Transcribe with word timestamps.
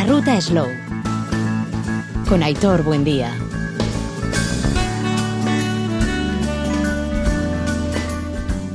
La 0.00 0.06
ruta 0.06 0.40
Slow. 0.40 0.66
Con 2.26 2.42
Aitor 2.42 2.82
Buen 2.82 3.04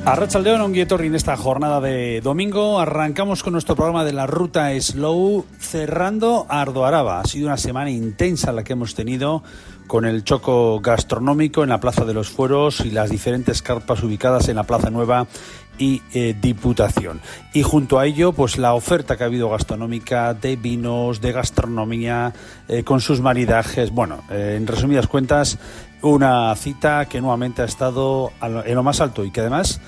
Día. 0.05 0.13
A 0.13 0.39
León, 0.39 0.61
un 0.61 0.75
en 0.75 1.15
esta 1.15 1.35
jornada 1.35 1.81
de 1.81 2.21
domingo. 2.21 2.79
Arrancamos 2.79 3.41
con 3.41 3.53
nuestro 3.53 3.75
programa 3.75 4.03
de 4.03 4.13
la 4.13 4.27
ruta 4.27 4.69
Slow, 4.79 5.45
cerrando 5.57 6.45
Ardo 6.47 6.85
Araba. 6.85 7.21
Ha 7.21 7.25
sido 7.25 7.47
una 7.47 7.57
semana 7.57 7.89
intensa 7.89 8.51
la 8.51 8.63
que 8.63 8.73
hemos 8.73 8.93
tenido 8.93 9.41
con 9.87 10.05
el 10.05 10.23
choco 10.23 10.79
gastronómico 10.79 11.63
en 11.63 11.69
la 11.69 11.79
Plaza 11.79 12.05
de 12.05 12.13
los 12.13 12.29
Fueros 12.29 12.81
y 12.81 12.91
las 12.91 13.09
diferentes 13.09 13.61
carpas 13.61 14.03
ubicadas 14.03 14.47
en 14.47 14.57
la 14.57 14.63
Plaza 14.63 14.91
Nueva 14.91 15.27
y 15.77 16.01
eh, 16.13 16.35
Diputación. 16.39 17.19
Y 17.53 17.63
junto 17.63 17.99
a 17.99 18.05
ello, 18.05 18.31
pues 18.31 18.57
la 18.57 18.73
oferta 18.73 19.17
que 19.17 19.23
ha 19.23 19.27
habido 19.27 19.49
gastronómica 19.49 20.33
de 20.33 20.55
vinos, 20.55 21.21
de 21.21 21.31
gastronomía, 21.31 22.33
eh, 22.67 22.83
con 22.83 23.01
sus 23.01 23.21
maridajes. 23.21 23.91
Bueno, 23.91 24.23
eh, 24.29 24.55
en 24.57 24.67
resumidas 24.67 25.07
cuentas, 25.07 25.57
una 26.11 26.55
cita 26.55 27.05
que 27.05 27.21
nuevamente 27.21 27.61
ha 27.61 27.65
estado 27.65 28.31
en 28.41 28.75
lo 28.75 28.83
más 28.83 29.01
alto 29.01 29.23
y 29.25 29.31
que 29.31 29.41
además 29.41 29.81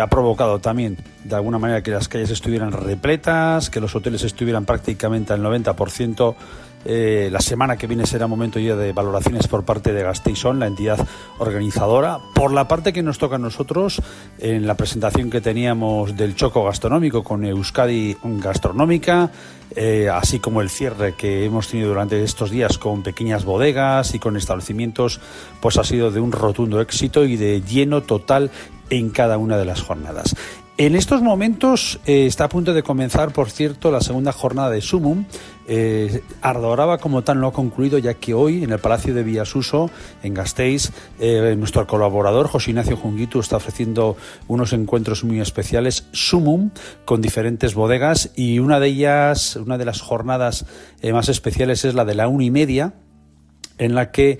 ha 0.00 0.06
provocado 0.06 0.60
también 0.60 0.96
de 1.24 1.34
alguna 1.34 1.58
manera 1.58 1.82
que 1.82 1.90
las 1.90 2.08
calles 2.08 2.30
estuvieran 2.30 2.72
repletas, 2.72 3.70
que 3.70 3.80
los 3.80 3.94
hoteles 3.94 4.22
estuvieran 4.22 4.64
prácticamente 4.64 5.32
al 5.32 5.42
90% 5.42 6.34
eh, 6.84 7.28
la 7.30 7.40
semana 7.40 7.76
que 7.76 7.86
viene 7.86 8.06
será 8.06 8.26
momento 8.26 8.58
ya 8.58 8.76
de 8.76 8.92
valoraciones 8.92 9.48
por 9.48 9.64
parte 9.64 9.92
de 9.92 10.02
Gasteizón, 10.02 10.58
la 10.58 10.66
entidad 10.66 11.06
organizadora. 11.38 12.18
Por 12.34 12.52
la 12.52 12.68
parte 12.68 12.92
que 12.92 13.02
nos 13.02 13.18
toca 13.18 13.36
a 13.36 13.38
nosotros, 13.38 14.02
en 14.38 14.66
la 14.66 14.74
presentación 14.76 15.30
que 15.30 15.40
teníamos 15.40 16.16
del 16.16 16.34
choco 16.34 16.64
gastronómico 16.64 17.22
con 17.22 17.44
Euskadi 17.44 18.16
Gastronómica, 18.22 19.30
eh, 19.76 20.08
así 20.12 20.38
como 20.38 20.60
el 20.60 20.70
cierre 20.70 21.14
que 21.14 21.44
hemos 21.44 21.68
tenido 21.68 21.88
durante 21.88 22.22
estos 22.22 22.50
días 22.50 22.78
con 22.78 23.02
pequeñas 23.02 23.44
bodegas 23.44 24.14
y 24.14 24.18
con 24.18 24.36
establecimientos, 24.36 25.20
pues 25.60 25.78
ha 25.78 25.84
sido 25.84 26.10
de 26.10 26.20
un 26.20 26.32
rotundo 26.32 26.80
éxito 26.80 27.24
y 27.24 27.36
de 27.36 27.62
lleno 27.62 28.02
total 28.02 28.50
en 28.90 29.10
cada 29.10 29.38
una 29.38 29.56
de 29.56 29.64
las 29.64 29.82
jornadas. 29.82 30.34
En 30.76 30.96
estos 30.96 31.22
momentos 31.22 32.00
eh, 32.04 32.26
está 32.26 32.44
a 32.44 32.48
punto 32.48 32.74
de 32.74 32.82
comenzar, 32.82 33.32
por 33.32 33.48
cierto, 33.48 33.92
la 33.92 34.00
segunda 34.00 34.32
jornada 34.32 34.70
de 34.70 34.80
Sumum. 34.80 35.24
Eh, 35.66 36.22
Ardoraba 36.42 36.98
como 36.98 37.22
tal 37.22 37.40
no 37.40 37.48
ha 37.48 37.52
concluido, 37.52 37.98
ya 37.98 38.14
que 38.14 38.34
hoy 38.34 38.64
en 38.64 38.72
el 38.72 38.78
Palacio 38.78 39.14
de 39.14 39.22
Villasuso, 39.22 39.90
en 40.22 40.34
Gasteiz, 40.34 40.92
eh, 41.18 41.54
nuestro 41.56 41.86
colaborador 41.86 42.48
José 42.48 42.70
Ignacio 42.70 42.96
Junguito 42.96 43.40
está 43.40 43.56
ofreciendo 43.56 44.16
unos 44.46 44.72
encuentros 44.72 45.24
muy 45.24 45.40
especiales, 45.40 46.06
Sumum, 46.12 46.70
con 47.04 47.22
diferentes 47.22 47.74
bodegas 47.74 48.30
y 48.36 48.58
una 48.58 48.78
de 48.80 48.88
ellas, 48.88 49.56
una 49.56 49.78
de 49.78 49.84
las 49.84 50.00
jornadas 50.00 50.66
eh, 51.00 51.12
más 51.12 51.28
especiales 51.28 51.84
es 51.84 51.94
la 51.94 52.04
de 52.04 52.14
la 52.14 52.28
una 52.28 52.44
y 52.44 52.50
media, 52.50 52.94
en 53.76 53.96
la 53.96 54.12
que 54.12 54.38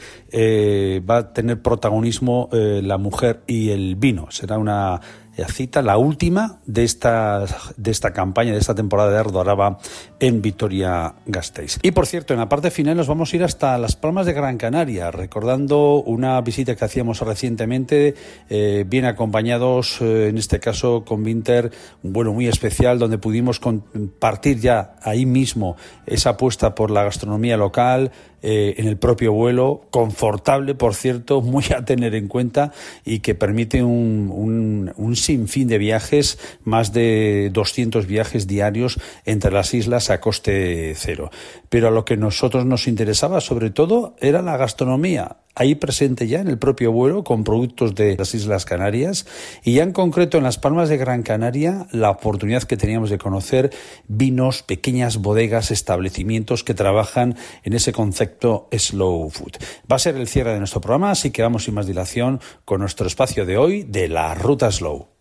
va 1.08 1.17
a 1.17 1.33
tener 1.33 1.61
protagonismo 1.61 2.48
la 2.52 2.98
mujer 2.98 3.42
y 3.48 3.70
el 3.70 3.97
vino. 3.97 4.28
Será 4.30 4.58
una 4.58 5.00
cita 5.49 5.83
la 5.83 5.99
última 5.99 6.61
de 6.67 6.85
esta, 6.85 7.45
de 7.77 7.91
esta 7.91 8.13
campaña, 8.13 8.53
de 8.53 8.59
esta 8.59 8.75
temporada 8.75 9.11
de 9.11 9.19
Ardo 9.19 9.41
Araba 9.41 9.79
en 10.21 10.43
Vitoria-Gasteiz. 10.43 11.79
Y 11.83 11.91
por 11.91 12.07
cierto, 12.07 12.35
en 12.35 12.41
la 12.41 12.49
parte 12.49 12.71
final 12.71 12.97
nos 12.97 13.09
vamos 13.09 13.33
a 13.33 13.37
ir 13.37 13.45
hasta 13.45 13.77
Las 13.79 13.97
Palmas 13.97 14.27
de 14.27 14.33
Gran 14.33 14.59
Canaria, 14.59 15.11
recordando 15.11 16.03
una 16.03 16.41
visita 16.41 16.77
que 16.77 16.85
hacíamos 16.85 17.21
recientemente, 17.21 18.15
eh, 18.49 18.85
bien 18.87 19.05
acompañados, 19.05 20.01
eh, 20.01 20.29
en 20.29 20.39
este 20.39 20.61
caso 20.61 21.05
con 21.05 21.25
Winter, 21.25 21.71
un 22.03 22.13
vuelo 22.13 22.33
muy 22.33 22.47
especial 22.47 22.98
donde 22.98 23.19
pudimos 23.19 23.59
compartir 23.59 24.61
ya 24.61 24.97
ahí 25.03 25.27
mismo 25.27 25.77
esa 26.07 26.31
apuesta 26.31 26.75
por 26.75 26.91
la 26.91 27.05
gastronomía 27.05 27.57
local, 27.57 28.13
eh, 28.47 28.75
en 28.77 28.89
el 28.89 28.98
propio 28.98 29.33
vuelo, 29.33 29.87
confortable, 29.91 30.75
por 30.75 30.95
cierto, 30.95 31.41
muy 31.41 31.64
a 31.75 31.87
tener 31.87 32.14
en 32.14 32.29
cuenta 32.29 32.73
y 33.03 33.20
que 33.20 33.35
permite 33.35 33.83
un, 33.83 34.92
un 34.97 35.17
sinfín 35.24 35.68
de 35.68 35.79
viajes, 35.79 36.39
más 36.62 36.92
de 36.92 37.51
200 37.52 38.07
viajes 38.07 38.46
diarios 38.46 39.01
entre 39.24 39.51
las 39.51 39.74
islas 39.74 40.11
a 40.11 40.20
coste 40.20 40.95
cero. 40.96 41.30
Pero 41.68 41.89
a 41.89 41.90
lo 41.90 42.05
que 42.05 42.17
nosotros 42.17 42.64
nos 42.67 42.86
interesaba 42.86 43.40
sobre 43.40 43.70
todo 43.70 44.17
era 44.20 44.42
la 44.42 44.57
gastronomía 44.57 45.39
ahí 45.55 45.74
presente 45.74 46.27
ya 46.27 46.40
en 46.40 46.48
el 46.48 46.58
propio 46.58 46.92
vuelo 46.92 47.24
con 47.24 47.45
productos 47.45 47.95
de 47.95 48.17
las 48.17 48.34
Islas 48.34 48.64
Canarias 48.64 49.27
y 49.63 49.74
ya 49.74 49.83
en 49.83 49.92
concreto 49.92 50.39
en 50.39 50.45
las 50.45 50.58
Palmas 50.58 50.89
de 50.89 50.96
Gran 50.96 51.23
Canaria 51.23 51.86
la 51.92 52.11
oportunidad 52.11 52.64
que 52.64 52.77
teníamos 52.77 53.11
de 53.11 53.18
conocer 53.18 53.70
vinos, 54.08 54.63
pequeñas 54.63 55.18
bodegas, 55.18 55.70
establecimientos 55.70 56.64
que 56.64 56.74
trabajan 56.74 57.36
en 57.63 57.73
ese 57.73 57.92
concepto 57.92 58.68
slow 58.73 59.30
food. 59.30 59.52
Va 59.90 59.96
a 59.96 60.01
ser 60.01 60.17
el 60.17 60.29
cierre 60.29 60.52
de 60.52 60.58
nuestro 60.58 60.80
programa, 60.80 61.11
así 61.11 61.30
que 61.30 61.42
vamos 61.42 61.64
sin 61.64 61.74
más 61.74 61.86
dilación 61.86 62.40
con 62.64 62.80
nuestro 62.80 63.07
espacio 63.07 63.46
de 63.46 63.57
hoy 63.57 63.84
de 63.84 64.08
la 64.08 64.34
Ruta 64.34 64.70
Slow. 64.70 65.14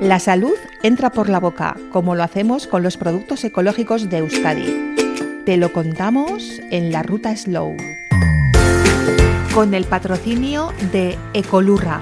La 0.00 0.18
salud 0.18 0.54
entra 0.82 1.10
por 1.10 1.28
la 1.28 1.38
boca, 1.40 1.76
como 1.92 2.14
lo 2.14 2.22
hacemos 2.22 2.66
con 2.66 2.82
los 2.82 2.96
productos 2.96 3.44
ecológicos 3.44 4.08
de 4.08 4.18
Euskadi. 4.18 4.94
Te 5.44 5.58
lo 5.58 5.74
contamos 5.74 6.58
en 6.70 6.90
la 6.90 7.02
Ruta 7.02 7.36
Slow 7.36 7.76
con 9.54 9.74
el 9.74 9.84
patrocinio 9.84 10.72
de 10.90 11.18
Ecolurra. 11.34 12.00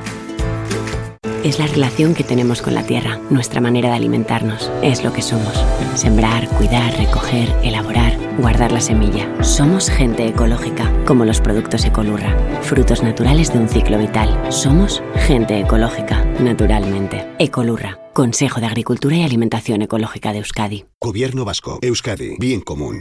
Es 1.49 1.59
la 1.59 1.67
relación 1.67 2.15
que 2.15 2.25
tenemos 2.25 2.61
con 2.61 2.75
la 2.75 2.83
tierra, 2.83 3.19
nuestra 3.31 3.63
manera 3.63 3.89
de 3.89 3.95
alimentarnos, 3.95 4.71
es 4.83 5.03
lo 5.03 5.15
que 5.15 5.23
somos. 5.23 5.55
Sembrar, 5.95 6.47
cuidar, 6.59 6.95
recoger, 6.99 7.49
elaborar, 7.63 8.19
guardar 8.37 8.71
la 8.71 8.83
semilla. 8.83 9.27
Somos 9.43 9.89
gente 9.89 10.29
ecológica, 10.29 10.93
como 11.07 11.25
los 11.25 11.41
productos 11.41 11.87
Ecolurra, 11.87 12.37
frutos 12.61 13.03
naturales 13.03 13.51
de 13.51 13.61
un 13.61 13.69
ciclo 13.71 13.97
vital. 13.97 14.53
Somos 14.53 15.03
gente 15.27 15.59
ecológica, 15.59 16.23
naturalmente. 16.39 17.27
Ecolurra, 17.39 17.99
Consejo 18.13 18.61
de 18.61 18.67
Agricultura 18.67 19.17
y 19.17 19.23
Alimentación 19.23 19.81
Ecológica 19.81 20.33
de 20.33 20.41
Euskadi. 20.41 20.85
Gobierno 21.01 21.47
Vasco, 21.47 21.79
Euskadi, 21.81 22.37
bien 22.39 22.61
común. 22.61 23.01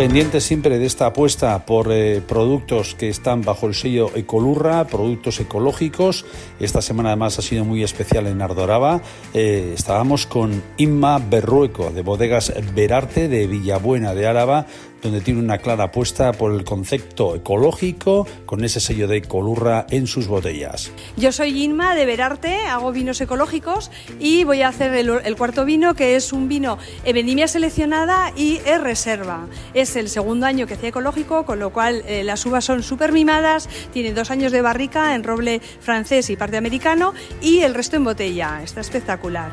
Pendientes 0.00 0.44
siempre 0.44 0.78
de 0.78 0.86
esta 0.86 1.04
apuesta 1.04 1.66
por 1.66 1.92
eh, 1.92 2.22
productos 2.26 2.94
que 2.94 3.10
están 3.10 3.42
bajo 3.42 3.66
el 3.66 3.74
sello 3.74 4.10
Ecolurra, 4.14 4.86
productos 4.86 5.40
ecológicos. 5.40 6.24
Esta 6.58 6.80
semana 6.80 7.10
además 7.10 7.38
ha 7.38 7.42
sido 7.42 7.66
muy 7.66 7.82
especial 7.82 8.26
en 8.26 8.40
Ardoraba. 8.40 9.02
Eh, 9.34 9.74
estábamos 9.74 10.24
con 10.24 10.62
Inma 10.78 11.18
Berrueco 11.18 11.90
de 11.90 12.00
Bodegas 12.00 12.50
Verarte 12.74 13.28
de 13.28 13.46
Villabuena 13.46 14.14
de 14.14 14.26
Áraba, 14.26 14.64
donde 15.02 15.20
tiene 15.20 15.40
una 15.40 15.58
clara 15.58 15.84
apuesta 15.84 16.32
por 16.32 16.52
el 16.52 16.64
concepto 16.64 17.34
ecológico 17.34 18.26
con 18.46 18.64
ese 18.64 18.80
sello 18.80 19.08
de 19.08 19.18
Ecolurra 19.18 19.86
en 19.90 20.06
sus 20.06 20.26
botellas. 20.26 20.90
Yo 21.16 21.32
soy 21.32 21.62
Inma 21.62 21.94
de 21.94 22.06
Verarte, 22.06 22.56
hago 22.66 22.92
vinos 22.92 23.20
ecológicos 23.20 23.90
y 24.18 24.44
voy 24.44 24.62
a 24.62 24.68
hacer 24.68 24.94
el, 24.94 25.36
cuarto 25.36 25.64
vino 25.64 25.94
que 25.94 26.16
es 26.16 26.32
un 26.32 26.48
vino 26.48 26.78
en 27.04 27.14
vendimia 27.14 27.48
seleccionada 27.48 28.32
y 28.36 28.56
es 28.66 28.80
reserva. 28.80 29.46
Es 29.74 29.96
el 29.96 30.08
segundo 30.08 30.46
año 30.46 30.66
que 30.66 30.74
hacía 30.74 30.90
ecológico, 30.90 31.44
con 31.44 31.58
lo 31.58 31.70
cual 31.70 32.02
eh, 32.06 32.24
las 32.24 32.44
uvas 32.46 32.64
son 32.64 32.82
súper 32.82 33.12
mimadas, 33.12 33.68
tiene 33.92 34.12
dos 34.12 34.30
años 34.30 34.52
de 34.52 34.62
barrica 34.62 35.14
en 35.14 35.24
roble 35.24 35.60
francés 35.80 36.30
y 36.30 36.36
parte 36.36 36.56
americano 36.56 37.14
y 37.40 37.60
el 37.60 37.74
resto 37.74 37.96
en 37.96 38.04
botella. 38.04 38.60
Está 38.62 38.80
espectacular 38.80 39.50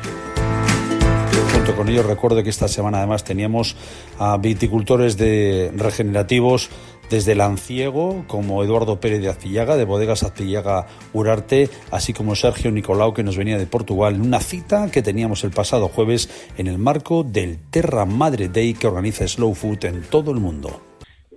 con 1.74 1.88
ellos 1.88 2.06
recuerdo 2.06 2.42
que 2.42 2.50
esta 2.50 2.68
semana 2.68 2.98
además 2.98 3.24
teníamos 3.24 3.76
a 4.18 4.36
viticultores 4.38 5.16
de 5.16 5.70
regenerativos 5.76 6.70
desde 7.10 7.34
Lanciego, 7.34 8.24
como 8.26 8.62
Eduardo 8.62 9.00
Pérez 9.00 9.20
de 9.22 9.28
Azpillaga, 9.28 9.76
de 9.76 9.84
Bodegas 9.84 10.22
Azpillaga 10.22 10.86
Urarte, 11.12 11.68
así 11.90 12.12
como 12.12 12.34
Sergio 12.34 12.70
Nicolau, 12.70 13.14
que 13.14 13.22
nos 13.22 13.36
venía 13.36 13.58
de 13.58 13.66
Portugal, 13.66 14.14
en 14.14 14.22
una 14.22 14.40
cita 14.40 14.90
que 14.92 15.02
teníamos 15.02 15.44
el 15.44 15.50
pasado 15.50 15.88
jueves 15.88 16.28
en 16.58 16.66
el 16.66 16.78
marco 16.78 17.24
del 17.24 17.56
Terra 17.70 18.04
Madre 18.04 18.48
Day 18.48 18.74
que 18.74 18.86
organiza 18.86 19.26
Slow 19.26 19.54
Food 19.54 19.84
en 19.84 20.02
todo 20.02 20.32
el 20.32 20.38
mundo. 20.38 20.82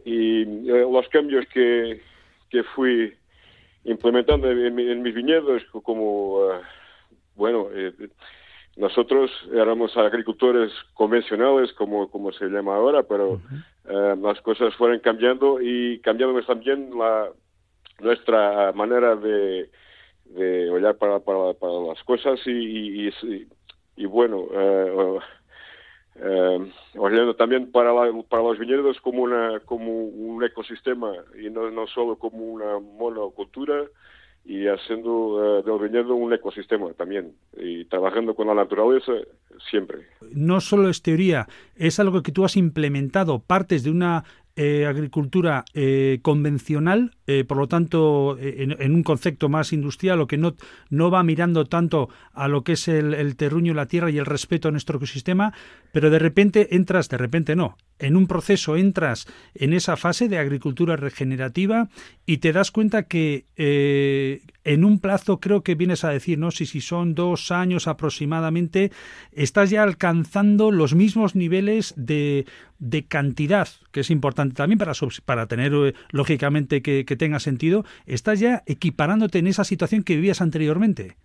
Y 0.04 0.42
eh, 0.42 0.86
los 0.92 1.08
cambios 1.10 1.46
que, 1.54 2.02
que 2.50 2.64
fui 2.76 3.14
implementando 3.86 4.52
en, 4.52 5.02
mis 5.02 5.16
viñedos, 5.16 5.64
como, 5.84 6.48
uh, 6.48 6.52
bueno, 7.36 7.68
eh, 7.74 7.92
nosotros 8.78 9.30
éramos 9.54 9.96
agricultores 9.98 10.72
convencionales, 10.94 11.74
como, 11.74 12.10
como 12.10 12.32
se 12.32 12.46
llama 12.46 12.76
ahora, 12.76 13.04
pero 13.04 13.42
eh, 13.90 14.16
las 14.22 14.40
cosas 14.42 14.74
fueron 14.76 15.00
cambiando 15.00 15.60
y 15.62 16.00
cambiando 16.00 16.42
también 16.44 16.90
la, 16.98 17.30
nuestra 18.00 18.72
manera 18.74 19.16
de, 19.16 19.70
de 20.26 20.70
olhar 20.70 20.96
para, 20.96 21.20
para, 21.20 21.54
para 21.54 21.74
las 21.74 22.04
cosas 22.04 22.40
y, 22.46 23.08
y, 23.08 23.48
y, 23.98 24.06
bueno, 24.06 24.48
eh, 24.54 25.20
eh, 26.16 27.34
también 27.38 27.72
para, 27.72 27.92
para 28.30 28.44
los 28.44 28.60
viñedos 28.60 29.00
como, 29.02 29.24
una, 29.24 29.60
como 29.62 29.92
un 29.92 30.44
ecosistema 30.44 31.14
y 31.42 31.50
no, 31.50 31.70
no 31.72 31.88
solo 31.88 32.18
como 32.18 32.38
una 32.38 32.80
monocultura 32.80 33.86
y 34.44 34.68
haciendo 34.68 35.60
eh, 35.60 35.64
del 35.64 35.80
viñedo 35.80 36.16
un 36.16 36.34
ecosistema 36.34 36.92
también 36.94 37.34
y 37.58 37.86
trabajando 37.86 38.34
con 38.34 38.48
la 38.48 38.56
naturaleza 38.56 39.12
siempre. 39.70 40.00
No 40.34 40.62
solo 40.62 40.90
es 40.90 41.02
teoría, 41.02 41.48
es 41.76 42.00
algo 42.00 42.24
que 42.24 42.32
tú 42.32 42.44
has 42.44 42.58
implementado, 42.58 43.40
partes 43.40 43.84
de 43.84 43.92
una 43.92 44.24
eh, 44.58 44.86
agricultura 44.86 45.64
eh, 45.74 46.20
convencional, 46.22 47.16
eh, 47.26 47.46
por 47.46 47.56
lo 47.56 47.68
tanto, 47.68 48.38
en, 48.38 48.94
un 48.94 49.02
concepto 49.02 49.48
más 49.48 49.72
industrial, 49.72 50.20
o 50.20 50.28
que 50.28 50.38
no, 50.38 50.56
no 50.90 51.10
va 51.10 51.24
mirando 51.24 51.64
tanto 51.64 52.10
a 52.34 52.50
lo 52.50 52.66
que 52.66 52.74
es 52.74 52.90
el, 52.90 53.14
el 53.14 53.38
terruño, 53.38 53.74
la 53.74 53.86
tierra 53.86 54.12
y 54.12 54.18
el 54.18 54.26
respeto 54.26 54.68
a 54.68 54.72
nuestro 54.72 54.98
ecosistema, 54.98 55.54
pero 55.92 56.10
de 56.10 56.20
repente 56.20 56.76
entras, 56.76 57.10
de 57.10 57.18
repente 57.18 57.56
no, 57.56 57.78
en 58.00 58.16
un 58.16 58.28
proceso 58.28 58.78
entras 58.78 59.28
en 59.54 59.74
esa 59.74 59.98
fase 59.98 60.28
de 60.28 60.38
agricultura 60.38 60.96
regenerativa 60.96 61.90
y 62.26 62.38
te 62.38 62.52
das 62.52 62.72
cuenta 62.72 63.04
que 63.04 63.46
en 64.64 64.86
un 64.86 65.00
plazo 65.00 65.40
creo 65.40 65.64
que 65.64 65.76
vienes 65.76 66.04
a 66.04 66.10
decir, 66.10 66.38
no 66.38 66.52
sé 66.52 66.66
si 66.66 66.82
son 66.82 67.16
dos 67.16 67.52
años 67.52 67.88
aproximadamente, 67.88 68.92
estás 69.32 69.70
ya 69.70 69.84
alcanzando 69.84 70.72
los 70.72 70.96
mismos 70.96 71.36
niveles 71.36 71.94
de, 71.96 72.46
de 72.82 73.06
cantidad, 73.06 73.70
que 73.92 74.02
es 74.02 74.10
importante 74.10 74.56
también 74.56 74.80
para, 74.80 74.94
para 75.26 75.48
tener, 75.48 75.72
eh, 75.74 75.94
lógicamente, 76.10 76.82
que, 76.82 77.04
tenga 77.16 77.40
sentido, 77.40 77.86
estás 78.06 78.40
ya 78.40 78.64
equiparándote 78.66 79.40
en 79.40 79.48
esa 79.48 79.64
situación 79.64 80.04
que 80.04 80.16
vivías 80.16 80.42
anteriormente. 80.42 81.16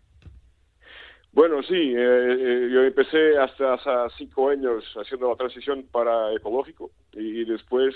Bueno, 1.37 1.63
sí, 1.63 1.75
eh, 1.75 1.97
eh, 1.99 2.71
yo 2.73 2.83
empecé 2.83 3.37
hasta 3.37 3.75
hace 3.75 3.91
cinco 4.17 4.49
años 4.49 4.83
haciendo 4.97 5.29
la 5.29 5.37
transición 5.37 5.87
para 5.93 6.33
ecológico 6.33 6.91
y, 7.13 7.45
después 7.45 7.95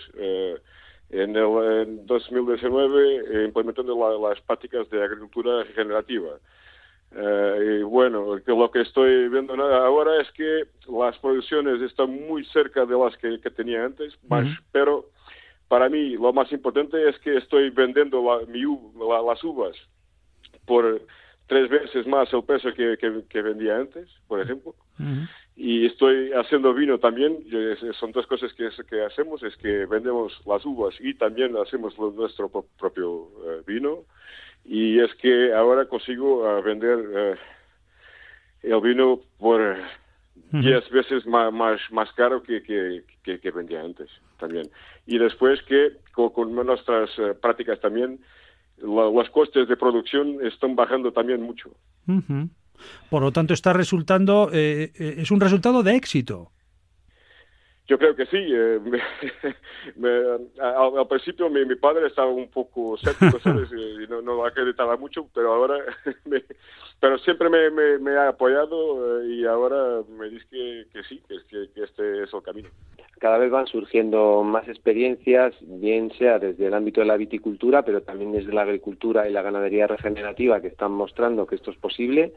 en 1.08 1.34
el 1.34 2.04
2019 2.04 3.46
implementando 3.46 4.28
las 4.28 4.38
prácticas 4.42 4.90
de 4.90 5.02
agricultura 5.02 5.64
regenerativa. 5.64 6.32
Eh, 7.16 7.78
y 7.80 7.82
bueno, 7.82 8.36
lo 8.46 8.70
que 8.70 8.82
estoy 8.82 9.30
viendo 9.30 9.54
ahora 9.54 10.20
es 10.20 10.30
que 10.32 10.64
las 10.92 11.16
producciones 11.16 11.80
están 11.80 12.10
muy 12.28 12.44
cerca 12.44 12.84
de 12.84 12.94
las 12.94 13.16
que, 13.16 13.38
tenía 13.52 13.86
antes, 13.86 14.18
pero 14.70 15.06
para 15.66 15.88
mí 15.88 16.10
lo 16.10 16.34
más 16.34 16.52
importante 16.52 17.08
es 17.08 17.18
que 17.20 17.38
estoy 17.38 17.70
vendiendo 17.70 18.22
las 18.22 19.44
uvas 19.44 19.76
por 20.66 21.00
tres 21.50 21.68
veces 21.68 22.06
más 22.06 22.32
el 22.32 22.44
peso 22.44 22.72
que, 22.72 22.96
que, 23.28 23.42
vendía 23.42 23.76
antes, 23.76 24.08
por 24.28 24.40
ejemplo. 24.40 24.72
Y 25.56 25.84
estoy 25.86 26.30
haciendo 26.32 26.72
vino 26.72 26.98
también. 26.98 27.44
Son 27.98 28.12
dos 28.12 28.24
cosas 28.28 28.52
que, 28.54 28.68
que 28.88 29.04
hacemos, 29.04 29.42
es 29.42 29.56
que 29.56 29.84
vendemos 29.84 30.40
las 30.46 30.64
uvas 30.64 30.94
y 31.00 31.12
también 31.14 31.56
hacemos 31.56 31.98
nuestro 31.98 32.48
propio 32.78 33.28
eh, 33.46 33.62
vino 33.66 34.04
y 34.64 35.00
es 35.00 35.12
que 35.16 35.52
ahora 35.52 35.86
consigo 35.86 36.44
uh, 36.44 36.62
vender 36.62 36.98
uh, 36.98 37.36
el 38.62 38.80
vino 38.80 39.20
por 39.38 39.76
10 40.52 40.90
veces 40.90 41.26
más, 41.26 41.52
más, 41.52 41.80
más 41.90 42.12
caro 42.12 42.42
que, 42.44 42.62
que, 42.62 43.02
que, 43.40 43.50
vendía 43.50 43.80
antes 43.80 44.08
también. 44.38 44.70
Y 45.06 45.18
después 45.18 45.60
que 45.62 45.96
con, 46.12 46.54
nuestras 46.54 47.18
uh, 47.18 47.34
prácticas 47.40 47.80
también 47.80 48.20
los 48.82 49.30
costes 49.30 49.68
de 49.68 49.76
producción 49.76 50.44
están 50.44 50.74
bajando 50.74 51.12
también 51.12 51.42
mucho. 51.42 51.70
Por 53.08 53.22
lo 53.22 53.32
tanto, 53.32 53.54
está 53.54 53.72
resultando, 53.72 54.50
eh, 54.52 54.92
eh, 54.94 55.14
es 55.18 55.30
un 55.30 55.40
resultado 55.40 55.82
de 55.82 55.96
éxito. 55.96 56.50
Yo 57.90 57.98
creo 57.98 58.14
que 58.14 58.24
sí. 58.26 58.36
Eh, 58.38 58.78
al, 60.60 61.08
principio 61.08 61.50
mi, 61.50 61.74
padre 61.74 62.06
estaba 62.06 62.30
un 62.30 62.48
poco 62.48 62.94
escéptico, 63.02 63.38
y 63.50 64.06
no, 64.08 64.22
no, 64.22 64.44
acreditaba 64.44 64.96
mucho, 64.96 65.28
pero 65.34 65.52
ahora, 65.52 65.74
pero 67.00 67.18
siempre 67.18 67.48
me, 67.50 68.10
ha 68.12 68.28
apoyado 68.28 69.22
eh, 69.22 69.26
y 69.28 69.46
ahora 69.46 70.02
me 70.18 70.28
dice 70.28 70.86
que, 70.92 71.02
sí, 71.08 71.20
que, 71.26 71.36
que, 71.48 71.82
este 71.82 72.22
es 72.22 72.34
el 72.34 72.42
camino. 72.42 72.68
Cada 73.18 73.38
vez 73.38 73.50
van 73.50 73.66
surgiendo 73.66 74.42
más 74.42 74.68
experiencias, 74.68 75.54
bien 75.62 76.10
sea 76.18 76.38
desde 76.38 76.66
el 76.66 76.74
ámbito 76.74 77.00
de 77.00 77.06
la 77.06 77.16
viticultura, 77.16 77.82
pero 77.82 78.02
también 78.02 78.32
desde 78.32 78.52
la 78.52 78.62
agricultura 78.62 79.28
y 79.28 79.32
la 79.32 79.42
ganadería 79.42 79.86
regenerativa, 79.86 80.60
que 80.60 80.68
están 80.68 80.92
mostrando 80.92 81.46
que 81.46 81.56
esto 81.56 81.70
es 81.70 81.76
posible, 81.78 82.32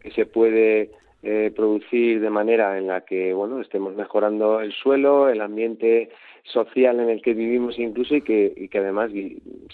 que 0.00 0.10
se 0.12 0.26
puede 0.26 0.90
eh, 1.22 1.52
producir 1.54 2.20
de 2.20 2.30
manera 2.30 2.76
en 2.78 2.86
la 2.88 3.00
que 3.00 3.32
bueno 3.32 3.60
estemos 3.60 3.94
mejorando 3.94 4.60
el 4.60 4.72
suelo, 4.72 5.28
el 5.28 5.40
ambiente 5.40 6.10
social 6.42 7.00
en 7.00 7.08
el 7.08 7.22
que 7.22 7.32
vivimos 7.32 7.78
incluso 7.78 8.14
y 8.14 8.20
que, 8.20 8.52
y 8.54 8.68
que 8.68 8.78
además 8.78 9.10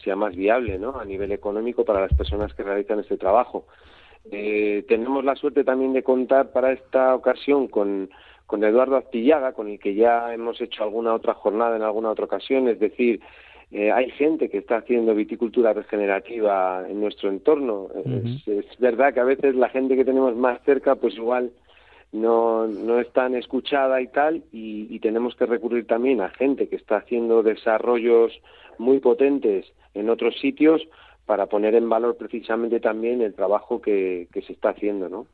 sea 0.05 0.15
más 0.15 0.37
viable 0.37 0.79
¿no? 0.79 1.01
a 1.01 1.05
nivel 1.05 1.33
económico 1.33 1.85
para 1.85 2.01
las 2.01 2.15
personas 2.15 2.55
que 2.55 2.63
realizan 2.63 3.01
este 3.01 3.17
trabajo. 3.17 3.67
Eh, 4.31 4.85
tenemos 4.89 5.25
la 5.25 5.35
suerte 5.35 5.65
también 5.65 5.93
de 5.93 6.03
contar 6.03 6.53
para 6.53 6.73
esta 6.73 7.15
ocasión 7.15 7.69
con, 7.69 8.11
con 8.47 8.63
Eduardo 8.65 8.97
Astillaga, 8.97 9.53
con 9.53 9.69
el 9.69 9.79
que 9.79 9.95
ya 9.95 10.33
hemos 10.35 10.61
hecho 10.61 10.83
alguna 10.83 11.15
otra 11.15 11.35
jornada 11.35 11.77
en 11.77 11.83
alguna 11.83 12.11
otra 12.11 12.27
ocasión, 12.27 12.69
es 12.69 12.79
decir, 12.79 13.21
eh, 13.73 13.93
hay 13.93 14.11
gente 14.11 14.49
que 14.49 14.59
está 14.59 14.79
haciendo 14.79 15.15
viticultura 15.15 15.73
regenerativa 15.73 16.85
en 16.89 17.01
nuestro 17.01 17.29
entorno. 17.29 17.89
es, 18.05 18.79
verdad 18.79 19.15
que 19.15 19.21
a 19.21 19.25
veces 19.25 19.55
la 19.55 19.69
gente 19.69 19.95
que 19.95 20.05
tenemos 20.05 20.35
más 20.35 20.61
cerca, 20.65 20.97
pues 20.97 21.15
igual 21.15 21.53
no, 22.11 22.67
no 22.67 22.99
es 22.99 23.13
tan 23.13 23.37
escuchada 23.37 24.01
y 24.01 24.09
tal, 24.09 24.43
y, 24.51 24.99
tenemos 24.99 25.35
que 25.37 25.47
recurrir 25.47 25.87
también 25.87 26.21
a 26.21 26.31
gente 26.31 26.69
que 26.69 26.77
está 26.77 26.97
haciendo 26.97 27.43
desarrollos 27.43 28.33
muy 28.79 28.99
potentes 28.99 29.67
en 29.95 30.11
otros 30.11 30.39
sitios 30.41 30.83
para 31.31 31.47
poner 31.47 31.77
en 31.77 31.89
valor 31.89 32.17
precisamente 32.17 32.81
también 32.81 33.23
el 33.23 33.35
trabajo 33.35 33.81
que, 33.81 34.27
que 34.33 34.43
se 34.43 34.53
está 34.53 34.71
haciendo, 34.71 35.09
¿no? 35.09 35.29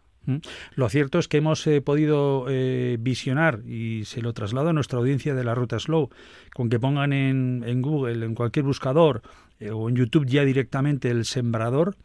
Lo 0.74 0.90
cierto 0.90 1.18
es 1.18 1.26
que 1.26 1.38
hemos 1.38 1.66
eh, 1.66 1.80
podido 1.80 2.44
eh, 2.50 2.98
visionar, 3.00 3.60
y 3.66 4.04
se 4.04 4.20
lo 4.20 4.34
traslado 4.34 4.68
a 4.68 4.72
nuestra 4.74 4.98
audiencia 4.98 5.34
de 5.34 5.42
la 5.42 5.54
Ruta 5.54 5.78
Slow, 5.78 6.10
con 6.54 6.68
que 6.68 6.78
pongan 6.78 7.14
en, 7.14 7.64
en 7.66 7.80
Google, 7.80 8.26
en 8.26 8.34
cualquier 8.34 8.66
buscador 8.66 9.22
eh, 9.58 9.70
o 9.70 9.88
en 9.88 9.96
YouTube 9.96 10.26
ya 10.26 10.44
directamente 10.44 11.08
el 11.08 11.24
sembrador, 11.24 11.96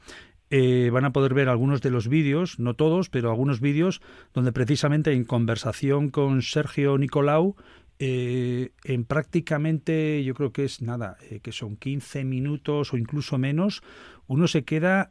van 0.50 1.04
a 1.04 1.12
poder 1.12 1.34
ver 1.34 1.50
algunos 1.50 1.82
de 1.82 1.92
los 1.92 2.08
vídeos, 2.08 2.60
no 2.60 2.76
todos, 2.76 3.10
pero 3.10 3.30
algunos 3.30 3.60
vídeos 3.60 4.02
donde 4.34 4.54
precisamente 4.54 5.12
en 5.12 5.26
conversación 5.26 6.12
con 6.12 6.42
Sergio 6.42 6.98
Nicolau, 6.98 7.56
en 8.02 9.06
prácticamente, 9.06 10.24
yo 10.24 10.34
creo 10.34 10.52
que 10.52 10.64
es 10.64 10.82
nada, 10.82 11.18
que 11.42 11.52
son 11.52 11.76
15 11.76 12.24
minutos 12.24 12.94
o 12.94 12.98
incluso 12.98 13.38
menos, 13.38 13.84
uno 14.28 14.48
se 14.48 14.64
queda 14.64 15.08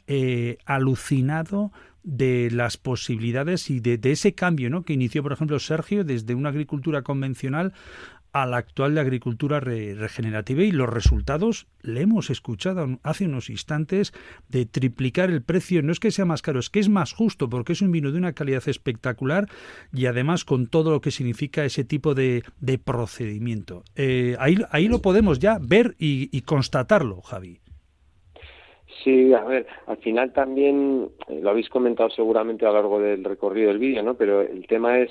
alucinado 0.65 1.73
de 2.03 2.51
las 2.51 2.77
posibilidades 2.77 3.69
y 3.71 3.81
de, 3.81 3.99
ese 4.11 4.35
cambio 4.35 4.71
¿no? 4.71 4.83
que 4.83 4.95
inició, 4.95 5.23
por 5.23 5.33
ejemplo, 5.33 5.59
Sergio 5.59 6.05
desde 6.05 6.35
una 6.35 6.49
agricultura 6.49 7.03
convencional 7.03 7.73
a 8.33 8.47
la 8.47 8.59
actual 8.59 8.95
de 8.95 9.01
agricultura 9.01 9.61
regenerativa 9.61 10.63
y 10.63 10.73
los 10.73 10.89
resultados 10.89 11.67
le 11.83 12.03
hemos 12.03 12.31
escuchado 12.31 12.87
hace 13.03 13.27
unos 13.27 13.51
instantes 13.51 14.13
de 14.49 14.67
triplicar 14.67 15.31
el 15.31 15.43
precio. 15.43 15.83
No 15.83 15.93
es 15.93 16.01
que 16.01 16.11
sea 16.11 16.25
más 16.25 16.43
caro, 16.43 16.61
es 16.61 16.71
que 16.71 16.81
es 16.81 16.89
más 16.89 17.13
justo 17.13 17.49
porque 17.49 17.73
es 17.73 17.83
un 17.83 17.93
vino 17.93 18.13
de 18.13 18.19
una 18.19 18.33
calidad 18.33 18.63
espectacular 18.67 19.47
y 19.93 20.07
además 20.07 20.45
con 20.45 20.67
todo 20.67 20.91
lo 20.91 21.01
que 21.01 21.11
significa 21.11 21.65
ese 21.65 21.85
tipo 21.85 22.15
de, 22.15 22.43
procedimiento. 22.85 23.83
Eh, 23.97 24.37
ahí, 24.39 24.57
ahí 24.71 24.89
lo 24.89 25.01
podemos 25.01 25.39
ya 25.39 25.59
ver 25.61 25.95
y 25.99 26.41
constatarlo, 26.43 27.21
Javi. 27.23 27.61
Sí, 29.05 29.33
a 29.33 29.45
ver, 29.45 29.67
al 29.87 29.97
final 29.99 30.33
también 30.33 31.09
eh, 31.29 31.41
lo 31.41 31.51
habéis 31.51 31.69
comentado 31.69 32.11
seguramente 32.11 32.67
a 32.67 32.69
lo 32.69 32.75
largo 32.75 33.01
del 33.01 33.25
recorrido 33.25 33.69
del 33.69 33.79
vídeo, 33.79 34.03
¿no? 34.03 34.15
Pero 34.15 34.43
el 34.43 34.67
tema 34.67 34.99
es 34.99 35.11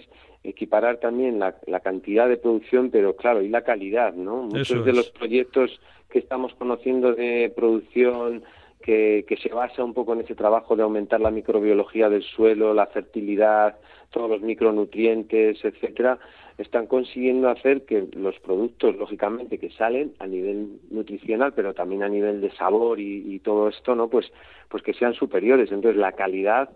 equiparar 0.49 0.97
también 0.97 1.39
la, 1.39 1.79
cantidad 1.81 2.27
de 2.27 2.37
producción, 2.37 2.89
pero 2.91 3.15
claro, 3.15 3.41
y 3.41 3.49
la 3.49 3.63
calidad, 3.63 4.13
¿no? 4.13 4.43
Muchos 4.43 4.85
de 4.85 4.93
los 4.93 5.09
proyectos 5.11 5.79
que 6.09 6.19
estamos 6.19 6.53
conociendo 6.55 7.13
de 7.13 7.51
producción 7.55 8.43
que, 8.81 9.25
que 9.27 9.37
se 9.37 9.49
basa 9.49 9.83
un 9.83 9.93
poco 9.93 10.13
en 10.13 10.21
ese 10.21 10.35
trabajo 10.35 10.75
de 10.75 10.83
aumentar 10.83 11.19
la 11.21 11.31
microbiología 11.31 12.09
del 12.09 12.23
suelo, 12.23 12.73
la 12.73 12.87
fertilidad, 12.87 13.77
todos 14.09 14.29
los 14.29 14.41
micronutrientes, 14.41 15.63
etcétera, 15.63 16.19
están 16.57 16.87
consiguiendo 16.87 17.49
hacer 17.49 17.85
que 17.85 18.07
los 18.13 18.37
productos, 18.39 18.95
lógicamente, 18.97 19.59
que 19.59 19.69
salen 19.71 20.13
a 20.19 20.27
nivel 20.27 20.79
nutricional, 20.89 21.53
pero 21.53 21.73
también 21.73 22.03
a 22.03 22.09
nivel 22.09 22.41
de 22.41 22.51
sabor 22.51 22.99
y, 22.99 23.39
todo 23.39 23.69
esto, 23.69 23.95
¿no? 23.95 24.09
Pues, 24.09 24.29
pues 24.67 24.83
que 24.83 24.93
sean 24.93 25.13
superiores. 25.13 25.71
Entonces, 25.71 25.99
la 25.99 26.11
calidad 26.11 26.69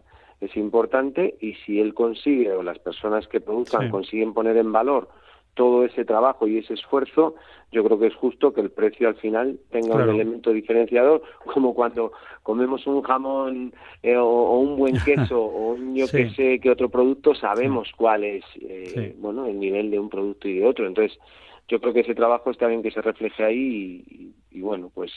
es 0.46 0.56
importante 0.58 1.36
y 1.40 1.54
si 1.66 1.80
él 1.80 1.94
consigue 1.94 2.52
o 2.52 2.64
las 2.64 2.80
personas 2.80 3.28
que 3.28 3.42
produzcan 3.42 3.90
consiguen 3.90 4.34
poner 4.34 4.58
en 4.58 4.72
valor 4.72 5.10
todo 5.54 5.86
ese 5.86 6.04
trabajo 6.04 6.48
y 6.48 6.58
ese 6.58 6.74
esfuerzo, 6.74 7.36
yo 7.72 7.84
creo 7.84 8.00
que 8.00 8.08
es 8.08 8.16
justo 8.16 8.54
que 8.54 8.62
el 8.62 8.72
precio 8.72 9.08
al 9.08 9.16
final 9.16 9.60
tenga 9.70 9.96
un 9.96 10.02
elemento 10.02 10.52
diferenciador, 10.52 11.22
como 11.54 11.74
cuando 11.74 12.12
comemos 12.42 12.88
un 12.88 13.02
jamón 13.04 13.74
eh, 14.02 14.18
o, 14.18 14.60
un 14.60 14.78
buen 14.78 14.98
queso 15.06 15.40
o 15.40 15.74
un 15.74 15.96
yo 15.96 16.08
que 16.08 16.32
sé 16.32 16.60
que 16.60 16.72
otro 16.72 16.90
producto, 16.90 17.36
sabemos 17.36 17.92
cuál 17.96 18.24
es 18.24 18.44
eh, 18.62 19.16
bueno 19.20 19.46
el 19.46 19.60
nivel 19.60 19.92
de 19.92 20.00
un 20.00 20.10
producto 20.10 20.48
y 20.48 20.60
de 20.60 20.66
otro. 20.66 20.88
Entonces, 20.88 21.20
yo 21.68 21.80
creo 21.80 21.94
que 21.94 22.02
ese 22.02 22.16
trabajo 22.16 22.52
está 22.52 22.68
bien 22.68 22.84
que 22.84 22.92
se 22.92 23.02
refleje 23.02 23.44
ahí 23.44 24.34
y, 24.52 24.62
bueno, 24.62 24.92
pues 24.94 25.12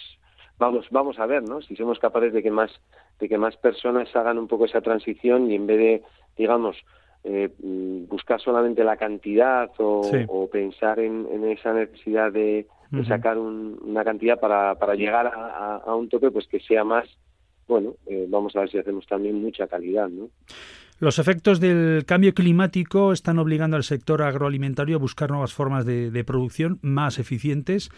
vamos, 0.59 0.87
vamos 0.91 1.19
a 1.19 1.27
ver, 1.27 1.43
¿no? 1.43 1.61
Si 1.63 1.77
somos 1.77 1.99
capaces 1.99 2.33
de 2.33 2.43
que 2.43 2.51
más, 2.51 2.71
de 3.19 3.29
que 3.29 3.39
más 3.39 3.57
personas 3.57 4.15
hagan 4.15 4.39
un 4.39 4.49
poco 4.49 4.65
esa 4.65 4.81
transición 4.81 5.51
y 5.51 5.55
en 5.55 5.67
vez 5.67 5.79
de, 5.79 6.03
digamos, 6.37 6.77
eh, 7.25 7.51
buscar 8.09 8.41
solamente 8.41 8.85
la 8.85 8.97
cantidad 8.97 9.71
o, 9.79 10.49
pensar 10.51 11.01
en, 11.01 11.27
esa 11.45 11.73
necesidad 11.73 12.31
de, 12.31 12.67
sacar 13.07 13.37
una 13.37 14.05
cantidad 14.05 14.39
para, 14.39 14.77
para 14.77 14.95
llegar 14.95 15.33
a, 15.35 15.95
un 15.95 16.09
tope, 16.09 16.31
pues 16.31 16.47
que 16.47 16.61
sea 16.61 16.85
más, 16.85 17.09
bueno, 17.67 17.95
eh, 18.07 18.27
vamos 18.29 18.55
a 18.55 18.61
ver 18.61 18.71
si 18.71 18.79
hacemos 18.79 19.07
también 19.07 19.43
mucha 19.43 19.67
calidad, 19.67 20.09
¿no? 20.09 20.29
Los 20.99 21.19
efectos 21.19 21.61
del 21.61 22.07
cambio 22.07 22.33
climático 22.33 23.13
están 23.13 23.39
obligando 23.39 23.77
al 23.77 23.83
sector 23.83 24.23
agroalimentario 24.23 24.97
a 24.97 24.99
buscar 24.99 25.31
nuevas 25.31 25.53
formas 25.53 25.85
de, 25.85 26.25
producción 26.25 26.79
más 26.81 27.19
eficientes 27.19 27.91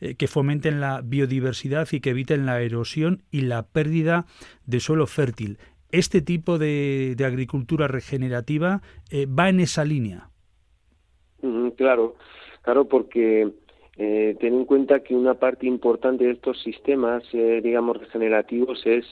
eh, 0.00 0.14
que 0.14 0.26
fomenten 0.26 0.80
la 0.80 1.02
biodiversidad 1.04 1.86
y 1.92 2.00
que 2.00 2.10
eviten 2.10 2.46
la 2.46 2.62
erosión 2.62 3.20
y 3.30 3.42
la 3.42 3.64
pérdida 3.64 4.24
de 4.64 4.80
suelo 4.80 5.06
fértil. 5.06 5.58
Este 5.92 6.22
tipo 6.22 6.56
de, 6.56 7.14
agricultura 7.26 7.88
regenerativa 7.88 8.80
eh, 9.10 9.26
va 9.26 9.50
en 9.50 9.60
esa 9.60 9.84
línea. 9.84 10.30
claro, 11.76 12.16
claro, 12.62 12.86
porque 12.86 13.50
eh, 13.98 14.36
ten 14.40 14.54
en 14.54 14.64
cuenta 14.64 15.00
que 15.00 15.14
una 15.14 15.34
parte 15.34 15.66
importante 15.66 16.24
de 16.24 16.32
estos 16.32 16.62
sistemas, 16.62 17.22
digamos, 17.32 17.98
regenerativos 17.98 18.80
es, 18.86 19.04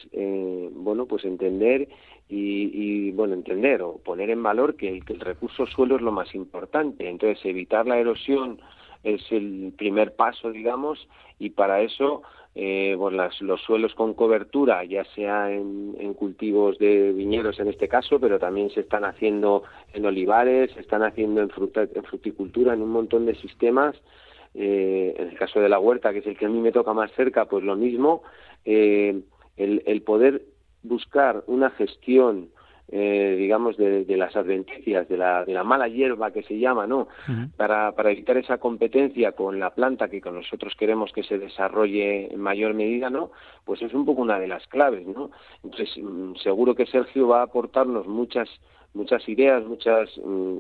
bueno, 0.73 1.05
pues 1.05 1.27
entender 1.27 1.89
y, 2.29 3.11
bueno, 3.13 3.35
entender 3.35 3.83
o 3.83 3.99
poner 3.99 4.31
en 4.31 4.43
valor 4.43 4.77
que 4.77 4.89
el, 4.89 5.21
recurso 5.21 5.67
suelo 5.67 5.97
es 5.97 6.03
lo 6.03 6.13
más 6.13 6.35
importante. 6.35 7.09
Entonces, 7.09 7.45
evitar 7.45 7.87
la 7.87 7.99
erosión 7.99 8.61
es 9.03 9.21
el 9.31 9.73
primer 9.77 10.15
paso, 10.15 10.51
digamos, 10.51 11.07
y 11.39 11.51
para 11.51 11.83
eso 11.83 12.23
eh, 12.55 12.97
los 13.41 13.61
suelos 13.63 13.95
con 13.95 14.15
cobertura, 14.15 14.85
ya 14.85 15.05
sea 15.15 15.53
en, 15.53 16.15
cultivos 16.15 16.79
de 16.79 17.13
viñedos 17.13 17.61
en 17.61 17.69
este 17.69 17.89
caso, 17.89 18.19
pero 18.19 18.39
también 18.39 18.71
se 18.71 18.81
están 18.81 19.05
haciendo 19.05 19.65
en 19.93 20.07
olivares, 20.07 20.71
se 20.73 20.81
están 20.81 21.03
haciendo 21.03 21.43
en, 21.43 21.51
en 21.95 22.05
fruticultura, 22.05 22.73
en 22.73 22.83
un 22.83 22.91
montón 22.91 23.27
de 23.27 23.35
sistemas. 23.35 23.95
Eh, 24.57 25.17
en 25.19 25.31
el 25.31 25.37
caso 25.37 25.59
de 25.59 25.69
la 25.69 25.81
huerta, 25.81 26.13
que 26.13 26.21
es 26.21 26.27
el 26.27 26.39
que 26.39 26.47
a 26.47 26.49
mí 26.49 26.61
me 26.61 26.71
toca 26.71 26.93
más 26.93 27.11
cerca, 27.13 27.47
pues 27.47 27.65
lo 27.65 27.75
mismo. 27.75 28.23
Eh, 28.65 29.21
el, 29.57 29.83
el 29.87 30.03
poder 30.03 30.43
buscar 30.85 31.43
una 31.47 31.71
gestión 31.71 32.51
eh, 32.89 33.37
digamos, 33.39 33.79
de, 33.79 34.05
las 34.09 34.37
adventicias, 34.37 35.09
de 35.09 35.17
la, 35.17 35.45
de 35.45 35.55
la 35.55 35.65
mala 35.65 35.89
hierba 35.89 36.33
que 36.33 36.43
se 36.43 36.59
llama, 36.59 36.87
¿no? 36.87 37.09
para, 37.57 37.93
para 37.93 38.11
evitar 38.11 38.37
esa 38.37 38.59
competencia 38.59 39.33
con 39.33 39.59
la 39.59 39.71
planta 39.71 40.09
que 40.09 40.21
con 40.21 40.35
nosotros 40.35 40.75
queremos 40.79 41.11
que 41.13 41.23
se 41.23 41.39
desarrolle 41.39 42.33
en 42.33 42.41
mayor 42.41 42.75
medida, 42.75 43.09
¿no? 43.09 43.31
Pues 43.65 43.81
es 43.81 43.95
un 43.95 44.05
poco 44.05 44.21
una 44.21 44.39
de 44.39 44.49
las 44.49 44.67
claves, 44.67 45.07
¿no? 45.07 45.31
Entonces, 45.63 45.97
mm, 45.97 46.35
seguro 46.37 46.75
que 46.75 46.85
Sergio 46.85 47.27
va 47.27 47.41
a 47.41 47.45
aportarnos 47.45 48.07
muchas 48.07 48.49
muchas 48.93 49.29
ideas, 49.29 49.65
muchas 49.65 50.11
mm, 50.23 50.59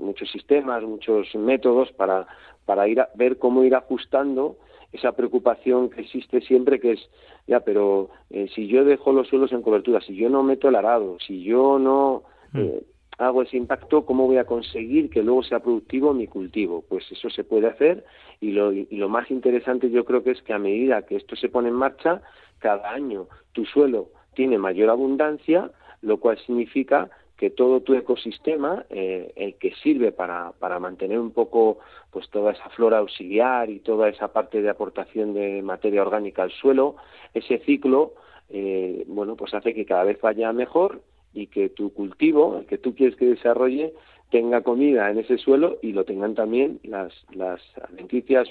muchos 0.00 0.28
sistemas, 0.30 0.82
muchos 0.82 1.32
métodos 1.36 1.92
para 1.92 2.26
para 2.66 2.88
ir 2.88 3.00
a 3.00 3.08
ver 3.14 3.38
cómo 3.38 3.62
ir 3.62 3.76
ajustando 3.76 4.56
esa 4.92 5.12
preocupación 5.12 5.90
que 5.90 6.02
existe 6.02 6.40
siempre 6.40 6.80
que 6.80 6.92
es, 6.92 7.10
ya, 7.46 7.60
pero 7.60 8.10
eh, 8.30 8.48
si 8.54 8.66
yo 8.66 8.84
dejo 8.84 9.12
los 9.12 9.28
suelos 9.28 9.52
en 9.52 9.62
cobertura, 9.62 10.00
si 10.00 10.14
yo 10.16 10.28
no 10.28 10.42
meto 10.42 10.68
el 10.68 10.76
arado, 10.76 11.18
si 11.26 11.42
yo 11.42 11.78
no 11.78 12.24
mm. 12.52 12.58
eh, 12.58 12.82
hago 13.18 13.42
ese 13.42 13.56
impacto, 13.56 14.04
¿cómo 14.04 14.26
voy 14.26 14.38
a 14.38 14.46
conseguir 14.46 15.10
que 15.10 15.22
luego 15.22 15.42
sea 15.42 15.60
productivo 15.60 16.14
mi 16.14 16.26
cultivo? 16.26 16.84
Pues 16.88 17.04
eso 17.12 17.30
se 17.30 17.44
puede 17.44 17.68
hacer 17.68 18.04
y 18.40 18.52
lo, 18.52 18.72
y 18.72 18.86
lo 18.90 19.08
más 19.08 19.30
interesante 19.30 19.90
yo 19.90 20.04
creo 20.04 20.22
que 20.22 20.32
es 20.32 20.42
que 20.42 20.52
a 20.52 20.58
medida 20.58 21.02
que 21.02 21.16
esto 21.16 21.36
se 21.36 21.48
pone 21.48 21.68
en 21.68 21.74
marcha, 21.74 22.22
cada 22.58 22.90
año 22.90 23.28
tu 23.52 23.64
suelo 23.66 24.08
tiene 24.34 24.58
mayor 24.58 24.90
abundancia, 24.90 25.70
lo 26.02 26.18
cual 26.18 26.38
significa 26.38 27.10
que 27.40 27.48
todo 27.48 27.80
tu 27.80 27.94
ecosistema, 27.94 28.84
eh, 28.90 29.32
el 29.34 29.54
que 29.54 29.74
sirve 29.76 30.12
para, 30.12 30.52
para 30.58 30.78
mantener 30.78 31.18
un 31.18 31.30
poco 31.30 31.78
pues 32.10 32.28
toda 32.28 32.52
esa 32.52 32.68
flora 32.68 32.98
auxiliar 32.98 33.70
y 33.70 33.78
toda 33.78 34.10
esa 34.10 34.30
parte 34.34 34.60
de 34.60 34.68
aportación 34.68 35.32
de 35.32 35.62
materia 35.62 36.02
orgánica 36.02 36.42
al 36.42 36.50
suelo, 36.50 36.96
ese 37.32 37.56
ciclo, 37.60 38.12
eh, 38.50 39.04
bueno, 39.06 39.36
pues 39.36 39.54
hace 39.54 39.72
que 39.72 39.86
cada 39.86 40.04
vez 40.04 40.20
vaya 40.20 40.52
mejor 40.52 41.00
y 41.32 41.46
que 41.46 41.70
tu 41.70 41.94
cultivo, 41.94 42.58
el 42.58 42.66
que 42.66 42.76
tú 42.76 42.94
quieres 42.94 43.16
que 43.16 43.24
desarrolle, 43.24 43.94
tenga 44.30 44.62
comida 44.62 45.10
en 45.10 45.18
ese 45.18 45.38
suelo 45.38 45.78
y 45.82 45.92
lo 45.92 46.04
tengan 46.04 46.34
también 46.34 46.80
las, 46.84 47.12
las 47.32 47.60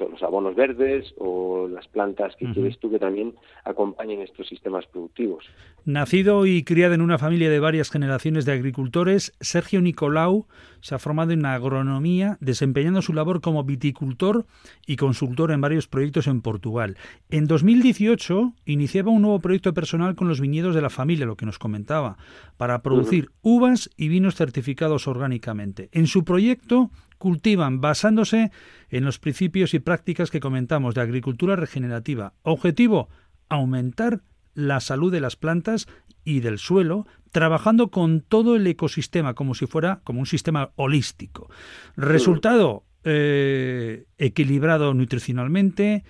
o 0.02 0.10
los 0.10 0.24
abonos 0.24 0.56
verdes 0.56 1.14
o 1.18 1.68
las 1.68 1.88
plantas 1.88 2.36
que 2.36 2.52
quieres 2.52 2.78
tú 2.80 2.92
que 2.92 3.00
también 3.00 3.34
acompañen 3.64 4.22
estos 4.22 4.48
sistemas 4.48 4.86
productivos. 4.88 5.46
Nacido 5.86 6.46
y 6.46 6.64
criado 6.64 6.94
en 6.94 7.02
una 7.02 7.18
familia 7.18 7.50
de 7.50 7.60
varias 7.60 7.90
generaciones 7.90 8.46
de 8.46 8.54
agricultores, 8.54 9.34
Sergio 9.40 9.82
Nicolau 9.82 10.46
se 10.82 10.96
ha 10.96 11.00
formado 11.00 11.32
en 11.32 11.46
agronomía, 11.46 12.38
desempeñando 12.42 13.02
su 13.02 13.14
labor 13.14 13.42
como 13.42 13.64
viticultor 13.64 14.46
y 14.86 14.96
consultor 14.96 15.52
en 15.52 15.62
varios 15.62 15.88
proyectos 15.88 16.28
en 16.28 16.42
Portugal. 16.42 16.98
En 17.30 17.46
2018 17.46 18.54
iniciaba 18.66 19.12
un 19.12 19.22
nuevo 19.22 19.40
proyecto 19.40 19.74
personal 19.74 20.16
con 20.16 20.28
los 20.28 20.42
viñedos 20.42 20.76
de 20.76 20.82
la 20.82 20.90
familia, 20.90 21.26
lo 21.26 21.38
que 21.38 21.46
nos 21.46 21.60
comentaba, 21.60 22.18
para 22.58 22.82
producir 22.82 23.32
uvas 23.42 23.90
y 23.98 24.08
vinos 24.08 24.36
certificados 24.36 25.08
orgánicamente. 25.08 25.90
En 25.92 26.08
su 26.08 26.24
proyecto 26.24 26.92
cultivan 27.18 27.82
basándose 27.82 28.52
en 28.90 29.06
los 29.06 29.20
principios 29.20 29.74
y 29.74 29.80
prácticas 29.80 30.32
que 30.32 30.40
comentamos 30.40 30.96
de 30.96 31.02
agricultura 31.02 31.56
regenerativa. 31.56 32.34
Objetivo, 32.44 33.10
aumentar 33.50 34.22
la 34.54 34.80
salud 34.80 35.12
de 35.12 35.22
las 35.22 35.36
plantas 35.36 35.88
y 36.24 36.42
del 36.42 36.60
suelo, 36.60 37.08
trabajando 37.32 37.90
con 37.90 38.22
todo 38.22 38.56
el 38.56 38.68
ecosistema 38.68 39.34
como 39.34 39.56
si 39.56 39.66
fuera 39.66 40.02
como 40.04 40.20
un 40.20 40.26
sistema 40.26 40.72
holístico. 40.76 41.50
Resultado, 41.96 42.84
eh, 43.04 44.06
equilibrado 44.18 44.94
nutricionalmente, 44.94 46.04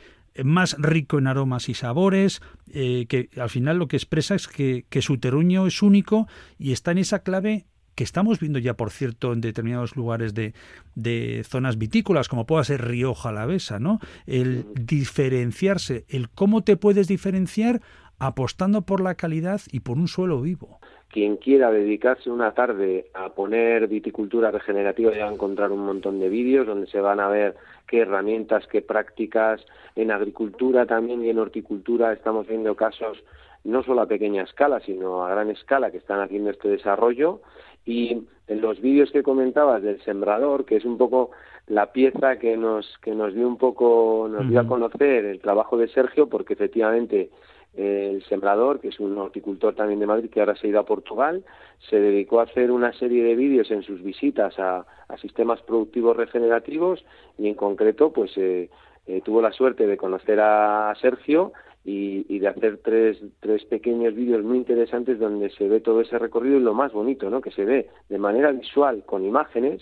más 0.44 0.76
rico 0.80 1.18
en 1.18 1.28
aromas 1.28 1.70
y 1.70 1.74
sabores, 1.74 2.42
eh, 2.72 3.06
que 3.08 3.30
al 3.40 3.50
final 3.50 3.78
lo 3.78 3.88
que 3.88 3.98
expresa 3.98 4.36
es 4.36 4.48
que, 4.48 4.86
su 5.02 5.18
terruño 5.18 5.68
es 5.68 5.82
único 5.82 6.28
y 6.58 6.72
está 6.72 6.92
en 6.92 7.00
esa 7.00 7.20
clave 7.20 7.66
que 7.96 8.04
estamos 8.06 8.40
viendo 8.40 8.60
ya, 8.60 8.76
por 8.76 8.92
cierto, 8.92 9.34
en 9.34 9.42
determinados 9.42 9.98
lugares 9.98 10.34
de, 10.34 10.54
de 10.96 11.44
zonas 11.46 11.78
vitícolas, 11.78 12.30
como 12.30 12.46
pueda 12.46 12.64
ser 12.64 12.88
Rioja 12.88 13.30
Alavesa, 13.30 13.80
¿no? 13.80 14.00
El 14.26 14.66
diferenciarse, 14.74 16.06
el 16.08 16.30
cómo 16.30 16.64
te 16.64 16.78
puedes 16.78 17.10
diferenciar 17.10 17.82
apostando 18.20 18.82
por 18.82 19.02
la 19.02 19.16
calidad 19.16 19.62
y 19.72 19.80
por 19.80 19.98
un 19.98 20.08
suelo 20.08 20.42
vivo. 20.42 20.80
Quien 21.10 21.38
quiera 21.38 21.72
dedicarse 21.72 22.30
una 22.30 22.54
tarde 22.54 23.08
a 23.14 23.30
poner 23.30 23.88
viticultura 23.88 24.52
regenerativa 24.52 25.12
ya 25.12 25.26
va 25.26 25.32
a 25.32 25.34
encontrar 25.34 25.72
un 25.72 25.84
montón 25.86 26.20
de 26.20 26.30
vídeos 26.30 26.68
donde 26.68 26.88
se 26.88 27.02
van 27.02 27.20
a 27.20 27.30
ver 27.30 27.56
qué 27.88 28.02
herramientas, 28.02 28.68
qué 28.68 28.82
prácticas. 28.82 29.66
En 29.96 30.12
agricultura 30.12 30.86
también 30.86 31.24
y 31.24 31.30
en 31.30 31.40
horticultura 31.40 32.14
estamos 32.14 32.48
viendo 32.48 32.76
casos 32.76 33.18
no 33.64 33.84
solo 33.84 34.02
a 34.02 34.08
pequeña 34.08 34.44
escala, 34.44 34.80
sino 34.82 35.26
a 35.26 35.32
gran 35.32 35.50
escala 35.50 35.92
que 35.92 35.98
están 35.98 36.22
haciendo 36.22 36.52
este 36.52 36.70
desarrollo. 36.70 37.42
Y 37.86 38.28
en 38.48 38.62
los 38.62 38.80
vídeos 38.82 39.12
que 39.12 39.24
comentabas 39.24 39.82
del 39.82 40.02
sembrador, 40.04 40.66
que 40.66 40.78
es 40.78 40.86
un 40.86 40.98
poco 40.98 41.32
la 41.68 41.92
pieza 41.92 42.38
que 42.38 42.56
nos, 42.58 42.98
que 43.02 43.16
nos 43.16 43.34
dio 43.34 43.48
un 43.48 43.58
poco, 43.58 44.28
nos 44.30 44.50
dio 44.50 44.60
a 44.60 44.68
conocer 44.68 45.26
el 45.26 45.40
trabajo 45.40 45.78
de 45.78 45.88
Sergio, 45.88 46.28
porque 46.28 46.54
efectivamente 46.54 47.30
el 47.76 48.24
sembrador, 48.24 48.80
que 48.80 48.90
es 48.90 49.00
un 49.00 49.18
horticultor 49.18 49.76
también 49.76 50.00
de 50.00 50.08
Madrid, 50.08 50.30
que 50.30 50.40
ahora 50.40 50.56
se 50.56 50.68
ha 50.68 50.70
ido 50.70 50.80
a 50.80 50.86
Portugal, 50.86 51.44
se 51.90 52.00
dedicó 52.00 52.40
a 52.40 52.44
hacer 52.44 52.72
una 52.72 52.94
serie 52.94 53.24
de 53.24 53.36
vídeos 53.36 53.70
en 53.72 53.84
sus 53.84 54.02
visitas 54.02 54.58
a, 54.60 54.86
sistemas 55.20 55.62
productivos 55.64 56.16
regenerativos 56.16 57.04
y 57.38 57.48
en 57.48 57.56
concreto 57.56 58.14
pues 58.14 58.32
eh, 58.38 58.70
eh, 59.08 59.22
tuvo 59.26 59.42
la 59.42 59.52
suerte 59.52 59.88
de 59.88 59.98
conocer 59.98 60.40
a 60.40 60.94
Sergio 61.02 61.52
y, 61.84 62.40
de 62.40 62.48
hacer 62.48 62.80
tres, 62.84 63.18
tres 63.40 63.66
pequeños 63.66 64.14
vídeos 64.14 64.44
muy 64.44 64.58
interesantes 64.58 65.18
donde 65.18 65.50
se 65.50 65.68
ve 65.68 65.80
todo 65.80 66.02
ese 66.02 66.20
recorrido 66.20 66.58
y 66.58 66.62
lo 66.62 66.76
más 66.76 66.92
bonito, 66.94 67.30
¿no? 67.32 67.42
Que 67.42 67.52
se 67.52 67.66
ve 67.66 67.90
de 68.10 68.18
manera 68.20 68.52
visual, 68.52 69.04
con 69.06 69.26
imágenes, 69.26 69.82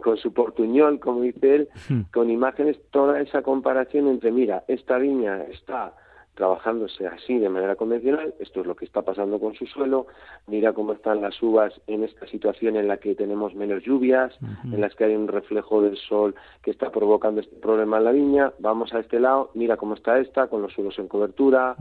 con 0.00 0.16
su 0.16 0.32
portuñol, 0.32 1.00
como 1.00 1.22
dice 1.22 1.54
él, 1.54 1.68
con 2.12 2.30
imágenes, 2.30 2.78
toda 2.90 3.20
esa 3.20 3.42
comparación 3.42 4.06
entre, 4.06 4.30
mira, 4.30 4.62
esta 4.68 4.98
viña 4.98 5.42
está 5.44 5.94
trabajándose 6.34 7.06
así 7.06 7.38
de 7.38 7.48
manera 7.48 7.76
convencional, 7.76 8.34
esto 8.38 8.60
es 8.60 8.66
lo 8.66 8.74
que 8.74 8.84
está 8.84 9.02
pasando 9.02 9.38
con 9.38 9.54
su 9.54 9.66
suelo, 9.66 10.06
mira 10.46 10.72
cómo 10.72 10.92
están 10.92 11.20
las 11.20 11.40
uvas 11.42 11.72
en 11.86 12.04
esta 12.04 12.26
situación 12.26 12.76
en 12.76 12.88
la 12.88 12.96
que 12.96 13.14
tenemos 13.14 13.54
menos 13.54 13.82
lluvias, 13.84 14.36
en 14.64 14.80
las 14.80 14.94
que 14.94 15.04
hay 15.04 15.14
un 15.14 15.28
reflejo 15.28 15.82
del 15.82 15.96
sol 15.96 16.34
que 16.62 16.70
está 16.70 16.90
provocando 16.90 17.40
este 17.40 17.56
problema 17.56 17.98
en 17.98 18.04
la 18.04 18.12
viña, 18.12 18.52
vamos 18.58 18.92
a 18.94 19.00
este 19.00 19.20
lado, 19.20 19.50
mira 19.54 19.76
cómo 19.76 19.94
está 19.94 20.18
esta, 20.18 20.48
con 20.48 20.62
los 20.62 20.72
suelos 20.72 20.98
en 20.98 21.08
cobertura, 21.08 21.76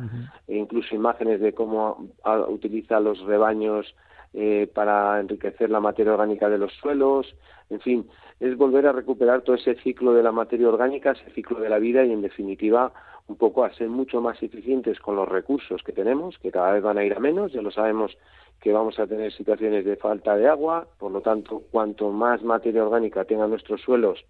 e 0.48 0.56
incluso 0.56 0.96
imágenes 0.96 1.40
de 1.42 1.54
cómo 1.54 2.10
utiliza 2.50 3.00
los 3.00 3.20
rebaños 3.22 3.96
eh, 4.34 4.68
para 4.74 5.20
enriquecer 5.20 5.70
la 5.70 5.80
materia 5.80 6.14
orgánica 6.14 6.50
de 6.50 6.58
los 6.58 6.74
suelos, 6.74 7.36
en 7.70 7.80
fin, 7.80 8.08
es 8.40 8.58
volver 8.58 8.88
a 8.88 8.92
recuperar 8.92 9.42
todo 9.42 9.56
ese 9.56 9.76
ciclo 9.76 10.14
de 10.14 10.24
la 10.24 10.32
materia 10.32 10.68
orgánica, 10.68 11.12
ese 11.12 11.32
ciclo 11.32 11.60
de 11.60 11.70
la 11.70 11.80
vida 11.80 12.04
y 12.04 12.12
en 12.12 12.22
definitiva 12.22 12.92
un 13.28 13.36
poco 13.38 13.64
a 13.64 13.74
ser 13.74 13.90
mucho 13.90 14.22
más 14.22 14.42
eficientes 14.44 15.00
con 15.00 15.16
los 15.16 15.28
recursos 15.28 15.82
que 15.84 15.94
tenemos, 15.94 16.38
que 16.40 16.52
cada 16.52 16.74
vez 16.74 16.84
van 16.84 16.98
a 16.98 17.06
ir 17.06 17.14
a 17.14 17.20
menos, 17.20 17.54
ya 17.54 17.62
lo 17.62 17.72
sabemos 17.72 18.18
que 18.60 18.72
vamos 18.72 19.00
a 19.00 19.08
tener 19.08 19.32
situaciones 19.34 19.86
de 19.86 19.96
falta 19.96 20.36
de 20.36 20.48
agua, 20.48 20.88
por 20.98 21.12
lo 21.12 21.22
tanto, 21.22 21.64
cuanto 21.72 22.12
más 22.12 22.44
materia 22.44 22.84
orgánica 22.84 23.26
tengan 23.26 23.50
nuestros 23.50 23.82
suelos, 23.82 24.24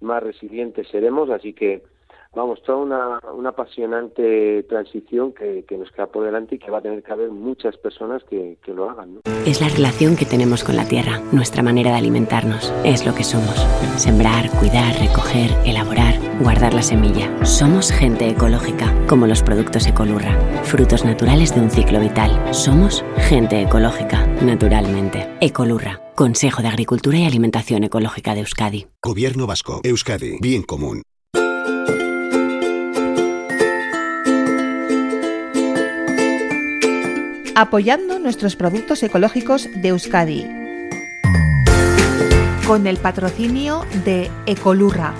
más 0.00 0.22
resilientes 0.22 0.88
seremos, 0.88 1.30
así 1.30 1.52
que 1.52 1.82
vamos, 2.34 2.62
toda 2.62 2.78
una, 2.78 3.20
una 3.34 3.50
apasionante 3.50 4.62
transición 4.64 5.32
que, 5.32 5.64
que, 5.66 5.76
nos 5.76 5.90
queda 5.90 6.06
por 6.06 6.24
delante 6.24 6.56
y 6.56 6.58
que 6.58 6.70
va 6.70 6.78
a 6.78 6.82
tener 6.82 7.02
que 7.02 7.12
haber 7.12 7.30
muchas 7.30 7.76
personas 7.76 8.22
que, 8.24 8.58
que 8.62 8.72
lo 8.72 8.90
hagan. 8.90 9.14
¿no? 9.14 9.20
Es 9.46 9.60
la 9.60 9.68
relación 9.68 10.16
que 10.16 10.24
tenemos 10.24 10.64
con 10.64 10.76
la 10.76 10.86
tierra, 10.86 11.20
nuestra 11.32 11.62
manera 11.62 11.90
de 11.90 11.96
alimentarnos, 11.96 12.72
es 12.84 13.06
lo 13.06 13.14
que 13.14 13.24
somos. 13.24 13.56
Sembrar, 13.96 14.50
cuidar, 14.58 14.94
recoger, 14.98 15.50
elaborar, 15.64 16.14
guardar 16.40 16.74
la 16.74 16.82
semilla. 16.82 17.28
Somos 17.44 17.90
gente 17.90 18.28
ecológica, 18.28 18.94
como 19.08 19.26
los 19.26 19.42
productos 19.42 19.86
Ecolurra, 19.86 20.38
frutos 20.64 21.04
naturales 21.04 21.54
de 21.54 21.60
un 21.60 21.70
ciclo 21.70 22.00
vital. 22.00 22.30
Somos 22.54 23.04
gente 23.16 23.60
ecológica, 23.62 24.26
naturalmente. 24.42 25.28
Ecolurra, 25.40 26.00
Consejo 26.14 26.62
de 26.62 26.68
Agricultura 26.68 27.18
y 27.18 27.26
Alimentación 27.26 27.84
Ecológica 27.84 28.34
de 28.34 28.40
Euskadi. 28.40 28.86
Gobierno 29.02 29.46
Vasco, 29.46 29.80
Euskadi, 29.82 30.38
bien 30.40 30.62
común. 30.62 31.02
Apoyando 37.60 38.20
nuestros 38.20 38.54
productos 38.54 39.02
ecológicos 39.02 39.68
de 39.74 39.88
Euskadi. 39.88 40.46
Con 42.64 42.86
el 42.86 42.98
patrocinio 42.98 43.84
de 44.04 44.30
Ecolurra. 44.46 45.12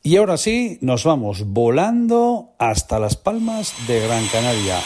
Y 0.00 0.16
ahora 0.16 0.36
sí, 0.36 0.78
nos 0.80 1.02
vamos 1.02 1.42
volando 1.44 2.54
hasta 2.60 3.00
las 3.00 3.16
palmas 3.16 3.74
de 3.88 3.98
Gran 3.98 4.24
Canaria. 4.28 4.78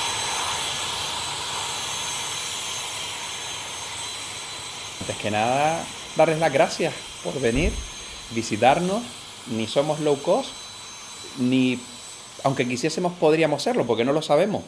Antes 5.00 5.16
que 5.18 5.30
nada, 5.30 5.84
darles 6.16 6.38
las 6.38 6.50
gracias 6.50 6.94
por 7.22 7.38
venir, 7.42 7.74
visitarnos. 8.34 9.02
Ni 9.54 9.66
somos 9.66 10.00
low 10.00 10.16
cost, 10.22 10.48
ni 11.38 11.78
aunque 12.42 12.66
quisiésemos 12.66 13.12
podríamos 13.20 13.62
serlo, 13.62 13.86
porque 13.86 14.06
no 14.06 14.14
lo 14.14 14.22
sabemos 14.22 14.62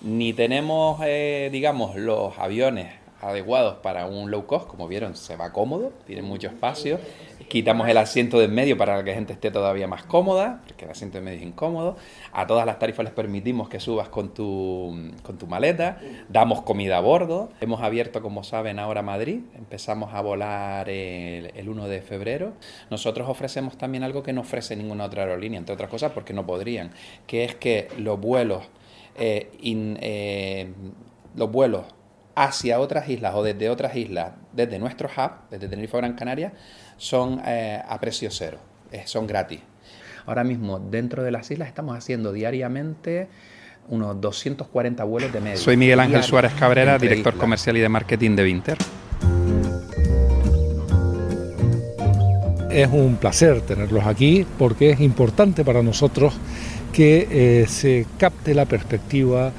ni 0.00 0.32
tenemos, 0.32 1.00
eh, 1.04 1.48
digamos, 1.52 1.96
los 1.96 2.38
aviones 2.38 2.88
adecuados 3.20 3.76
para 3.78 4.06
un 4.06 4.30
low 4.30 4.46
cost, 4.46 4.68
como 4.68 4.86
vieron, 4.86 5.16
se 5.16 5.36
va 5.36 5.52
cómodo, 5.52 5.92
tiene 6.06 6.22
mucho 6.22 6.46
espacio. 6.46 7.00
Quitamos 7.48 7.88
el 7.88 7.96
asiento 7.96 8.38
de 8.38 8.44
en 8.44 8.54
medio 8.54 8.76
para 8.76 9.02
que 9.02 9.10
la 9.10 9.14
gente 9.14 9.32
esté 9.32 9.50
todavía 9.50 9.88
más 9.88 10.04
cómoda, 10.04 10.60
porque 10.66 10.84
el 10.84 10.90
asiento 10.90 11.18
de 11.18 11.24
medio 11.24 11.38
es 11.38 11.44
incómodo. 11.44 11.96
A 12.32 12.46
todas 12.46 12.66
las 12.66 12.78
tarifas 12.78 13.04
les 13.04 13.14
permitimos 13.14 13.68
que 13.68 13.80
subas 13.80 14.08
con 14.08 14.34
tu, 14.34 15.12
con 15.22 15.38
tu 15.38 15.46
maleta. 15.46 15.98
Damos 16.28 16.62
comida 16.62 16.98
a 16.98 17.00
bordo. 17.00 17.50
Hemos 17.60 17.80
abierto, 17.80 18.20
como 18.20 18.44
saben, 18.44 18.78
ahora 18.78 19.02
Madrid. 19.02 19.40
Empezamos 19.56 20.14
a 20.14 20.20
volar 20.20 20.90
el, 20.90 21.50
el 21.56 21.68
1 21.68 21.88
de 21.88 22.02
febrero. 22.02 22.52
Nosotros 22.90 23.28
ofrecemos 23.28 23.78
también 23.78 24.04
algo 24.04 24.22
que 24.22 24.34
no 24.34 24.42
ofrece 24.42 24.76
ninguna 24.76 25.04
otra 25.04 25.22
aerolínea, 25.22 25.58
entre 25.58 25.74
otras 25.74 25.90
cosas 25.90 26.12
porque 26.12 26.34
no 26.34 26.44
podrían, 26.44 26.90
que 27.26 27.44
es 27.44 27.54
que 27.54 27.88
los 27.96 28.20
vuelos 28.20 28.68
eh, 29.18 29.50
in, 29.60 29.98
eh, 30.00 30.72
los 31.36 31.50
vuelos 31.50 31.84
hacia 32.38 32.78
otras 32.78 33.08
islas 33.08 33.34
o 33.34 33.42
desde 33.42 33.68
otras 33.68 33.96
islas, 33.96 34.32
desde 34.52 34.78
nuestro 34.78 35.08
hub, 35.08 35.32
desde 35.50 35.66
Tenerife 35.66 35.96
o 35.96 35.98
Gran 35.98 36.14
Canaria, 36.14 36.52
son 36.96 37.42
eh, 37.44 37.82
a 37.86 37.98
precio 37.98 38.30
cero, 38.30 38.58
eh, 38.92 39.02
son 39.06 39.26
gratis. 39.26 39.60
Ahora 40.24 40.44
mismo, 40.44 40.78
dentro 40.78 41.24
de 41.24 41.32
las 41.32 41.50
islas, 41.50 41.68
estamos 41.68 41.96
haciendo 41.96 42.32
diariamente 42.32 43.28
unos 43.88 44.20
240 44.20 45.02
vuelos 45.02 45.32
de 45.32 45.40
media. 45.40 45.56
Soy 45.56 45.76
Miguel 45.76 45.98
Ángel 45.98 46.22
Suárez 46.22 46.52
Cabrera, 46.52 46.98
director 46.98 47.32
islas. 47.32 47.40
comercial 47.40 47.76
y 47.76 47.80
de 47.80 47.88
marketing 47.88 48.36
de 48.36 48.42
Vinter. 48.44 48.78
Es 52.70 52.88
un 52.92 53.16
placer 53.16 53.62
tenerlos 53.62 54.06
aquí 54.06 54.46
porque 54.58 54.90
es 54.90 55.00
importante 55.00 55.64
para 55.64 55.82
nosotros 55.82 56.34
que 56.92 57.28
eh, 57.30 57.66
se 57.68 58.06
capte 58.18 58.54
la 58.54 58.64
perspectiva 58.66 59.52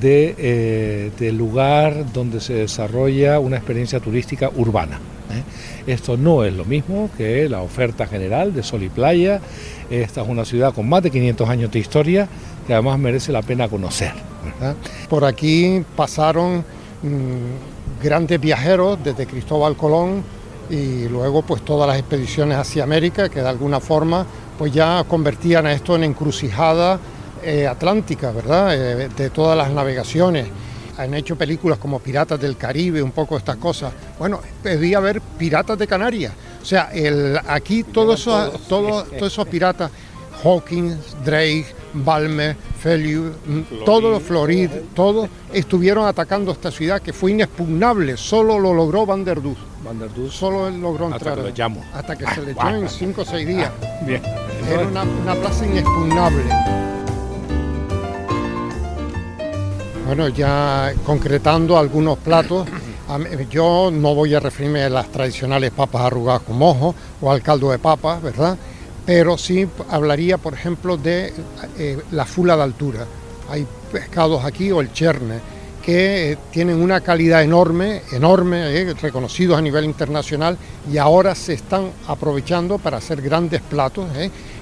de, 0.00 0.34
eh, 0.38 1.10
del 1.18 1.36
lugar 1.36 2.12
donde 2.12 2.40
se 2.40 2.54
desarrolla 2.54 3.38
una 3.40 3.56
experiencia 3.56 4.00
turística 4.00 4.50
urbana. 4.54 5.00
¿eh? 5.30 5.92
Esto 5.92 6.16
no 6.16 6.44
es 6.44 6.54
lo 6.54 6.64
mismo 6.64 7.10
que 7.16 7.48
la 7.48 7.62
oferta 7.62 8.06
general 8.06 8.54
de 8.54 8.62
Sol 8.62 8.82
y 8.82 8.88
Playa. 8.88 9.40
Esta 9.90 10.22
es 10.22 10.28
una 10.28 10.44
ciudad 10.44 10.74
con 10.74 10.88
más 10.88 11.02
de 11.02 11.10
500 11.10 11.48
años 11.48 11.70
de 11.70 11.78
historia 11.78 12.28
que 12.66 12.74
además 12.74 12.98
merece 12.98 13.32
la 13.32 13.42
pena 13.42 13.68
conocer. 13.68 14.12
Por 15.08 15.24
aquí 15.24 15.82
pasaron 15.96 16.64
mmm, 17.02 18.02
grandes 18.02 18.40
viajeros 18.40 18.98
desde 19.02 19.26
Cristóbal 19.26 19.76
Colón 19.76 20.22
y 20.68 21.08
luego 21.08 21.42
pues 21.42 21.64
todas 21.64 21.88
las 21.88 21.98
expediciones 21.98 22.58
hacia 22.58 22.82
América 22.82 23.28
que 23.28 23.40
de 23.40 23.48
alguna 23.48 23.80
forma 23.80 24.26
pues 24.58 24.72
ya 24.72 25.04
convertían 25.08 25.66
a 25.66 25.72
esto 25.72 25.96
en 25.96 26.04
encrucijada 26.04 26.98
eh, 27.42 27.66
atlántica, 27.66 28.32
¿verdad? 28.32 28.74
Eh, 28.74 29.08
de 29.08 29.30
todas 29.30 29.56
las 29.56 29.70
navegaciones. 29.70 30.48
Han 30.98 31.12
hecho 31.14 31.36
películas 31.36 31.78
como 31.78 31.98
Piratas 31.98 32.40
del 32.40 32.56
Caribe, 32.56 33.02
un 33.02 33.12
poco 33.12 33.36
estas 33.36 33.56
cosas. 33.56 33.92
Bueno, 34.18 34.40
debía 34.62 34.98
haber 34.98 35.20
Piratas 35.20 35.78
de 35.78 35.86
Canarias. 35.86 36.32
O 36.62 36.64
sea, 36.64 36.90
el, 36.92 37.38
aquí 37.46 37.84
todos 37.84 38.20
esos, 38.20 38.66
todo, 38.66 39.04
todos 39.04 39.32
esos 39.32 39.46
piratas, 39.46 39.90
Hawkins, 40.42 40.96
Drake, 41.24 41.66
Balmer, 41.92 42.56
Feliu, 42.76 43.32
todos 43.84 44.10
los 44.10 44.22
Florid, 44.22 44.70
todos 44.94 45.28
estuvieron 45.52 46.06
atacando 46.06 46.52
esta 46.52 46.70
ciudad 46.70 47.00
que 47.00 47.12
fue 47.12 47.32
inexpugnable, 47.32 48.16
solo 48.16 48.58
lo 48.58 48.72
logró 48.74 49.06
Van 49.06 49.24
der 49.24 49.40
Duss. 49.40 49.58
Van 49.84 49.98
der 49.98 50.12
Duss. 50.12 50.34
Solo 50.34 50.68
él 50.68 50.80
logró 50.80 51.06
entrar. 51.06 51.32
Hasta 51.32 51.42
que 51.42 51.50
lo 51.50 51.56
llamo. 51.56 51.84
Hasta 51.92 52.16
que 52.16 52.26
se 52.26 52.42
le 52.42 52.52
echó 52.52 52.68
en 52.68 52.88
5 52.88 53.22
o 53.22 53.24
6 53.24 53.46
días. 53.46 53.72
Ah, 53.82 54.04
bien. 54.04 54.22
Era 54.70 54.86
una, 54.86 55.02
una 55.02 55.34
plaza 55.34 55.66
inexpugnable. 55.66 56.42
Bueno, 60.06 60.28
ya 60.28 60.92
concretando 61.04 61.76
algunos 61.76 62.18
platos, 62.18 62.68
yo 63.50 63.90
no 63.92 64.14
voy 64.14 64.34
a 64.34 64.40
referirme 64.40 64.84
a 64.84 64.88
las 64.88 65.10
tradicionales 65.10 65.72
papas 65.72 66.02
arrugadas 66.02 66.42
con 66.42 66.58
mojo 66.58 66.94
o 67.20 67.30
al 67.30 67.42
caldo 67.42 67.70
de 67.70 67.78
papas, 67.78 68.22
¿verdad? 68.22 68.56
Pero 69.06 69.38
sí 69.38 69.68
hablaría, 69.88 70.36
por 70.36 70.52
ejemplo, 70.52 70.96
de 70.96 71.32
eh, 71.78 71.98
la 72.10 72.26
fula 72.26 72.56
de 72.56 72.62
altura. 72.64 73.06
Hay 73.48 73.64
pescados 73.92 74.44
aquí 74.44 74.72
o 74.72 74.80
el 74.80 74.92
cherne 74.92 75.38
que 75.80 76.32
eh, 76.32 76.38
tienen 76.50 76.82
una 76.82 77.00
calidad 77.00 77.44
enorme, 77.44 78.02
enorme, 78.10 78.76
eh, 78.76 78.94
reconocidos 78.94 79.56
a 79.56 79.62
nivel 79.62 79.84
internacional 79.84 80.58
y 80.92 80.98
ahora 80.98 81.36
se 81.36 81.54
están 81.54 81.92
aprovechando 82.08 82.78
para 82.78 82.96
hacer 82.96 83.22
grandes 83.22 83.62
platos. 83.62 84.06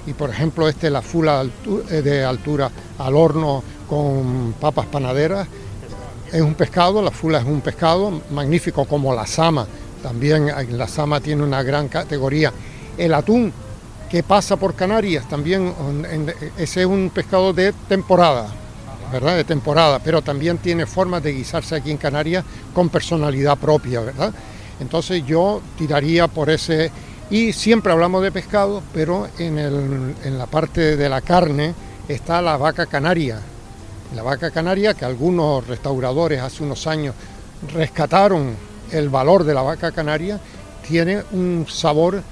Y 0.05 0.13
por 0.13 0.29
ejemplo, 0.29 0.69
este 0.69 0.91
la 0.91 1.01
fula 1.01 1.33
de 1.33 1.39
altura, 1.39 2.01
de 2.01 2.23
altura 2.23 2.71
al 2.99 3.15
horno 3.15 3.63
con 3.89 4.53
papas 4.61 4.85
panaderas. 4.85 5.47
Es 6.31 6.41
un 6.41 6.53
pescado, 6.53 7.01
la 7.01 7.11
fula 7.11 7.39
es 7.39 7.45
un 7.45 7.61
pescado 7.61 8.21
magnífico 8.29 8.85
como 8.85 9.11
la 9.15 9.25
sama. 9.25 9.65
También 10.03 10.51
la 10.77 10.87
sama 10.87 11.19
tiene 11.19 11.41
una 11.41 11.63
gran 11.63 11.87
categoría. 11.87 12.53
El 12.95 13.15
atún 13.15 13.51
que 14.15 14.23
pasa 14.23 14.55
por 14.55 14.75
Canarias 14.75 15.27
también, 15.27 15.73
ese 16.57 16.79
es 16.79 16.87
un 16.87 17.11
pescado 17.13 17.51
de 17.51 17.73
temporada, 17.73 18.47
¿verdad? 19.11 19.35
De 19.35 19.43
temporada, 19.43 19.99
pero 19.99 20.21
también 20.21 20.57
tiene 20.57 20.85
formas 20.85 21.21
de 21.21 21.33
guisarse 21.33 21.75
aquí 21.75 21.91
en 21.91 21.97
Canarias 21.97 22.45
con 22.73 22.87
personalidad 22.87 23.57
propia, 23.57 23.99
¿verdad? 23.99 24.33
Entonces 24.79 25.25
yo 25.25 25.61
tiraría 25.77 26.29
por 26.29 26.49
ese, 26.49 26.91
y 27.29 27.51
siempre 27.51 27.91
hablamos 27.91 28.23
de 28.23 28.31
pescado, 28.31 28.81
pero 28.93 29.27
en, 29.37 29.57
el, 29.57 30.15
en 30.23 30.37
la 30.37 30.45
parte 30.45 30.95
de 30.95 31.09
la 31.09 31.19
carne 31.19 31.73
está 32.07 32.41
la 32.41 32.55
vaca 32.55 32.85
canaria. 32.85 33.41
La 34.15 34.23
vaca 34.23 34.49
canaria 34.49 34.93
que 34.93 35.03
algunos 35.03 35.67
restauradores 35.67 36.39
hace 36.39 36.63
unos 36.63 36.87
años 36.87 37.13
rescataron 37.73 38.55
el 38.93 39.09
valor 39.09 39.43
de 39.43 39.53
la 39.53 39.61
vaca 39.61 39.91
canaria, 39.91 40.39
tiene 40.87 41.21
un 41.33 41.65
sabor 41.67 42.23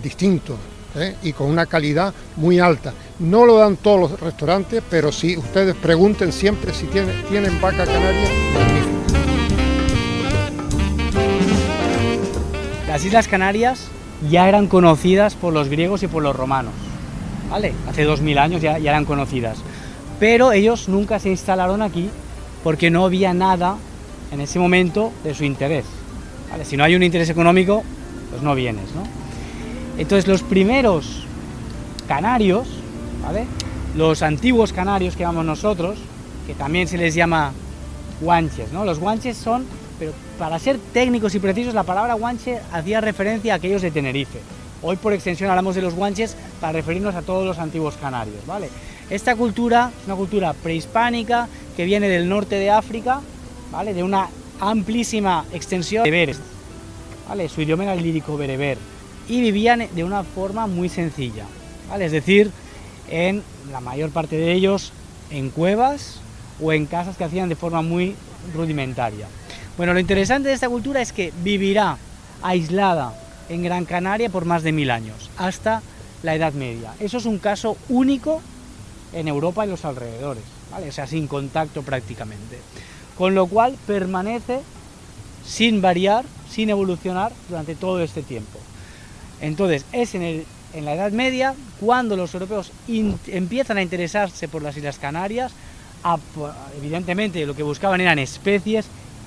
distinto, 0.00 0.56
¿eh? 0.96 1.16
y 1.22 1.32
con 1.32 1.48
una 1.48 1.66
calidad 1.66 2.14
muy 2.36 2.58
alta. 2.58 2.92
No 3.18 3.46
lo 3.46 3.56
dan 3.56 3.76
todos 3.76 4.10
los 4.10 4.20
restaurantes, 4.20 4.82
pero 4.88 5.12
si 5.12 5.36
ustedes 5.36 5.74
pregunten 5.74 6.32
siempre 6.32 6.72
si 6.74 6.86
tienen, 6.86 7.60
vaca 7.60 7.84
canaria. 7.84 8.28
Las 12.88 13.04
Islas 13.04 13.28
Canarias 13.28 13.88
ya 14.30 14.48
eran 14.48 14.66
conocidas 14.66 15.34
por 15.34 15.52
los 15.52 15.68
griegos 15.68 16.02
y 16.02 16.08
por 16.08 16.22
los 16.22 16.36
romanos. 16.36 16.74
¿Vale? 17.50 17.74
Hace 17.88 18.04
2000 18.04 18.38
años 18.38 18.62
ya, 18.62 18.76
eran 18.76 19.04
conocidas. 19.04 19.58
Pero 20.18 20.52
ellos 20.52 20.88
nunca 20.88 21.18
se 21.18 21.28
instalaron 21.28 21.82
aquí 21.82 22.10
porque 22.62 22.90
no 22.90 23.04
había 23.04 23.34
nada 23.34 23.76
en 24.30 24.40
ese 24.40 24.58
momento 24.58 25.12
de 25.24 25.34
su 25.34 25.44
interés. 25.44 25.84
Si 26.64 26.76
no 26.76 26.84
hay 26.84 26.94
un 26.94 27.02
interés 27.02 27.30
económico, 27.30 27.82
pues 28.30 28.42
no 28.42 28.54
vienes, 28.54 28.94
¿no? 28.94 29.21
Entonces 29.98 30.26
los 30.26 30.42
primeros 30.42 31.24
canarios, 32.08 32.68
los 33.96 34.22
antiguos 34.22 34.72
canarios 34.72 35.16
que 35.16 35.20
llamamos 35.20 35.44
nosotros, 35.44 35.98
que 36.46 36.54
también 36.54 36.88
se 36.88 36.98
les 36.98 37.14
llama 37.14 37.52
guanches, 38.20 38.72
¿no? 38.72 38.84
Los 38.84 38.98
guanches 38.98 39.36
son, 39.36 39.64
pero 39.98 40.12
para 40.38 40.58
ser 40.58 40.78
técnicos 40.92 41.34
y 41.34 41.38
precisos, 41.38 41.74
la 41.74 41.84
palabra 41.84 42.14
guanche 42.14 42.58
hacía 42.72 43.00
referencia 43.00 43.52
a 43.52 43.56
aquellos 43.56 43.82
de 43.82 43.90
Tenerife. 43.90 44.40
Hoy 44.82 44.96
por 44.96 45.12
extensión 45.12 45.50
hablamos 45.50 45.74
de 45.74 45.82
los 45.82 45.94
guanches 45.94 46.36
para 46.60 46.72
referirnos 46.72 47.14
a 47.14 47.22
todos 47.22 47.46
los 47.46 47.58
antiguos 47.58 47.94
canarios, 47.96 48.44
¿vale? 48.46 48.68
Esta 49.10 49.36
cultura 49.36 49.92
es 50.00 50.06
una 50.06 50.16
cultura 50.16 50.54
prehispánica 50.54 51.48
que 51.76 51.84
viene 51.84 52.08
del 52.08 52.28
norte 52.28 52.56
de 52.56 52.70
África, 52.70 53.20
¿vale? 53.70 53.94
De 53.94 54.02
una 54.02 54.28
amplísima 54.58 55.44
extensión 55.52 56.04
de. 56.04 56.36
Su 57.48 57.62
idioma 57.62 57.84
era 57.84 57.94
el 57.94 58.02
lírico 58.02 58.36
bereber 58.36 58.78
y 59.28 59.40
vivían 59.40 59.86
de 59.94 60.04
una 60.04 60.24
forma 60.24 60.66
muy 60.66 60.88
sencilla, 60.88 61.44
¿vale? 61.88 62.06
Es 62.06 62.12
decir, 62.12 62.50
en 63.08 63.42
la 63.70 63.80
mayor 63.80 64.10
parte 64.10 64.36
de 64.36 64.52
ellos 64.52 64.92
en 65.30 65.50
cuevas 65.50 66.20
o 66.60 66.72
en 66.72 66.86
casas 66.86 67.16
que 67.16 67.24
hacían 67.24 67.48
de 67.48 67.56
forma 67.56 67.82
muy 67.82 68.14
rudimentaria. 68.54 69.26
Bueno, 69.76 69.94
lo 69.94 70.00
interesante 70.00 70.48
de 70.48 70.54
esta 70.54 70.68
cultura 70.68 71.00
es 71.00 71.12
que 71.12 71.32
vivirá 71.42 71.96
aislada 72.42 73.14
en 73.48 73.62
Gran 73.62 73.84
Canaria 73.84 74.28
por 74.28 74.44
más 74.44 74.62
de 74.62 74.72
mil 74.72 74.90
años, 74.90 75.30
hasta 75.36 75.82
la 76.22 76.34
Edad 76.34 76.52
Media. 76.52 76.94
Eso 77.00 77.18
es 77.18 77.26
un 77.26 77.38
caso 77.38 77.76
único 77.88 78.40
en 79.12 79.28
Europa 79.28 79.64
y 79.64 79.68
los 79.68 79.84
alrededores, 79.84 80.44
¿vale? 80.70 80.88
o 80.88 80.92
sea, 80.92 81.06
sin 81.06 81.26
contacto 81.26 81.82
prácticamente. 81.82 82.58
Con 83.16 83.34
lo 83.34 83.46
cual 83.46 83.76
permanece 83.86 84.60
sin 85.44 85.82
variar, 85.82 86.24
sin 86.50 86.70
evolucionar 86.70 87.32
durante 87.48 87.74
todo 87.74 88.00
este 88.02 88.22
tiempo. 88.22 88.58
Entonces, 89.42 89.84
es 89.92 90.14
en, 90.14 90.44
la 90.84 90.94
Edad 90.94 91.10
Media 91.10 91.54
cuando 91.80 92.16
los 92.16 92.32
europeos 92.32 92.72
empiezan 93.26 93.76
a 93.76 93.82
interesarse 93.82 94.48
por 94.48 94.62
las 94.62 94.76
Islas 94.76 94.98
Canarias, 94.98 95.52
evidentemente 96.78 97.44
lo 97.44 97.54
que 97.54 97.64
buscaban 97.64 98.00
eran 98.00 98.18
especies 98.20 98.86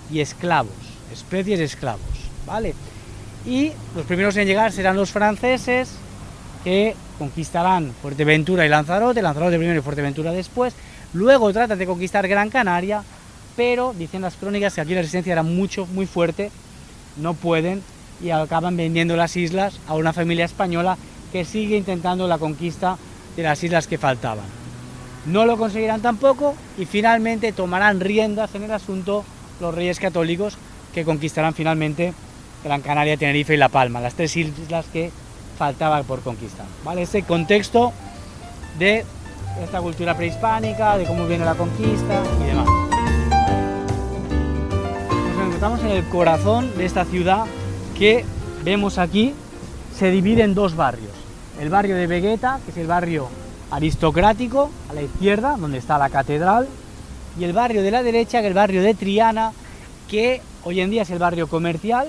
y 0.09 0.21
esclavos, 0.21 0.73
especies 1.11 1.59
y 1.59 1.63
esclavos, 1.63 2.01
¿vale? 2.47 2.73
Y 3.45 3.73
los 3.95 4.05
primeros 4.05 4.35
en 4.37 4.47
llegar 4.47 4.71
serán 4.71 4.95
los 4.95 5.11
franceses, 5.11 5.91
que 6.63 6.95
conquistarán 7.19 7.93
Fuerteventura 8.01 8.65
y 8.65 8.69
Lanzarote, 8.69 9.21
Lanzarote 9.21 9.57
primero 9.57 9.79
y 9.79 9.83
Fuerteventura 9.83 10.31
después, 10.31 10.73
luego 11.13 11.53
tratan 11.53 11.77
de 11.77 11.85
conquistar 11.85 12.27
Gran 12.27 12.49
Canaria, 12.49 13.03
pero 13.55 13.93
dicen 13.93 14.21
las 14.21 14.35
crónicas 14.35 14.73
que 14.73 14.81
aquí 14.81 14.95
la 14.95 15.01
resistencia 15.01 15.33
era 15.33 15.43
mucho, 15.43 15.85
muy 15.87 16.07
fuerte, 16.07 16.51
no 17.17 17.33
pueden 17.33 17.83
y 18.21 18.29
acaban 18.29 18.77
vendiendo 18.77 19.15
las 19.15 19.35
islas 19.35 19.79
a 19.87 19.95
una 19.95 20.13
familia 20.13 20.45
española 20.45 20.97
que 21.31 21.45
sigue 21.45 21.77
intentando 21.77 22.27
la 22.27 22.37
conquista 22.37 22.97
de 23.35 23.43
las 23.43 23.63
islas 23.63 23.87
que 23.87 23.97
faltaban. 23.97 24.45
No 25.25 25.45
lo 25.45 25.57
conseguirán 25.57 26.01
tampoco 26.01 26.55
y 26.77 26.85
finalmente 26.85 27.51
tomarán 27.51 27.99
riendas 27.99 28.53
en 28.55 28.63
el 28.63 28.71
asunto 28.71 29.25
los 29.59 29.73
reyes 29.73 29.99
católicos 29.99 30.57
que 30.93 31.03
conquistarán 31.03 31.53
finalmente 31.53 32.13
Gran 32.63 32.81
Canaria, 32.81 33.17
Tenerife 33.17 33.53
y 33.53 33.57
La 33.57 33.69
Palma, 33.69 33.99
las 33.99 34.15
tres 34.15 34.35
islas 34.37 34.85
que 34.91 35.11
faltaban 35.57 36.03
por 36.05 36.21
conquistar. 36.21 36.65
¿vale? 36.83 37.03
Ese 37.03 37.23
contexto 37.23 37.91
de 38.79 39.05
esta 39.63 39.81
cultura 39.81 40.15
prehispánica, 40.15 40.97
de 40.97 41.05
cómo 41.05 41.27
viene 41.27 41.45
la 41.45 41.55
conquista 41.55 42.23
y 42.41 42.47
demás. 42.47 42.67
Nos 45.35 45.47
encontramos 45.47 45.79
en 45.81 45.91
el 45.91 46.05
corazón 46.05 46.77
de 46.77 46.85
esta 46.85 47.05
ciudad 47.05 47.45
que 47.97 48.25
vemos 48.63 48.97
aquí, 48.97 49.33
se 49.97 50.11
divide 50.11 50.43
en 50.43 50.53
dos 50.53 50.75
barrios. 50.75 51.11
El 51.59 51.69
barrio 51.69 51.95
de 51.95 52.07
Vegueta, 52.07 52.59
que 52.65 52.71
es 52.71 52.77
el 52.77 52.87
barrio 52.87 53.29
aristocrático, 53.71 54.69
a 54.89 54.93
la 54.93 55.01
izquierda, 55.01 55.55
donde 55.57 55.77
está 55.77 55.97
la 55.97 56.09
catedral, 56.09 56.67
y 57.39 57.43
el 57.45 57.53
barrio 57.53 57.81
de 57.81 57.91
la 57.91 58.03
derecha, 58.03 58.39
que 58.39 58.47
es 58.47 58.51
el 58.51 58.53
barrio 58.53 58.81
de 58.81 58.93
Triana, 58.93 59.53
que 60.09 60.41
hoy 60.63 60.81
en 60.81 60.89
día 60.89 61.03
es 61.03 61.09
el 61.09 61.19
barrio 61.19 61.47
comercial, 61.47 62.07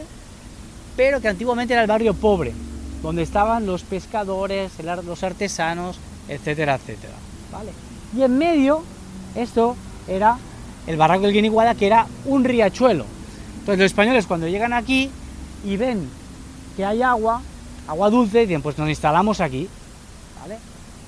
pero 0.97 1.21
que 1.21 1.29
antiguamente 1.29 1.75
era 1.75 1.83
el 1.83 1.89
barrio 1.89 2.15
pobre, 2.15 2.53
donde 3.03 3.23
estaban 3.23 3.67
los 3.67 3.83
pescadores, 3.83 4.73
los 5.05 5.23
artesanos, 5.23 5.99
etcétera, 6.29 6.75
etcétera. 6.75 7.15
¿vale? 7.53 7.71
Y 8.17 8.23
en 8.23 8.37
medio, 8.37 8.83
esto 9.35 9.77
era 10.09 10.39
el 10.87 10.97
barranco 10.97 11.27
del 11.27 11.35
Guiniguada, 11.35 11.75
que 11.75 11.87
era 11.87 12.07
un 12.25 12.45
riachuelo. 12.45 13.05
Entonces 13.61 13.79
los 13.79 13.87
españoles 13.87 14.27
cuando 14.27 14.49
llegan 14.49 14.73
aquí 14.73 15.11
y 15.67 15.77
ven 15.77 16.09
que 16.77 16.85
hay 16.85 17.03
agua, 17.03 17.43
agua 17.89 18.09
dulce, 18.09 18.41
dicen, 18.41 18.63
pues 18.63 18.79
nos 18.79 18.89
instalamos 18.89 19.41
aquí. 19.41 19.69
¿vale? 20.41 20.59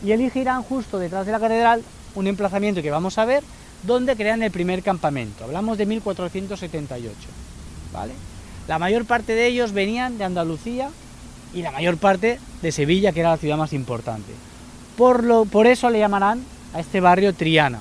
Y 0.04 0.10
elegirán 0.10 0.62
justo 0.62 0.98
detrás 0.98 1.24
de 1.26 1.32
la 1.32 1.40
catedral 1.40 1.82
un 2.16 2.26
emplazamiento 2.26 2.82
que 2.82 2.90
vamos 2.90 3.16
a 3.18 3.24
ver, 3.24 3.44
donde 3.84 4.16
crean 4.16 4.42
el 4.42 4.50
primer 4.50 4.82
campamento. 4.82 5.44
Hablamos 5.44 5.78
de 5.78 5.86
1478. 5.86 7.14
¿vale? 7.92 8.14
La 8.66 8.80
mayor 8.80 9.04
parte 9.04 9.34
de 9.34 9.46
ellos 9.46 9.72
venían 9.72 10.18
de 10.18 10.24
Andalucía 10.24 10.90
y 11.54 11.62
la 11.62 11.70
mayor 11.70 11.96
parte 11.96 12.40
de 12.60 12.72
Sevilla, 12.72 13.12
que 13.12 13.20
era 13.20 13.30
la 13.30 13.36
ciudad 13.36 13.56
más 13.56 13.72
importante. 13.72 14.32
Por, 14.96 15.22
lo, 15.22 15.44
por 15.44 15.68
eso 15.68 15.88
le 15.88 16.00
llamarán 16.00 16.42
a 16.74 16.80
este 16.80 17.00
barrio 17.00 17.32
Triana, 17.32 17.80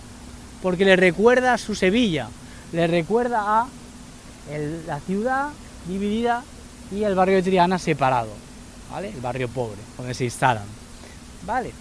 porque 0.61 0.85
le 0.85 0.95
recuerda 0.95 1.53
a 1.53 1.57
su 1.57 1.73
Sevilla, 1.73 2.29
le 2.71 2.85
recuerda 2.85 3.61
a 3.61 3.67
la 4.85 4.99
ciudad 4.99 5.49
dividida 5.87 6.43
y 6.91 7.03
el 7.03 7.15
barrio 7.15 7.35
de 7.35 7.43
Triana 7.43 7.77
separado, 7.77 8.29
¿vale? 8.91 9.09
El 9.09 9.21
barrio 9.21 9.47
pobre, 9.47 9.77
donde 9.97 10.13
se 10.13 10.25
instalan, 10.25 10.65
¿vale? 11.45 11.71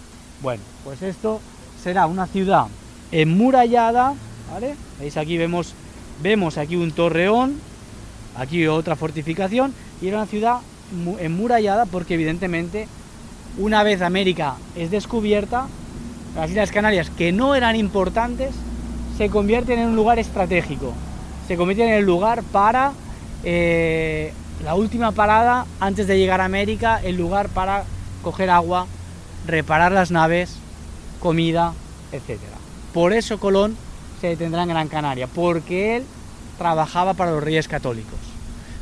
Bueno, 0.41 0.61
pues 0.83 1.01
esto 1.01 1.41
será 1.81 2.05
una 2.07 2.27
ciudad 2.27 2.67
enmurallada, 3.11 4.13
¿vale? 4.51 4.75
Veis 4.99 5.17
aquí 5.17 5.37
vemos, 5.37 5.73
vemos 6.21 6.57
aquí 6.57 6.75
un 6.75 6.91
torreón, 6.91 7.59
aquí 8.35 8.67
otra 8.67 8.95
fortificación 8.95 9.73
y 10.01 10.07
era 10.07 10.17
una 10.17 10.27
ciudad 10.27 10.57
enmurallada 11.19 11.85
porque 11.85 12.13
evidentemente 12.13 12.87
una 13.57 13.83
vez 13.83 14.01
América 14.01 14.55
es 14.75 14.91
descubierta, 14.91 15.67
las 16.35 16.49
Islas 16.49 16.71
Canarias 16.71 17.09
que 17.09 17.31
no 17.31 17.55
eran 17.55 17.75
importantes 17.75 18.53
se 19.17 19.29
convierten 19.29 19.79
en 19.79 19.87
un 19.87 19.95
lugar 19.95 20.19
estratégico, 20.19 20.93
se 21.47 21.57
convierten 21.57 21.89
en 21.89 21.95
el 21.95 22.05
lugar 22.05 22.43
para 22.43 22.91
eh, 23.43 24.33
la 24.63 24.75
última 24.75 25.11
parada 25.11 25.65
antes 25.79 26.07
de 26.07 26.17
llegar 26.17 26.41
a 26.41 26.45
América, 26.45 26.99
el 27.03 27.15
lugar 27.15 27.49
para 27.49 27.83
coger 28.23 28.49
agua, 28.49 28.87
reparar 29.45 29.91
las 29.91 30.11
naves, 30.11 30.55
comida, 31.19 31.73
etc. 32.11 32.39
Por 32.93 33.13
eso 33.13 33.39
Colón 33.39 33.77
se 34.19 34.27
detendrá 34.27 34.63
en 34.63 34.69
Gran 34.69 34.87
Canaria, 34.87 35.27
porque 35.27 35.97
él 35.97 36.03
trabajaba 36.57 37.13
para 37.13 37.31
los 37.31 37.43
reyes 37.43 37.67
católicos. 37.67 38.19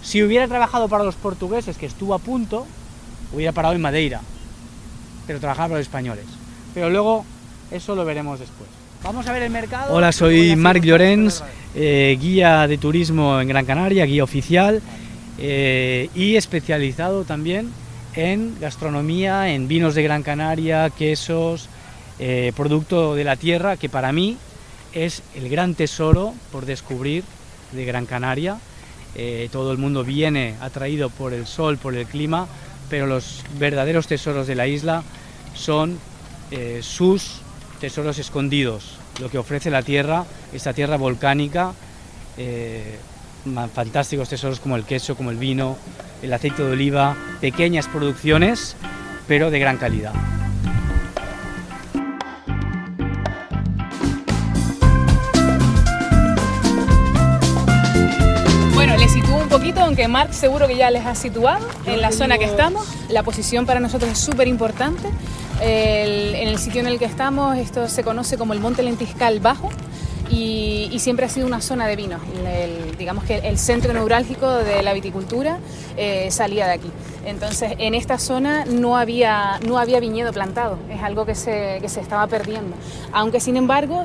Si 0.02 0.24
hubiera 0.24 0.48
trabajado 0.48 0.88
para 0.88 1.04
los 1.04 1.16
portugueses, 1.16 1.78
que 1.78 1.86
estuvo 1.86 2.14
a 2.14 2.20
punto, 2.20 2.66
hubiera 3.34 3.52
parado 3.52 3.76
en 3.76 3.82
Madeira, 3.82 4.22
pero 5.28 5.40
trabajaba 5.40 5.70
para 5.70 5.80
los 5.80 5.88
españoles. 5.88 6.26
Pero 6.74 6.90
luego 6.90 7.26
eso 7.72 7.96
lo 7.96 8.06
veremos 8.06 8.40
después. 8.40 8.70
Vamos 9.04 9.28
a 9.28 9.34
ver 9.34 9.44
el 9.44 9.52
mercado. 9.52 9.94
Hola, 9.94 10.12
soy 10.12 10.56
Marc 10.56 10.84
Llorens, 10.84 11.44
eh, 11.76 12.18
guía 12.20 12.68
de 12.68 12.78
turismo 12.78 13.40
en 13.40 13.48
Gran 13.48 13.66
Canaria, 13.66 14.06
guía 14.06 14.24
oficial 14.24 14.82
eh, 15.38 16.10
y 16.16 16.36
especializado 16.36 17.24
también 17.24 17.72
en 18.16 18.60
gastronomía, 18.60 19.54
en 19.54 19.68
vinos 19.68 19.96
de 19.96 20.04
Gran 20.04 20.24
Canaria, 20.24 20.90
quesos, 20.90 21.70
eh, 22.20 22.54
producto 22.56 23.16
de 23.16 23.24
la 23.24 23.36
tierra, 23.36 23.78
que 23.78 23.90
para 23.90 24.12
mí 24.12 24.38
es 24.94 25.22
el 25.36 25.50
gran 25.50 25.76
tesoro 25.76 26.34
por 26.52 26.66
descubrir 26.66 27.24
de 27.74 27.86
Gran 27.86 28.06
Canaria. 28.06 28.58
Eh, 29.16 29.50
todo 29.52 29.72
el 29.72 29.78
mundo 29.78 30.04
viene 30.04 30.56
atraído 30.62 31.10
por 31.10 31.34
el 31.34 31.46
sol, 31.46 31.78
por 31.78 31.96
el 31.96 32.06
clima, 32.06 32.48
pero 32.90 33.06
los 33.06 33.44
verdaderos 33.60 34.08
tesoros 34.08 34.48
de 34.48 34.56
la 34.56 34.68
isla 34.68 35.04
son 35.54 35.98
eh, 36.52 36.80
sus 36.82 37.42
tesoros 37.80 38.20
escondidos, 38.20 38.98
lo 39.20 39.30
que 39.30 39.38
ofrece 39.38 39.70
la 39.70 39.84
tierra, 39.84 40.26
esta 40.54 40.74
tierra 40.74 40.98
volcánica, 40.98 41.74
eh, 42.38 42.98
fantásticos 43.74 44.30
tesoros 44.30 44.60
como 44.60 44.76
el 44.76 44.84
queso, 44.84 45.16
como 45.16 45.32
el 45.32 45.38
vino, 45.38 45.78
el 46.22 46.34
aceite 46.34 46.64
de 46.64 46.72
oliva, 46.72 47.16
pequeñas 47.42 47.88
producciones, 47.88 48.76
pero 49.28 49.52
de 49.52 49.60
gran 49.60 49.78
calidad. 49.78 50.14
aunque 59.86 60.08
Mark 60.08 60.34
seguro 60.34 60.68
que 60.68 60.76
ya 60.76 60.90
les 60.90 61.06
ha 61.06 61.16
situado 61.16 61.66
en 61.86 62.02
la 62.02 62.12
zona 62.12 62.38
que 62.38 62.46
estamos. 62.46 62.88
La 63.10 63.24
posición 63.24 63.66
para 63.66 63.80
nosotros 63.80 64.12
es 64.12 64.18
súper 64.18 64.48
importante. 64.48 65.08
en 65.62 66.48
el 66.48 66.58
sitio 66.58 66.82
en 66.82 66.88
el 66.88 67.00
que 67.00 67.06
estamos, 67.06 67.58
esto 67.58 67.88
se 67.88 68.04
conoce 68.04 68.38
como 68.38 68.54
el 68.54 68.60
Monte 68.60 68.84
Lentiscal 68.84 69.40
Bajo 69.40 69.70
y, 70.36 71.00
siempre 71.00 71.26
ha 71.26 71.30
sido 71.30 71.46
una 71.46 71.62
zona 71.62 71.88
de 71.88 71.96
vinos. 71.96 72.22
digamos 72.98 73.24
que 73.26 73.38
el 73.38 73.58
centro 73.58 73.94
neurálgico 73.94 74.50
de 74.50 74.82
la 74.82 74.94
viticultura 74.94 75.60
eh, 75.98 76.30
salía 76.32 76.66
de 76.66 76.74
aquí. 76.74 76.92
Entonces, 77.26 77.74
en 77.80 77.96
esta 77.96 78.20
zona 78.20 78.66
no 78.66 78.98
había, 78.98 79.60
no 79.68 79.78
había 79.78 80.00
viñedo 80.00 80.32
plantado, 80.32 80.78
es 80.92 81.02
algo 81.02 81.26
que 81.26 81.34
se, 81.34 81.80
que 81.82 81.90
se 81.90 82.00
estaba 82.00 82.28
perdiendo. 82.28 82.76
Aunque, 83.12 83.40
sin 83.40 83.58
embargo, 83.58 84.04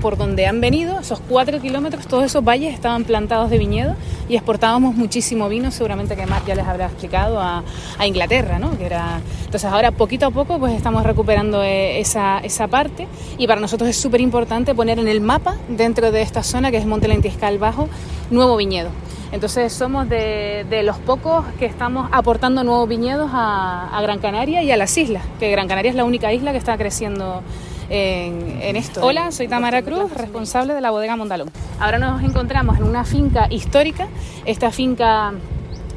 por 0.00 0.16
donde 0.16 0.46
han 0.46 0.60
venido, 0.60 0.98
esos 0.98 1.20
cuatro 1.28 1.60
kilómetros, 1.60 2.06
todos 2.06 2.24
esos 2.24 2.42
valles 2.42 2.72
estaban 2.72 3.04
plantados 3.04 3.50
de 3.50 3.58
viñedo 3.58 3.94
y 4.28 4.36
exportábamos 4.36 4.94
muchísimo 4.94 5.48
vino, 5.48 5.70
seguramente 5.70 6.16
que 6.16 6.24
Marc 6.26 6.46
ya 6.46 6.54
les 6.54 6.66
habrá 6.66 6.86
explicado, 6.86 7.40
a, 7.40 7.62
a 7.98 8.06
Inglaterra, 8.06 8.58
¿no? 8.58 8.76
Que 8.78 8.86
era... 8.86 9.20
Entonces, 9.44 9.70
ahora 9.70 9.90
poquito 9.90 10.26
a 10.26 10.30
poco 10.30 10.58
pues 10.58 10.72
estamos 10.72 11.02
recuperando 11.02 11.62
eh, 11.62 12.00
esa, 12.00 12.38
esa 12.38 12.68
parte 12.68 13.06
y 13.36 13.46
para 13.46 13.60
nosotros 13.60 13.90
es 13.90 13.96
súper 13.98 14.22
importante 14.22 14.74
poner 14.74 14.98
en 14.98 15.08
el 15.08 15.20
mapa, 15.20 15.56
dentro 15.68 16.10
de 16.10 16.22
esta 16.22 16.42
zona, 16.42 16.70
que 16.70 16.78
es 16.78 16.86
Monte 16.86 17.08
Lentiscal 17.08 17.58
Bajo, 17.58 17.88
nuevo 18.30 18.56
viñedo. 18.56 18.88
Entonces 19.32 19.72
somos 19.72 20.08
de, 20.10 20.66
de, 20.68 20.82
los 20.82 20.98
pocos 20.98 21.46
que 21.58 21.64
estamos 21.64 22.08
aportando 22.12 22.62
nuevos 22.64 22.86
viñedos 22.86 23.30
a, 23.32 23.88
a, 23.96 24.02
Gran 24.02 24.18
Canaria 24.18 24.62
y 24.62 24.70
a 24.70 24.76
las 24.76 24.96
islas, 24.98 25.24
que 25.40 25.50
Gran 25.50 25.68
Canaria 25.68 25.90
es 25.90 25.96
la 25.96 26.04
única 26.04 26.32
isla 26.34 26.52
que 26.52 26.58
está 26.58 26.76
creciendo 26.76 27.42
en, 27.88 28.60
en 28.60 28.76
esto. 28.76 29.00
Hola, 29.02 29.32
soy 29.32 29.48
Tamara 29.48 29.80
Cruz, 29.80 30.12
responsable 30.12 30.74
de 30.74 30.82
la 30.82 30.90
bodega 30.90 31.16
Mondalón. 31.16 31.50
Ahora 31.80 31.98
nos 31.98 32.22
encontramos 32.22 32.76
en 32.76 32.84
una 32.84 33.04
finca 33.06 33.46
histórica. 33.48 34.06
Esta 34.44 34.70
finca 34.70 35.32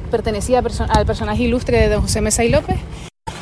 pertenecía 0.09 0.63
al 0.87 1.05
personaje 1.05 1.43
ilustre 1.43 1.77
de 1.77 1.89
don 1.89 2.03
José 2.03 2.21
Mesa 2.21 2.45
y 2.45 2.49
López 2.49 2.77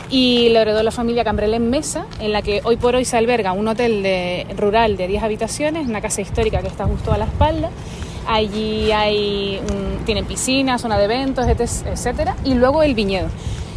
y 0.10 0.49
lo 0.49 0.60
heredó 0.60 0.82
la 0.84 0.91
familia 0.91 1.23
Cambrel 1.23 1.53
en 1.53 1.69
Mesa, 1.69 2.06
en 2.19 2.32
la 2.32 2.41
que 2.41 2.62
hoy 2.63 2.77
por 2.77 2.95
hoy 2.95 3.06
se 3.06 3.17
alberga 3.17 3.51
un 3.51 3.67
hotel 3.67 4.03
de, 4.03 4.45
rural 4.58 4.97
de 4.97 5.08
10 5.08 5.23
habitaciones, 5.23 5.88
una 5.88 6.01
casa 6.01 6.21
histórica 6.21 6.62
que 6.62 6.67
está 6.67 6.86
justo 6.86 7.12
a 7.12 7.17
la 7.17 7.25
espalda 7.25 7.69
Allí 8.27 8.91
hay, 8.91 9.59
tienen 10.05 10.25
piscina, 10.25 10.77
zona 10.77 10.97
de 10.97 11.05
eventos, 11.05 11.45
etcétera, 11.47 12.36
y 12.43 12.53
luego 12.53 12.83
el 12.83 12.95
viñedo. 12.95 13.29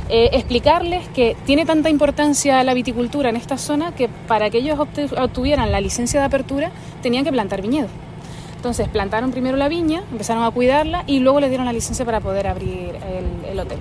Eh, 0.09 0.31
explicarles 0.35 1.09
que 1.09 1.37
tiene 1.47 1.67
tanta 1.67 1.91
importancia 1.91 2.63
la 2.63 2.75
viticultura 2.75 3.29
en 3.29 3.35
esta 3.35 3.59
zona 3.59 3.93
que 3.93 4.09
para 4.09 4.51
que 4.51 4.59
ellos 4.59 4.79
obtuvieran 4.79 5.73
la 5.73 5.81
licencia 5.81 6.21
de 6.21 6.27
apertura 6.27 6.71
tenían 7.03 7.25
que 7.25 7.33
plantar 7.33 7.61
viñedo. 7.61 7.89
Entonces 8.55 8.89
plantaron 8.89 9.33
primero 9.33 9.57
la 9.57 9.69
viña, 9.69 10.03
empezaron 10.11 10.45
a 10.45 10.51
cuidarla 10.51 11.03
y 11.07 11.19
luego 11.19 11.41
le 11.41 11.49
dieron 11.49 11.67
la 11.67 11.73
licencia 11.73 12.05
para 12.05 12.21
poder 12.21 12.47
abrir 12.47 12.95
el, 13.09 13.51
el 13.51 13.61
hotel. 13.61 13.79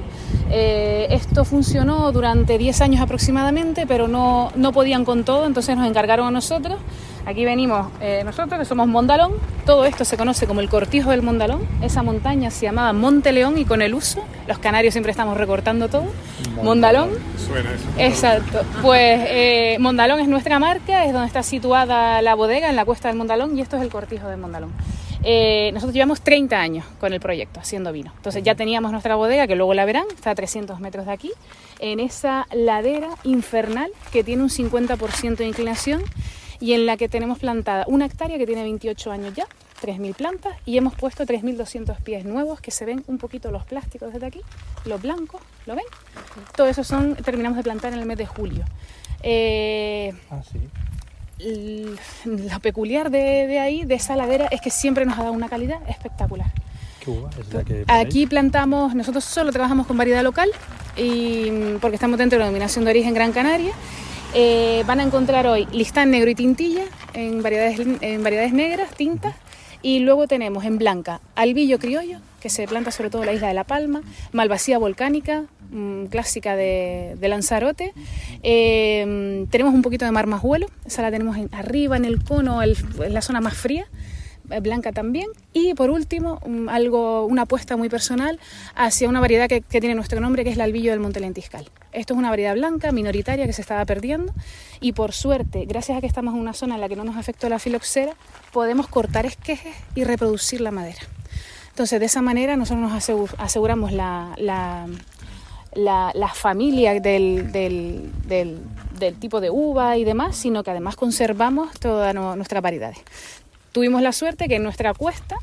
Eh, 0.51 1.07
esto 1.11 1.45
funcionó 1.45 2.11
durante 2.11 2.57
10 2.57 2.81
años 2.81 3.01
aproximadamente, 3.01 3.87
pero 3.87 4.07
no, 4.07 4.51
no 4.55 4.71
podían 4.73 5.05
con 5.05 5.23
todo, 5.23 5.45
entonces 5.45 5.75
nos 5.75 5.87
encargaron 5.87 6.27
a 6.27 6.31
nosotros 6.31 6.77
Aquí 7.25 7.43
venimos 7.43 7.87
eh, 8.01 8.21
nosotros, 8.23 8.59
que 8.59 8.65
somos 8.65 8.87
Mondalón. 8.87 9.33
Todo 9.65 9.85
esto 9.85 10.05
se 10.05 10.15
conoce 10.15 10.45
como 10.45 10.61
el 10.61 10.69
cortijo 10.69 11.09
del 11.09 11.23
Mondalón. 11.23 11.67
Esa 11.81 12.03
montaña 12.03 12.51
se 12.51 12.67
llamaba 12.67 12.93
Monte 12.93 13.31
León 13.31 13.57
y 13.57 13.65
con 13.65 13.81
el 13.81 13.95
uso, 13.95 14.23
los 14.47 14.59
canarios 14.59 14.93
siempre 14.93 15.09
estamos 15.09 15.35
recortando 15.35 15.89
todo. 15.89 16.05
Mondalón. 16.61 17.09
Suena 17.37 17.71
eso. 17.73 17.85
Exacto. 17.97 18.61
Pues 18.83 19.21
eh, 19.27 19.77
Mondalón 19.79 20.19
es 20.19 20.27
nuestra 20.27 20.59
marca, 20.59 21.05
es 21.05 21.13
donde 21.13 21.27
está 21.27 21.41
situada 21.41 22.21
la 22.21 22.35
bodega, 22.35 22.69
en 22.69 22.75
la 22.75 22.85
cuesta 22.85 23.07
del 23.07 23.17
Mondalón, 23.17 23.57
y 23.57 23.61
esto 23.61 23.75
es 23.77 23.81
el 23.81 23.89
cortijo 23.89 24.27
del 24.27 24.37
Mondalón. 24.37 24.71
Eh, 25.27 25.71
nosotros 25.73 25.95
llevamos 25.95 26.21
30 26.21 26.59
años 26.59 26.85
con 26.99 27.11
el 27.11 27.19
proyecto, 27.19 27.59
haciendo 27.59 27.91
vino. 27.91 28.11
Entonces 28.17 28.43
ya 28.43 28.53
teníamos 28.53 28.91
nuestra 28.91 29.15
bodega, 29.15 29.47
que 29.47 29.55
luego 29.55 29.73
la 29.73 29.83
verán, 29.85 30.05
está 30.13 30.29
a 30.29 30.35
300 30.35 30.79
metros 30.79 31.07
de 31.07 31.11
aquí, 31.11 31.31
en 31.79 31.99
esa 31.99 32.45
ladera 32.53 33.09
infernal 33.23 33.89
que 34.11 34.23
tiene 34.23 34.43
un 34.43 34.49
50% 34.49 35.37
de 35.37 35.47
inclinación 35.47 36.03
y 36.59 36.73
en 36.73 36.85
la 36.85 36.97
que 36.97 37.09
tenemos 37.09 37.39
plantada 37.39 37.85
una 37.87 38.05
hectárea 38.05 38.37
que 38.37 38.45
tiene 38.45 38.63
28 38.63 39.11
años 39.11 39.33
ya, 39.33 39.45
3.000 39.81 40.15
plantas, 40.15 40.55
y 40.65 40.77
hemos 40.77 40.95
puesto 40.95 41.25
3.200 41.25 41.97
pies 41.97 42.25
nuevos 42.25 42.61
que 42.61 42.71
se 42.71 42.85
ven 42.85 43.03
un 43.07 43.17
poquito 43.17 43.51
los 43.51 43.65
plásticos 43.65 44.13
desde 44.13 44.25
aquí, 44.25 44.41
los 44.85 45.01
blancos, 45.01 45.41
¿lo 45.65 45.75
ven? 45.75 45.85
Todo 46.55 46.67
eso 46.67 46.83
son, 46.83 47.15
terminamos 47.15 47.57
de 47.57 47.63
plantar 47.63 47.93
en 47.93 47.99
el 47.99 48.05
mes 48.05 48.17
de 48.17 48.25
julio. 48.25 48.65
Eh, 49.21 50.13
ah, 50.29 50.41
sí. 50.49 50.59
Lo 52.25 52.59
peculiar 52.61 53.11
de, 53.11 53.47
de, 53.47 53.59
ahí, 53.59 53.83
de 53.83 53.95
esa 53.95 54.15
ladera, 54.15 54.47
es 54.47 54.61
que 54.61 54.69
siempre 54.69 55.05
nos 55.05 55.19
ha 55.19 55.23
dado 55.23 55.33
una 55.33 55.49
calidad 55.49 55.79
espectacular. 55.89 56.51
¿Qué 56.99 57.11
uva 57.11 57.29
es 57.39 57.53
la 57.53 57.63
que 57.63 57.83
Aquí 57.87 58.25
plantamos, 58.25 58.95
nosotros 58.95 59.23
solo 59.25 59.51
trabajamos 59.51 59.85
con 59.85 59.97
variedad 59.97 60.23
local, 60.23 60.49
y, 60.95 61.75
porque 61.81 61.95
estamos 61.95 62.17
dentro 62.17 62.37
de 62.37 62.39
la 62.39 62.45
denominación 62.45 62.85
de 62.85 62.91
origen 62.91 63.13
Gran 63.13 63.33
Canaria, 63.33 63.73
eh, 64.33 64.83
van 64.85 64.99
a 64.99 65.03
encontrar 65.03 65.47
hoy 65.47 65.67
listán 65.71 66.11
negro 66.11 66.29
y 66.29 66.35
tintilla 66.35 66.85
en 67.13 67.43
variedades, 67.43 67.79
en 68.01 68.23
variedades 68.23 68.53
negras, 68.53 68.89
tintas. 68.95 69.35
Y 69.81 69.99
luego 69.99 70.27
tenemos 70.27 70.65
en 70.65 70.79
blanca 70.79 71.21
albillo 71.35 71.77
criollo, 71.77 72.19
que 72.41 72.49
se 72.49 72.67
planta 72.67 72.89
sobre 72.89 73.11
todo 73.11 73.21
en 73.21 73.27
la 73.27 73.33
isla 73.33 73.49
de 73.49 73.53
La 73.53 73.65
Palma, 73.65 74.01
malvasía 74.31 74.79
volcánica, 74.79 75.43
mmm, 75.69 76.05
clásica 76.05 76.55
de, 76.55 77.15
de 77.19 77.27
Lanzarote. 77.27 77.93
Eh, 78.41 79.45
tenemos 79.51 79.75
un 79.75 79.83
poquito 79.83 80.05
de 80.05 80.11
marmajuelo, 80.11 80.67
esa 80.85 81.03
la 81.03 81.11
tenemos 81.11 81.37
en, 81.37 81.53
arriba 81.53 81.97
en 81.97 82.05
el 82.05 82.23
cono, 82.23 82.63
en 82.63 83.13
la 83.13 83.21
zona 83.21 83.41
más 83.41 83.55
fría. 83.55 83.85
Eh, 84.51 84.59
blanca 84.59 84.91
también. 84.91 85.27
Y 85.53 85.73
por 85.73 85.89
último, 85.89 86.39
um, 86.45 86.69
algo, 86.69 87.25
una 87.25 87.43
apuesta 87.43 87.77
muy 87.77 87.89
personal 87.89 88.39
hacia 88.75 89.09
una 89.09 89.19
variedad 89.19 89.47
que, 89.47 89.61
tiene 89.61 89.95
nuestro 89.95 90.19
nombre, 90.19 90.43
que 90.43 90.51
es 90.51 90.55
el 90.55 90.61
albillo 90.61 90.91
del 90.91 90.99
Monte 90.99 91.19
Lentiscal. 91.19 91.69
Esto 91.91 92.13
es 92.13 92.17
una 92.17 92.29
variedad 92.29 92.53
blanca, 92.53 92.91
minoritaria, 92.91 93.45
que 93.45 93.53
se 93.53 93.61
estaba 93.61 93.85
perdiendo. 93.85 94.33
Y 94.79 94.93
por 94.93 95.13
suerte, 95.13 95.65
gracias 95.65 95.97
a 95.97 96.01
que 96.01 96.07
estamos 96.07 96.33
en 96.33 96.39
una 96.39 96.53
zona 96.53 96.75
en 96.75 96.81
la 96.81 96.89
que 96.89 96.95
no 96.95 97.03
nos 97.03 97.17
afectó 97.17 97.49
la 97.49 97.59
filoxera, 97.59 98.13
podemos 98.51 98.87
cortar 98.87 99.25
esquejes 99.25 99.75
y 99.95 100.03
reproducir 100.03 100.61
la 100.61 100.71
madera. 100.71 100.99
Entonces, 101.69 101.99
de 101.99 102.05
esa 102.05 102.21
manera, 102.21 102.55
nosotros 102.55 102.89
nos 102.89 103.09
aseguramos 103.37 103.91
la, 103.91 104.33
la, 104.37 104.87
la, 105.75 106.29
familia 106.33 106.99
del, 107.01 107.51
del, 107.51 108.11
del, 108.27 109.15
tipo 109.15 109.41
de 109.41 109.49
uva 109.49 109.97
y 109.97 110.05
demás, 110.05 110.37
sino 110.37 110.63
que 110.63 110.71
además 110.71 110.95
conservamos 110.95 111.77
todas 111.79 112.15
nuestras 112.15 112.63
variedades. 112.63 112.99
Tuvimos 113.75 114.01
la 114.01 114.13
suerte 114.13 114.47
que 114.47 114.55
en 114.55 114.63
nuestra 114.63 114.93
cuesta 114.93 115.35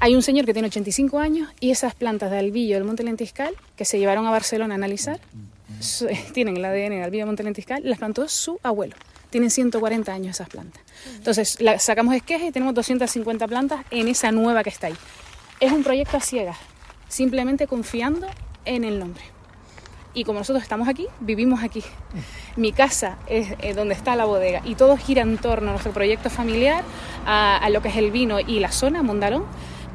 hay 0.00 0.14
un 0.14 0.22
señor 0.22 0.46
que 0.46 0.54
tiene 0.54 0.68
85 0.68 1.18
años 1.18 1.50
y 1.60 1.72
esas 1.72 1.94
plantas 1.94 2.30
de 2.30 2.38
albillo 2.38 2.76
del 2.76 2.84
Monte 2.84 3.04
Lentiscal, 3.04 3.54
que 3.76 3.84
se 3.84 3.98
llevaron 3.98 4.26
a 4.26 4.30
Barcelona 4.30 4.72
a 4.72 4.76
analizar, 4.76 5.20
tienen 6.32 6.56
el 6.56 6.64
ADN 6.64 6.92
del 6.92 7.02
albillo 7.02 7.24
del 7.24 7.26
Monte 7.26 7.42
Lentiscal, 7.42 7.82
las 7.84 7.98
plantó 7.98 8.26
su 8.28 8.58
abuelo. 8.62 8.96
Tienen 9.28 9.50
140 9.50 10.10
años 10.10 10.36
esas 10.36 10.48
plantas. 10.48 10.82
Entonces, 11.16 11.58
sacamos 11.78 12.14
esquejes 12.14 12.48
y 12.48 12.50
tenemos 12.50 12.74
250 12.74 13.46
plantas 13.46 13.84
en 13.90 14.08
esa 14.08 14.32
nueva 14.32 14.64
que 14.64 14.70
está 14.70 14.86
ahí. 14.86 14.96
Es 15.60 15.70
un 15.70 15.84
proyecto 15.84 16.16
a 16.16 16.20
ciegas, 16.20 16.56
simplemente 17.08 17.66
confiando 17.66 18.26
en 18.64 18.84
el 18.84 18.98
nombre. 18.98 19.35
Y 20.16 20.24
como 20.24 20.38
nosotros 20.38 20.62
estamos 20.62 20.88
aquí, 20.88 21.06
vivimos 21.20 21.62
aquí. 21.62 21.84
Mi 22.56 22.72
casa 22.72 23.18
es 23.26 23.48
eh, 23.60 23.74
donde 23.74 23.92
está 23.92 24.16
la 24.16 24.24
bodega 24.24 24.62
y 24.64 24.74
todo 24.74 24.96
gira 24.96 25.20
en 25.20 25.36
torno 25.36 25.68
a 25.68 25.72
nuestro 25.72 25.92
proyecto 25.92 26.30
familiar, 26.30 26.82
a, 27.26 27.68
lo 27.68 27.82
que 27.82 27.88
es 27.88 27.96
el 27.98 28.10
vino 28.10 28.40
y 28.40 28.58
la 28.58 28.72
zona, 28.72 29.02
Mondalón. 29.02 29.44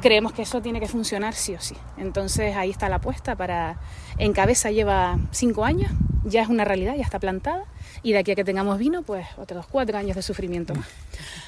Creemos 0.00 0.32
que 0.32 0.42
eso 0.42 0.62
tiene 0.62 0.78
que 0.78 0.86
funcionar 0.86 1.34
sí 1.34 1.56
o 1.56 1.60
sí. 1.60 1.74
Entonces 1.98 2.56
ahí 2.56 2.70
está 2.70 2.88
la 2.88 2.96
apuesta 2.96 3.34
para... 3.34 3.80
En 4.16 4.32
cabeza 4.32 4.70
lleva 4.70 5.18
cinco 5.32 5.64
años, 5.64 5.90
ya 6.22 6.42
es 6.42 6.48
una 6.48 6.64
realidad, 6.64 6.94
ya 6.94 7.02
está 7.02 7.18
plantada. 7.18 7.64
Y 8.04 8.12
de 8.12 8.18
aquí 8.18 8.30
a 8.30 8.36
que 8.36 8.44
tengamos 8.44 8.78
vino, 8.78 9.02
pues 9.02 9.26
otros 9.38 9.66
cuatro 9.66 9.98
años 9.98 10.14
de 10.14 10.22
sufrimiento 10.22 10.72
más. 10.76 10.86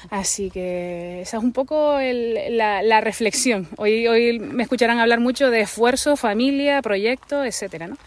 Así 0.09 0.51
que 0.51 1.21
esa 1.21 1.37
es 1.37 1.43
un 1.43 1.53
poco 1.53 1.97
la, 2.01 3.01
reflexión. 3.01 3.69
Hoy, 3.77 4.05
hoy 4.07 4.39
me 4.39 4.63
escucharán 4.63 4.99
hablar 4.99 5.21
mucho 5.21 5.49
de 5.49 5.61
esfuerzo, 5.61 6.17
familia, 6.17 6.81
proyecto, 6.81 7.45
etcétera, 7.45 7.87
¿no? 7.87 7.97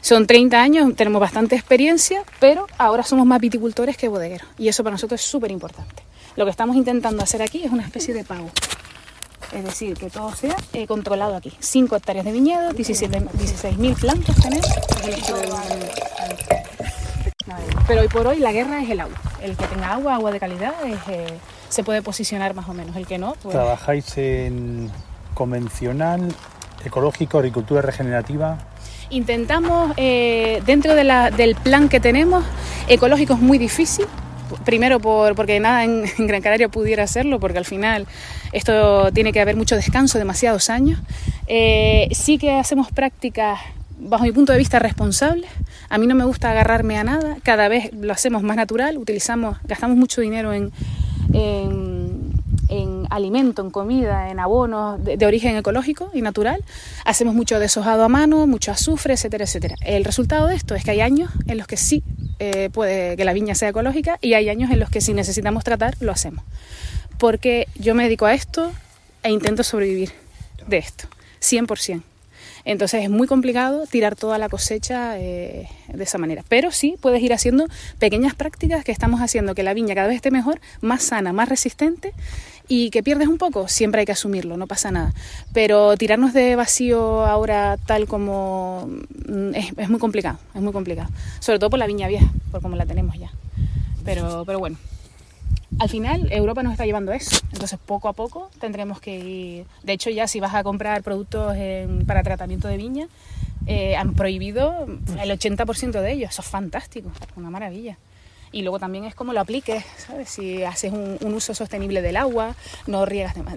Son 0.00 0.26
30 0.26 0.60
años, 0.60 0.96
tenemos 0.96 1.20
bastante 1.20 1.56
experiencia, 1.56 2.22
pero 2.40 2.66
ahora 2.78 3.02
somos 3.02 3.26
más 3.26 3.40
viticultores 3.40 3.96
que 3.96 4.08
bodegueros. 4.08 4.48
Y 4.58 4.68
eso 4.68 4.82
para 4.82 4.94
nosotros 4.94 5.20
es 5.20 5.26
súper 5.26 5.50
importante. 5.50 6.02
Lo 6.36 6.44
que 6.44 6.50
estamos 6.50 6.76
intentando 6.76 7.22
hacer 7.22 7.42
aquí 7.42 7.64
es 7.64 7.72
una 7.72 7.82
especie 7.82 8.14
de 8.14 8.24
pago. 8.24 8.50
Es 9.52 9.64
decir, 9.64 9.96
que 9.96 10.10
todo 10.10 10.34
sea 10.34 10.56
eh, 10.72 10.86
controlado 10.86 11.36
aquí. 11.36 11.52
5 11.58 11.96
hectáreas 11.96 12.24
de 12.24 12.32
viñedo, 12.32 12.70
16.000 12.72 13.30
16 13.32 13.98
plantas 13.98 14.36
tenemos. 14.36 14.66
Pero 17.86 18.00
hoy 18.00 18.08
por 18.08 18.26
hoy 18.26 18.38
la 18.38 18.52
guerra 18.52 18.82
es 18.82 18.90
el 18.90 19.00
agua. 19.00 19.16
El 19.40 19.56
que 19.56 19.66
tenga 19.66 19.92
agua, 19.92 20.14
agua 20.16 20.32
de 20.32 20.40
calidad, 20.40 20.74
es, 20.84 20.98
eh, 21.08 21.38
se 21.68 21.84
puede 21.84 22.02
posicionar 22.02 22.54
más 22.54 22.68
o 22.68 22.74
menos. 22.74 22.96
El 22.96 23.06
que 23.06 23.18
no, 23.18 23.34
pues... 23.42 23.54
¿Trabajáis 23.54 24.18
en 24.18 24.90
convencional, 25.34 26.34
ecológico, 26.84 27.38
agricultura 27.38 27.82
regenerativa? 27.82 28.58
Intentamos, 29.10 29.92
eh, 29.96 30.62
dentro 30.66 30.94
de 30.94 31.04
la, 31.04 31.30
del 31.30 31.54
plan 31.54 31.88
que 31.88 32.00
tenemos, 32.00 32.44
ecológico 32.88 33.34
es 33.34 33.40
muy 33.40 33.58
difícil, 33.58 34.06
primero 34.64 35.00
por, 35.00 35.34
porque 35.34 35.60
nada 35.60 35.84
en, 35.84 36.04
Gran 36.18 36.42
Canaria 36.42 36.68
pudiera 36.68 37.04
hacerlo, 37.04 37.38
porque 37.38 37.58
al 37.58 37.64
final 37.64 38.06
esto 38.52 39.12
tiene 39.12 39.32
que 39.32 39.40
haber 39.40 39.56
mucho 39.56 39.76
descanso, 39.76 40.18
demasiados 40.18 40.70
años. 40.70 41.00
Eh, 41.46 42.08
sí 42.12 42.38
que 42.38 42.52
hacemos 42.52 42.90
prácticas, 42.90 43.60
bajo 43.98 44.24
mi 44.24 44.32
punto 44.32 44.52
de 44.52 44.58
vista, 44.58 44.78
responsables. 44.78 45.50
A 45.88 45.98
mí 45.98 46.06
no 46.06 46.14
me 46.14 46.24
gusta 46.24 46.50
agarrarme 46.50 46.98
a 46.98 47.04
nada, 47.04 47.36
cada 47.42 47.68
vez 47.68 47.90
lo 47.92 48.12
hacemos 48.12 48.42
más 48.42 48.56
natural, 48.56 48.98
utilizamos, 48.98 49.58
gastamos 49.64 49.96
mucho 49.96 50.20
dinero 50.20 50.52
en, 50.52 50.72
en 51.32 51.85
en 52.68 53.06
alimento, 53.10 53.62
en 53.62 53.70
comida, 53.70 54.30
en 54.30 54.40
abonos 54.40 55.02
de, 55.02 55.24
origen 55.26 55.56
ecológico 55.56 56.10
y 56.12 56.22
natural. 56.22 56.64
Hacemos 57.04 57.34
mucho 57.34 57.58
deshojado 57.58 58.04
a 58.04 58.08
mano, 58.08 58.46
mucho 58.46 58.72
azufre, 58.72 59.14
etcétera, 59.14 59.44
etcétera. 59.44 59.76
El 59.82 60.04
resultado 60.04 60.46
de 60.48 60.56
esto 60.56 60.74
es 60.74 60.84
que 60.84 60.90
hay 60.92 61.00
años 61.00 61.30
en 61.46 61.58
los 61.58 61.66
que 61.66 61.76
sí 61.76 62.02
eh, 62.38 62.70
puede 62.72 63.16
que 63.16 63.24
la 63.24 63.32
viña 63.32 63.54
sea 63.54 63.70
ecológica 63.70 64.18
y 64.20 64.34
hay 64.34 64.48
años 64.48 64.70
en 64.70 64.78
los 64.78 64.90
que 64.90 65.00
si 65.00 65.14
necesitamos 65.14 65.64
tratar, 65.64 65.96
lo 66.00 66.12
hacemos. 66.12 66.44
Porque 67.18 67.68
yo 67.76 67.94
me 67.94 68.04
dedico 68.04 68.26
a 68.26 68.34
esto 68.34 68.72
e 69.22 69.30
intento 69.30 69.62
sobrevivir 69.62 70.12
de 70.66 70.78
esto, 70.78 71.08
100%. 71.40 72.02
Entonces 72.66 73.04
es 73.04 73.10
muy 73.10 73.28
complicado 73.28 73.86
tirar 73.86 74.16
toda 74.16 74.38
la 74.38 74.48
cosecha 74.48 75.18
eh, 75.18 75.68
de 75.86 76.02
esa 76.02 76.18
manera. 76.18 76.42
Pero 76.48 76.72
sí 76.72 76.96
puedes 77.00 77.22
ir 77.22 77.32
haciendo 77.32 77.68
pequeñas 78.00 78.34
prácticas 78.34 78.84
que 78.84 78.90
estamos 78.90 79.20
haciendo 79.20 79.54
que 79.54 79.62
la 79.62 79.72
viña 79.72 79.94
cada 79.94 80.08
vez 80.08 80.16
esté 80.16 80.32
mejor, 80.32 80.60
más 80.80 81.04
sana, 81.04 81.32
más 81.32 81.48
resistente 81.48 82.12
y 82.68 82.90
que 82.90 83.02
pierdes 83.02 83.28
un 83.28 83.38
poco, 83.38 83.68
siempre 83.68 84.00
hay 84.00 84.06
que 84.06 84.12
asumirlo, 84.12 84.56
no 84.56 84.66
pasa 84.66 84.90
nada. 84.90 85.12
Pero 85.52 85.96
tirarnos 85.96 86.32
de 86.32 86.56
vacío 86.56 87.24
ahora 87.24 87.76
tal 87.86 88.06
como 88.06 88.88
mm, 89.28 89.54
es, 89.54 89.72
es 89.76 89.88
muy 89.88 90.00
complicado, 90.00 90.38
es 90.54 90.62
muy 90.62 90.72
complicado. 90.72 91.08
Sobre 91.40 91.58
todo 91.58 91.70
por 91.70 91.78
la 91.78 91.86
viña 91.86 92.08
vieja, 92.08 92.26
por 92.50 92.62
como 92.62 92.76
la 92.76 92.86
tenemos 92.86 93.16
ya. 93.18 93.30
Pero, 94.04 94.44
pero 94.46 94.58
bueno, 94.58 94.76
al 95.78 95.88
final 95.88 96.32
Europa 96.32 96.62
nos 96.62 96.72
está 96.72 96.86
llevando 96.86 97.12
eso. 97.12 97.36
Entonces 97.52 97.78
poco 97.84 98.08
a 98.08 98.12
poco 98.12 98.50
tendremos 98.60 99.00
que 99.00 99.18
ir. 99.18 99.66
De 99.82 99.92
hecho 99.92 100.10
ya 100.10 100.26
si 100.26 100.40
vas 100.40 100.54
a 100.54 100.62
comprar 100.62 101.02
productos 101.02 101.56
en, 101.56 102.06
para 102.06 102.22
tratamiento 102.22 102.68
de 102.68 102.76
viña, 102.76 103.08
eh, 103.66 103.96
han 103.96 104.14
prohibido 104.14 104.86
el 105.20 105.30
80% 105.30 106.00
de 106.00 106.12
ellos. 106.12 106.30
Eso 106.30 106.42
es 106.42 106.48
fantástico, 106.48 107.10
una 107.36 107.50
maravilla. 107.50 107.98
Y 108.56 108.62
luego 108.62 108.78
también 108.78 109.04
es 109.04 109.14
como 109.14 109.34
lo 109.34 109.40
apliques, 109.40 109.84
¿sabes? 109.98 110.30
Si 110.30 110.64
haces 110.64 110.90
un, 110.90 111.18
un 111.20 111.34
uso 111.34 111.54
sostenible 111.54 112.00
del 112.00 112.16
agua, 112.16 112.54
no 112.86 113.04
riegas 113.04 113.34
de 113.34 113.42
más. 113.42 113.54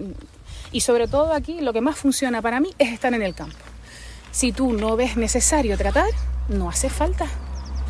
Y 0.72 0.82
sobre 0.82 1.08
todo 1.08 1.32
aquí 1.32 1.62
lo 1.62 1.72
que 1.72 1.80
más 1.80 1.96
funciona 1.96 2.42
para 2.42 2.60
mí 2.60 2.74
es 2.78 2.92
estar 2.92 3.14
en 3.14 3.22
el 3.22 3.34
campo. 3.34 3.56
Si 4.30 4.52
tú 4.52 4.74
no 4.74 4.96
ves 4.96 5.16
necesario 5.16 5.78
tratar, 5.78 6.10
no 6.50 6.68
hace 6.68 6.90
falta. 6.90 7.26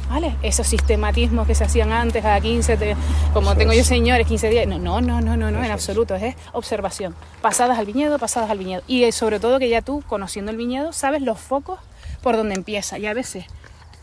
¿Vale? 0.08 0.36
Esos 0.42 0.68
sistematismos 0.68 1.48
que 1.48 1.56
se 1.56 1.64
hacían 1.64 1.90
antes 1.90 2.24
a 2.24 2.40
15, 2.40 2.76
te, 2.76 2.96
como 3.32 3.56
tengo 3.56 3.72
yo 3.72 3.82
señores, 3.82 4.28
15 4.28 4.48
días. 4.48 4.68
No, 4.68 4.78
no, 4.78 5.00
no, 5.00 5.20
no, 5.20 5.36
no, 5.36 5.50
no 5.50 5.64
en 5.64 5.70
absoluto. 5.72 6.14
Es 6.14 6.36
observación. 6.52 7.16
Pasadas 7.42 7.76
al 7.76 7.86
viñedo, 7.86 8.20
pasadas 8.20 8.50
al 8.50 8.58
viñedo. 8.58 8.82
Y 8.86 9.02
eh, 9.02 9.10
sobre 9.10 9.40
todo 9.40 9.58
que 9.58 9.68
ya 9.68 9.82
tú, 9.82 10.04
conociendo 10.06 10.52
el 10.52 10.56
viñedo, 10.56 10.92
sabes 10.92 11.22
los 11.22 11.40
focos 11.40 11.80
por 12.22 12.36
donde 12.36 12.54
empieza. 12.54 12.98
Y 12.98 13.06
a 13.06 13.14
veces, 13.14 13.46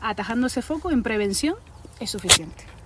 atajando 0.01 0.47
ese 0.47 0.61
foco 0.61 0.91
en 0.91 1.03
prevención, 1.03 1.55
es 2.01 2.09
suficiente. 2.09 2.76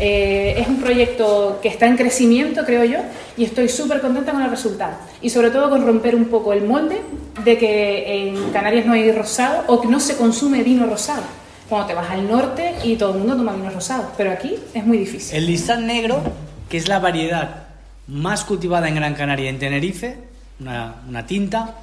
Eh, 0.00 0.56
es 0.58 0.66
un 0.66 0.80
proyecto 0.80 1.60
que 1.62 1.68
está 1.68 1.86
en 1.86 1.96
crecimiento, 1.96 2.64
creo 2.64 2.84
yo, 2.84 2.98
y 3.36 3.44
estoy 3.44 3.68
súper 3.68 4.00
contenta 4.00 4.32
con 4.32 4.42
el 4.42 4.50
resultado. 4.50 4.96
Y 5.22 5.30
sobre 5.30 5.50
todo 5.50 5.70
con 5.70 5.86
romper 5.86 6.14
un 6.14 6.26
poco 6.26 6.52
el 6.52 6.64
molde 6.64 7.00
de 7.44 7.58
que 7.58 8.28
en 8.28 8.50
Canarias 8.50 8.86
no 8.86 8.94
hay 8.94 9.10
rosado 9.12 9.64
o 9.68 9.80
que 9.80 9.88
no 9.88 10.00
se 10.00 10.16
consume 10.16 10.62
vino 10.62 10.86
rosado. 10.86 11.22
Cuando 11.68 11.86
te 11.86 11.94
vas 11.94 12.10
al 12.10 12.28
norte 12.28 12.74
y 12.82 12.96
todo 12.96 13.12
el 13.12 13.18
mundo 13.18 13.36
toma 13.36 13.54
vino 13.54 13.70
rosado, 13.70 14.10
pero 14.16 14.32
aquí 14.32 14.56
es 14.74 14.84
muy 14.84 14.98
difícil. 14.98 15.36
El 15.36 15.46
listán 15.46 15.86
negro, 15.86 16.22
que 16.68 16.76
es 16.76 16.88
la 16.88 16.98
variedad 16.98 17.64
más 18.06 18.44
cultivada 18.44 18.88
en 18.88 18.96
Gran 18.96 19.14
Canaria, 19.14 19.48
en 19.48 19.58
Tenerife, 19.58 20.18
una, 20.60 20.96
una 21.08 21.26
tinta, 21.26 21.76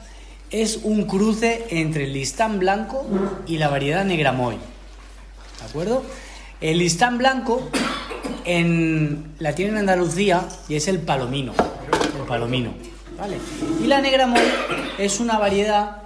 es 0.52 0.82
un 0.84 1.06
cruce 1.06 1.66
entre 1.70 2.04
el 2.04 2.14
listán 2.14 2.60
blanco 2.60 3.06
y 3.48 3.58
la 3.58 3.70
variedad 3.70 4.04
negramoy. 4.04 4.56
¿De 4.56 5.66
acuerdo? 5.66 6.04
El 6.62 6.78
listán 6.78 7.18
blanco 7.18 7.70
en, 8.46 9.34
la 9.40 9.56
tienen 9.56 9.74
en 9.74 9.80
Andalucía 9.82 10.48
y 10.70 10.76
es 10.76 10.88
el 10.88 11.00
palomino. 11.00 11.54
El 12.20 12.28
palomino. 12.28 12.72
¿vale? 13.18 13.38
Y 13.84 13.88
la 13.88 14.00
negramoy 14.00 14.44
es 15.00 15.20
una 15.20 15.40
variedad 15.40 16.04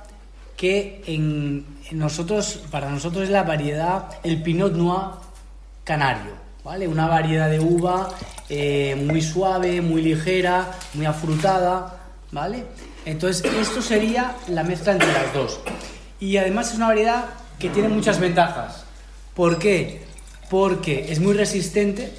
que 0.56 1.04
en 1.08 1.66
nosotros, 1.92 2.62
para 2.72 2.90
nosotros 2.90 3.26
es 3.26 3.30
la 3.30 3.44
variedad, 3.44 4.08
el 4.24 4.42
Pinot 4.42 4.74
Noir 4.74 5.16
canario. 5.84 6.32
¿vale? 6.64 6.88
Una 6.88 7.08
variedad 7.08 7.50
de 7.50 7.60
uva 7.60 8.08
eh, 8.48 8.96
muy 9.06 9.22
suave, 9.22 9.82
muy 9.82 10.02
ligera, 10.02 10.72
muy 10.94 11.06
afrutada. 11.06 12.00
¿vale? 12.32 12.64
Entonces, 13.04 13.44
esto 13.56 13.82
sería 13.82 14.38
la 14.48 14.64
mezcla 14.64 14.94
entre 14.94 15.12
las 15.12 15.34
dos. 15.34 15.60
Y 16.22 16.38
además 16.38 16.70
es 16.70 16.78
una 16.78 16.88
variedad 16.88 17.26
que 17.60 17.70
tiene 17.70 17.90
muchas 17.90 18.22
ventajas. 18.22 18.86
¿Por 19.34 19.60
qué? 19.60 20.05
Porque 20.50 21.12
es 21.12 21.20
muy 21.20 21.34
resistente 21.34 22.12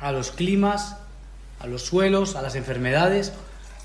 a 0.00 0.12
los 0.12 0.30
climas, 0.30 0.96
a 1.60 1.66
los 1.66 1.82
suelos, 1.82 2.36
a 2.36 2.42
las 2.42 2.54
enfermedades 2.54 3.32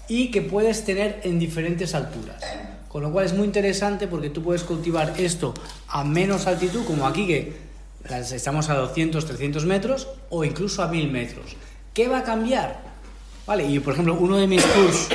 y 0.07 0.31
que 0.31 0.41
puedes 0.41 0.85
tener 0.85 1.21
en 1.23 1.39
diferentes 1.39 1.95
alturas. 1.95 2.43
Con 2.87 3.03
lo 3.03 3.11
cual 3.11 3.25
es 3.25 3.33
muy 3.33 3.45
interesante 3.45 4.07
porque 4.07 4.29
tú 4.29 4.43
puedes 4.43 4.63
cultivar 4.63 5.13
esto 5.17 5.53
a 5.87 6.03
menos 6.03 6.45
altitud, 6.45 6.85
como 6.85 7.07
aquí 7.07 7.25
que 7.25 7.57
estamos 8.09 8.69
a 8.69 8.75
200, 8.75 9.25
300 9.25 9.65
metros 9.65 10.07
o 10.29 10.43
incluso 10.43 10.83
a 10.83 10.87
1000 10.87 11.11
metros. 11.11 11.55
¿Qué 11.93 12.07
va 12.07 12.19
a 12.19 12.23
cambiar? 12.23 12.81
Vale, 13.47 13.65
y 13.65 13.79
por 13.79 13.93
ejemplo, 13.93 14.15
uno 14.19 14.37
de 14.37 14.47
mis 14.47 14.63
tours 14.63 15.09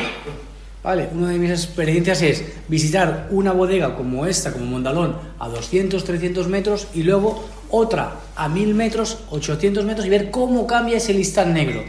¿Vale? 0.82 1.08
Una 1.12 1.30
de 1.30 1.38
mis 1.38 1.50
experiencias 1.50 2.22
es 2.22 2.44
visitar 2.68 3.26
una 3.30 3.52
bodega 3.52 3.96
como 3.96 4.26
esta, 4.26 4.52
como 4.52 4.64
Mondalón, 4.64 5.16
a 5.38 5.48
200, 5.48 6.04
300 6.04 6.46
metros 6.46 6.86
y 6.94 7.02
luego 7.02 7.44
otra 7.68 8.16
a 8.36 8.48
1000 8.48 8.74
metros, 8.74 9.18
800 9.30 9.84
metros 9.84 10.06
y 10.06 10.10
ver 10.10 10.30
cómo 10.30 10.66
cambia 10.66 10.98
ese 10.98 11.14
listán 11.14 11.52
negro. 11.52 11.82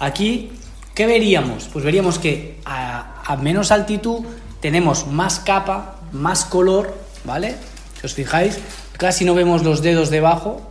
Aquí, 0.00 0.50
¿qué 0.94 1.06
veríamos? 1.06 1.68
Pues 1.72 1.84
veríamos 1.84 2.18
que 2.18 2.58
a, 2.64 3.22
a 3.24 3.36
menos 3.36 3.70
altitud 3.70 4.24
tenemos 4.60 5.06
más 5.06 5.38
capa, 5.38 6.00
más 6.10 6.44
color, 6.44 6.94
¿vale? 7.24 7.54
Si 8.00 8.06
os 8.06 8.14
fijáis, 8.14 8.58
casi 8.98 9.24
no 9.24 9.34
vemos 9.34 9.62
los 9.62 9.82
dedos 9.82 10.10
debajo. 10.10 10.68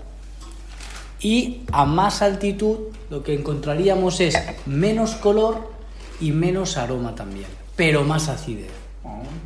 Y 1.21 1.61
a 1.71 1.85
más 1.85 2.21
altitud 2.21 2.79
lo 3.09 3.23
que 3.23 3.33
encontraríamos 3.33 4.19
es 4.19 4.35
menos 4.65 5.11
color 5.11 5.71
y 6.19 6.31
menos 6.31 6.77
aroma 6.77 7.15
también 7.15 7.60
pero 7.81 8.03
más 8.03 8.29
acidez. 8.29 8.69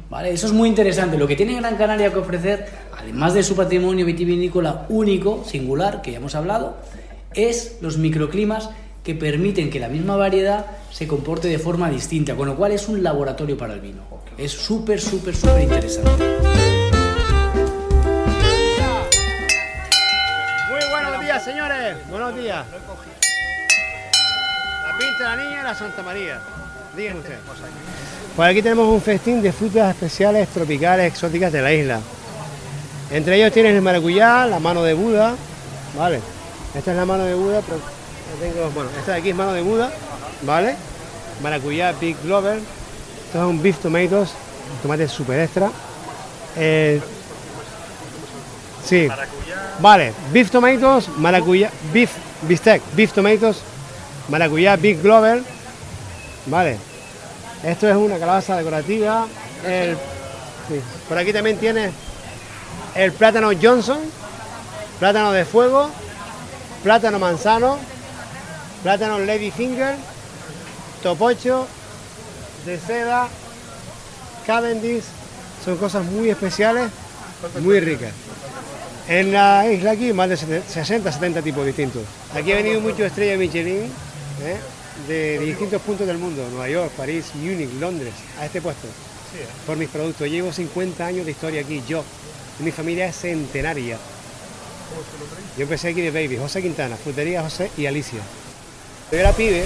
¿Vale? 0.10 0.34
Eso 0.34 0.48
es 0.48 0.52
muy 0.52 0.68
interesante. 0.68 1.18
Lo 1.18 1.26
que 1.26 1.38
tiene 1.38 1.56
Gran 1.56 1.78
Canaria 1.78 2.12
que 2.12 2.20
ofrecer, 2.20 2.68
además 2.94 3.34
de 3.34 3.44
su 3.44 3.56
patrimonio 3.56 4.06
vitivinícola 4.06 4.88
único, 4.90 5.46
singular, 5.46 6.02
que 6.02 6.12
ya 6.12 6.18
hemos 6.18 6.36
hablado, 6.36 6.76
es 7.34 7.78
los 7.80 7.98
microclimas 7.98 8.72
que 9.06 9.16
permiten 9.16 9.70
que 9.70 9.80
la 9.80 9.88
misma 9.88 10.18
variedad 10.18 10.66
se 10.92 11.08
comporte 11.08 11.48
de 11.48 11.60
forma 11.60 11.90
distinta, 11.90 12.36
con 12.36 12.50
lo 12.50 12.58
cual 12.58 12.74
es 12.74 12.90
un 12.90 13.02
laboratorio 13.02 13.58
para 13.58 13.74
el 13.74 13.80
vino. 13.80 14.02
Es 14.38 14.52
súper, 14.52 15.00
súper, 15.00 15.34
súper 15.34 15.64
interesante. 15.64 16.26
Muy 20.70 20.90
buenos 20.90 21.22
días, 21.22 21.42
señores. 21.42 21.96
Buenos 22.10 22.36
días. 22.36 22.66
La 24.84 24.98
pinta 25.00 25.18
de 25.20 25.24
la 25.24 25.36
niña 25.38 25.62
y 25.62 25.64
la 25.64 25.74
Santa 25.74 26.04
María. 26.04 26.42
Díganme 26.98 27.22
usted. 27.22 27.38
Pues 28.36 28.50
aquí 28.50 28.62
tenemos 28.62 28.90
un 28.90 29.02
festín 29.02 29.42
de 29.42 29.54
frutas 29.54 29.90
especiales 29.92 30.50
tropicales 30.50 31.08
exóticas 31.08 31.54
de 31.54 31.62
la 31.62 31.72
isla. 31.72 32.02
Entre 33.10 33.38
ellos 33.38 33.54
tienen 33.54 33.76
el 33.76 33.82
maracuyá, 33.82 34.46
la 34.46 34.60
mano 34.60 34.84
de 34.84 34.94
Buda, 34.94 35.36
¿vale? 35.98 36.20
Esta 36.76 36.92
es 36.92 36.98
la 36.98 37.06
mano 37.06 37.24
de 37.24 37.34
Buda, 37.34 37.62
pero 37.62 37.80
tengo, 38.42 38.70
bueno, 38.72 38.90
esta 39.00 39.14
de 39.14 39.20
aquí 39.20 39.30
es 39.30 39.36
mano 39.38 39.54
de 39.54 39.62
Buda, 39.62 39.90
¿vale? 40.42 40.76
Maracuyá 41.42 41.94
Big 41.94 42.18
Glover, 42.24 42.60
esto 43.26 43.38
es 43.38 43.46
un 43.46 43.62
beef 43.62 43.78
tomatoes, 43.78 44.32
un 44.74 44.82
tomate 44.82 45.08
super 45.08 45.40
extra. 45.40 45.72
Eh, 46.58 47.00
sí, 48.86 49.08
vale, 49.80 50.12
beef 50.34 50.52
tomatoes, 50.52 51.08
maracuyá, 51.18 51.72
beef, 51.94 52.12
bistec, 52.42 52.82
beef 52.98 53.14
tomatoes, 53.14 53.60
maracuyá 54.28 54.76
Big 54.76 55.02
Glover, 55.02 55.42
¿vale? 56.48 56.78
Esto 57.66 57.90
es 57.90 57.96
una 57.96 58.20
calabaza 58.20 58.58
decorativa. 58.58 59.26
Por 61.10 61.18
aquí 61.18 61.34
también 61.34 61.58
tiene 61.58 61.90
el 62.94 63.12
plátano 63.12 63.50
Johnson, 63.60 63.98
plátano 65.00 65.32
de 65.32 65.46
fuego, 65.46 65.90
plátano 66.84 67.18
manzano, 67.18 67.80
plátano 68.84 69.18
Lady 69.18 69.50
Finger, 69.50 69.96
topocho, 71.02 71.68
de 72.68 72.80
seda, 72.80 73.28
Cavendish. 74.46 75.04
Son 75.64 75.78
cosas 75.78 76.06
muy 76.06 76.30
especiales, 76.30 76.92
muy 77.62 77.80
ricas. 77.80 78.12
En 79.08 79.34
la 79.34 79.68
isla 79.72 79.92
aquí 79.92 80.14
más 80.14 80.30
de 80.30 80.38
60, 80.38 81.12
70 81.12 81.42
tipos 81.42 81.66
distintos. 81.66 82.04
Aquí 82.36 82.52
ha 82.52 82.58
venido 82.58 82.80
mucho 82.80 83.04
estrella 83.04 83.38
Michelin. 83.38 83.86
¿eh? 84.44 84.58
De 85.08 85.40
distintos 85.40 85.82
puntos 85.82 86.08
del 86.08 86.18
mundo, 86.18 86.48
Nueva 86.50 86.70
York, 86.70 86.92
París, 86.98 87.26
Múnich, 87.36 87.70
Londres, 87.80 88.14
a 88.40 88.46
este 88.46 88.62
puesto, 88.62 88.88
por 89.66 89.78
mis 89.78 89.90
productos. 89.90 90.28
Llevo 90.28 90.52
50 90.52 91.06
años 91.06 91.26
de 91.26 91.32
historia 91.32 91.62
aquí, 91.62 91.84
yo. 91.88 92.04
Mi 92.60 92.72
familia 92.72 93.08
es 93.08 93.18
centenaria. 93.18 93.98
Yo 95.58 95.64
empecé 95.64 95.90
aquí 95.90 96.02
de 96.02 96.12
baby, 96.12 96.38
José 96.38 96.62
Quintana, 96.62 96.96
frutería 96.96 97.42
José 97.42 97.70
y 97.78 97.86
Alicia. 97.86 98.22
Yo 99.12 99.20
era 99.20 99.34
pibe 99.34 99.66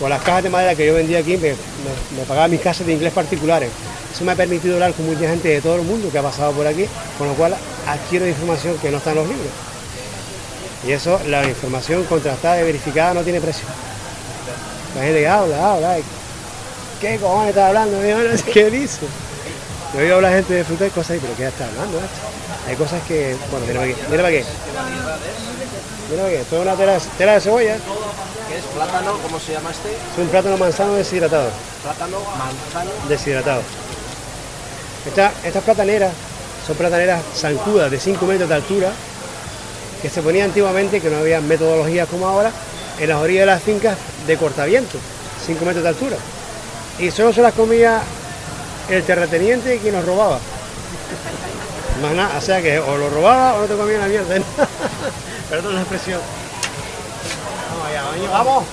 Con 0.00 0.10
las 0.10 0.22
cajas 0.22 0.42
de 0.42 0.50
madera 0.50 0.74
que 0.74 0.86
yo 0.86 0.94
vendía 0.94 1.18
aquí 1.18 1.36
me, 1.36 1.50
me, 1.50 2.16
me 2.18 2.24
pagaba 2.26 2.48
mis 2.48 2.60
clases 2.60 2.86
de 2.86 2.92
inglés 2.94 3.12
particulares. 3.12 3.70
Eso 4.12 4.24
me 4.24 4.32
ha 4.32 4.36
permitido 4.36 4.74
hablar 4.74 4.94
con 4.94 5.06
mucha 5.06 5.28
gente 5.28 5.48
de 5.48 5.60
todo 5.60 5.76
el 5.76 5.82
mundo 5.82 6.10
que 6.10 6.18
ha 6.18 6.22
pasado 6.22 6.52
por 6.52 6.66
aquí, 6.66 6.86
con 7.18 7.28
lo 7.28 7.34
cual 7.34 7.56
adquiero 7.86 8.26
información 8.26 8.78
que 8.78 8.90
no 8.90 8.98
está 8.98 9.10
en 9.10 9.16
los 9.16 9.28
libros. 9.28 9.48
Y 10.86 10.92
eso, 10.92 11.20
la 11.26 11.46
información 11.46 12.04
contrastada 12.04 12.60
y 12.60 12.64
verificada 12.64 13.14
no 13.14 13.22
tiene 13.22 13.40
precio. 13.40 13.66
La 14.96 15.02
gente 15.02 15.20
que 15.20 15.28
habla, 15.28 15.72
habla, 15.74 15.96
¿qué 17.00 17.18
cojones 17.18 17.50
está 17.50 17.68
hablando? 17.68 17.98
Qué 18.52 18.70
dice. 18.70 19.00
Yo 19.94 20.00
oigo 20.00 20.16
a 20.18 20.20
la 20.20 20.30
gente 20.30 20.54
de 20.54 20.64
fruta 20.64 20.86
y 20.86 20.90
cosas, 20.90 21.16
pero 21.20 21.34
¿qué 21.36 21.46
está 21.46 21.66
hablando? 21.66 21.98
Hay 22.66 22.76
cosas 22.76 23.00
que, 23.08 23.36
bueno, 23.50 23.66
mira 23.66 23.80
para 23.80 23.90
aquí, 23.92 24.00
mira 24.10 24.22
para 24.22 24.36
aquí. 24.36 24.44
Mira 26.10 26.22
para 26.22 26.28
aquí, 26.28 26.36
esto 26.42 26.56
es 26.56 26.62
una 26.62 26.74
tela, 26.74 26.98
tela 27.16 27.32
de 27.34 27.40
cebolla. 27.40 27.76
¿Qué 28.48 28.58
es 28.58 28.64
plátano? 28.74 29.18
¿Cómo 29.22 29.38
se 29.40 29.52
llama 29.52 29.70
este? 29.70 29.90
Es 29.90 30.18
un 30.18 30.28
plátano 30.28 30.56
manzano 30.58 30.94
deshidratado. 30.94 31.50
Plátano 31.82 32.18
manzano. 32.38 32.90
Deshidratado. 33.08 33.62
Esta- 35.06 35.32
estas 35.44 35.62
plataneras 35.64 36.12
son 36.66 36.76
plataneras 36.76 37.22
zancudas 37.34 37.90
de 37.90 37.98
5 38.00 38.26
metros 38.26 38.48
de 38.48 38.54
altura 38.54 38.90
que 40.02 40.10
se 40.10 40.20
ponían 40.22 40.46
antiguamente, 40.46 41.00
que 41.00 41.08
no 41.08 41.18
había 41.18 41.40
metodologías 41.40 42.08
como 42.08 42.26
ahora, 42.28 42.50
en 43.00 43.08
las 43.08 43.18
orillas 43.18 43.42
de 43.42 43.46
las 43.46 43.62
fincas 43.62 43.96
de 44.28 44.36
cortaviento, 44.36 44.98
5 45.44 45.64
metros 45.64 45.82
de 45.82 45.88
altura. 45.88 46.16
Y 46.98 47.10
solo 47.10 47.32
se 47.32 47.40
las 47.40 47.54
comía 47.54 48.00
el 48.90 49.02
terrateniente 49.02 49.78
que 49.80 49.90
nos 49.90 50.04
robaba. 50.04 50.38
Más 52.02 52.12
nada, 52.12 52.38
o 52.38 52.40
sea 52.40 52.62
que 52.62 52.78
o 52.78 52.96
lo 52.96 53.10
robaba 53.10 53.54
o 53.54 53.60
no 53.62 53.66
te 53.66 53.74
comía 53.74 53.98
la 53.98 54.06
mierda. 54.06 54.36
Perdón 55.50 55.74
la 55.74 55.80
expresión. 55.80 56.20
Vamos 57.70 57.88
allá, 57.88 58.04
baño, 58.04 58.30
vamos. 58.30 58.64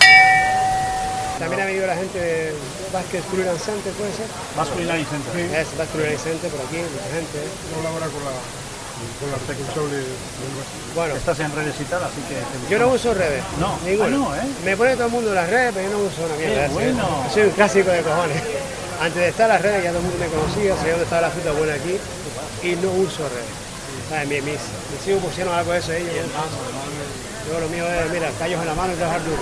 También 1.39 1.61
ha 1.61 1.65
venido 1.65 1.87
la 1.87 1.95
gente 1.95 2.19
de 2.19 2.53
Culinary 3.31 3.59
Center, 3.59 3.93
¿puede 3.93 4.11
ser? 4.13 4.27
Culinary 4.73 5.05
Center. 5.05 5.33
Sí. 5.33 5.55
Es 5.55 5.87
Culinary 5.89 6.17
Center 6.17 6.51
por 6.51 6.59
aquí, 6.65 6.77
mucha 6.77 7.15
gente. 7.15 7.39
colabora 7.75 8.07
con 8.07 8.23
la, 8.23 8.31
Artecusol 9.33 9.91
de, 9.91 10.03
Bueno. 10.95 11.15
Estás 11.15 11.39
en 11.39 11.53
redes 11.55 11.75
y 11.79 11.83
tal, 11.85 12.03
así 12.03 12.21
que... 12.27 12.35
te 12.35 12.71
Yo 12.71 12.79
no 12.79 12.87
uso 12.89 13.13
redes. 13.13 13.43
No, 13.59 13.77
Ninguna. 13.85 14.07
ah, 14.07 14.09
no, 14.09 14.35
¿eh? 14.35 14.47
Me 14.63 14.77
pone 14.77 14.93
todo 14.95 15.05
el 15.07 15.11
mundo 15.11 15.33
las 15.33 15.49
redes, 15.49 15.73
pero 15.73 15.89
yo 15.89 15.97
no 15.97 16.03
uso 16.03 16.25
una 16.25 16.35
mierda. 16.35 16.67
Bueno. 16.69 17.25
Soy 17.33 17.43
un 17.43 17.51
clásico 17.51 17.89
de 17.89 18.01
cojones. 18.01 18.41
Antes 19.01 19.21
de 19.21 19.27
estar 19.27 19.49
las 19.49 19.61
redes 19.61 19.83
ya 19.83 19.89
todo 19.89 19.99
el 19.99 20.05
mundo 20.05 20.17
me 20.19 20.27
conocía, 20.27 20.75
sabía 20.77 20.91
dónde 20.91 21.03
estaba 21.03 21.21
la 21.23 21.29
fruta 21.29 21.51
buena 21.51 21.73
aquí 21.73 21.97
y 22.63 22.75
no 22.77 22.91
uso 22.91 23.27
redes. 23.27 23.65
¿Sabes? 24.09 24.27
Mis, 24.29 24.43
mis, 24.43 24.61
mis 24.91 25.07
hijos 25.07 25.23
pusieron 25.23 25.53
algo 25.53 25.71
de 25.73 25.79
eso 25.79 25.91
ellos. 25.91 26.13
Yo 27.51 27.59
lo 27.59 27.69
mío 27.69 27.85
es, 27.87 28.11
mira, 28.11 28.29
callos 28.39 28.59
en 28.59 28.67
la 28.67 28.73
mano 28.73 28.93
y 28.93 28.95
trabajar 28.95 29.23
duro. 29.23 29.37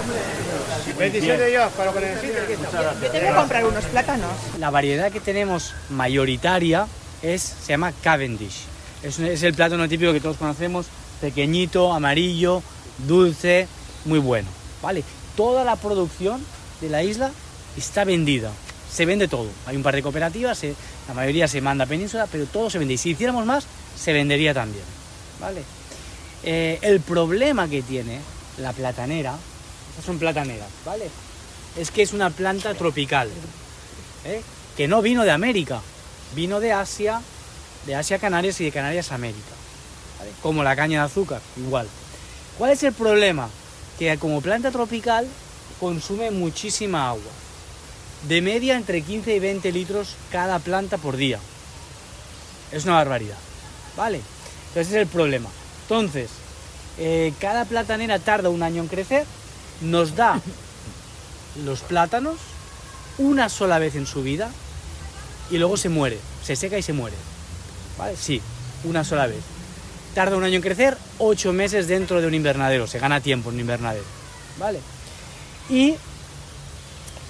Bendición 0.97 1.37
de 1.37 1.47
Dios, 1.47 1.71
para 1.73 1.91
lo 1.91 1.99
que 1.99 2.13
estamos. 2.13 3.01
Yo 3.01 3.11
tengo 3.11 3.27
que 3.27 3.33
comprar 3.33 3.65
unos 3.65 3.85
plátanos. 3.85 4.31
La 4.59 4.69
variedad 4.69 5.11
que 5.11 5.21
tenemos 5.21 5.73
mayoritaria 5.89 6.87
es, 7.21 7.41
se 7.41 7.71
llama 7.71 7.93
Cavendish. 8.03 8.65
Es, 9.03 9.19
el 9.19 9.53
plátano 9.53 9.87
típico 9.87 10.13
que 10.13 10.21
todos 10.21 10.37
conocemos, 10.37 10.85
pequeñito, 11.19 11.93
amarillo, 11.93 12.63
dulce, 13.07 13.67
muy 14.05 14.19
bueno. 14.19 14.47
¿vale? 14.81 15.03
Toda 15.35 15.63
la 15.63 15.75
producción 15.75 16.43
de 16.79 16.89
la 16.89 17.03
isla 17.03 17.31
está 17.77 18.05
vendida. 18.05 18.51
Se 18.91 19.05
vende 19.05 19.27
todo. 19.27 19.47
Hay 19.65 19.75
un 19.75 19.83
par 19.83 19.95
de 19.95 20.03
cooperativas, 20.03 20.61
la 21.07 21.13
mayoría 21.13 21.47
se 21.47 21.61
manda 21.61 21.85
a 21.85 21.87
península, 21.87 22.27
pero 22.31 22.45
todo 22.45 22.69
se 22.69 22.79
vende. 22.79 22.93
Y 22.93 22.97
si 22.97 23.11
hiciéramos 23.11 23.45
más, 23.45 23.65
se 23.97 24.13
vendería 24.13 24.53
también. 24.53 24.85
¿vale? 25.39 25.63
Eh, 26.43 26.79
el 26.81 27.01
problema 27.01 27.67
que 27.67 27.81
tiene 27.81 28.19
la 28.57 28.73
platanera, 28.73 29.35
estas 29.89 30.05
son 30.05 30.19
plataneras, 30.19 30.67
¿vale? 30.85 31.09
Es 31.77 31.91
que 31.91 32.01
es 32.01 32.13
una 32.13 32.29
planta 32.29 32.73
tropical, 32.73 33.29
¿eh? 34.25 34.41
que 34.75 34.87
no 34.87 35.01
vino 35.01 35.23
de 35.23 35.31
América, 35.31 35.81
vino 36.35 36.59
de 36.59 36.71
Asia, 36.71 37.21
de 37.85 37.95
Asia 37.95 38.17
a 38.17 38.19
Canarias 38.19 38.59
y 38.61 38.65
de 38.65 38.71
Canarias 38.71 39.11
a 39.11 39.15
América, 39.15 39.53
¿vale? 40.19 40.31
como 40.41 40.63
la 40.63 40.75
caña 40.75 40.99
de 40.99 41.05
azúcar, 41.05 41.41
igual. 41.57 41.87
¿Cuál 42.57 42.71
es 42.71 42.83
el 42.83 42.93
problema? 42.93 43.49
Que 43.97 44.17
como 44.17 44.41
planta 44.41 44.71
tropical 44.71 45.27
consume 45.79 46.31
muchísima 46.31 47.09
agua, 47.09 47.31
de 48.27 48.41
media 48.41 48.75
entre 48.75 49.01
15 49.01 49.35
y 49.35 49.39
20 49.39 49.71
litros 49.71 50.15
cada 50.31 50.59
planta 50.59 50.97
por 50.97 51.17
día. 51.17 51.39
Es 52.71 52.85
una 52.85 52.95
barbaridad, 52.95 53.37
¿vale? 53.97 54.21
Entonces 54.69 54.87
ese 54.87 54.95
es 54.97 55.01
el 55.03 55.07
problema. 55.07 55.49
Entonces, 55.83 56.29
eh, 56.97 57.33
cada 57.39 57.65
platanera 57.65 58.19
tarda 58.19 58.49
un 58.49 58.63
año 58.63 58.81
en 58.81 58.87
crecer, 58.87 59.25
nos 59.81 60.15
da 60.15 60.39
los 61.63 61.81
plátanos 61.81 62.37
una 63.17 63.49
sola 63.49 63.79
vez 63.79 63.95
en 63.95 64.07
su 64.07 64.23
vida 64.23 64.49
y 65.51 65.57
luego 65.57 65.77
se 65.77 65.89
muere, 65.89 66.19
se 66.43 66.55
seca 66.55 66.77
y 66.77 66.81
se 66.81 66.93
muere. 66.93 67.15
¿Vale? 67.97 68.15
Sí, 68.15 68.41
una 68.83 69.03
sola 69.03 69.27
vez. 69.27 69.43
Tarda 70.13 70.37
un 70.37 70.43
año 70.43 70.55
en 70.55 70.61
crecer, 70.61 70.97
ocho 71.17 71.53
meses 71.53 71.87
dentro 71.87 72.21
de 72.21 72.27
un 72.27 72.33
invernadero, 72.33 72.87
se 72.87 72.99
gana 72.99 73.19
tiempo 73.19 73.49
en 73.49 73.55
un 73.55 73.61
invernadero. 73.61 74.05
¿Vale? 74.59 74.79
¿Y 75.69 75.95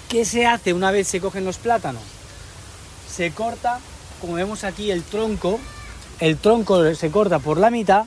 qué 0.09 0.25
se 0.25 0.45
hace 0.45 0.73
una 0.73 0.91
vez 0.91 1.07
se 1.07 1.21
cogen 1.21 1.45
los 1.45 1.57
plátanos? 1.57 2.03
Se 3.09 3.31
corta, 3.31 3.79
como 4.19 4.33
vemos 4.33 4.63
aquí, 4.63 4.91
el 4.91 5.03
tronco, 5.03 5.59
el 6.19 6.37
tronco 6.37 6.93
se 6.95 7.11
corta 7.11 7.39
por 7.39 7.57
la 7.57 7.69
mitad 7.69 8.05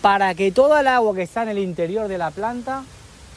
para 0.00 0.34
que 0.34 0.52
toda 0.52 0.80
el 0.80 0.88
agua 0.88 1.14
que 1.14 1.22
está 1.22 1.42
en 1.42 1.50
el 1.50 1.58
interior 1.58 2.08
de 2.08 2.18
la 2.18 2.30
planta 2.30 2.84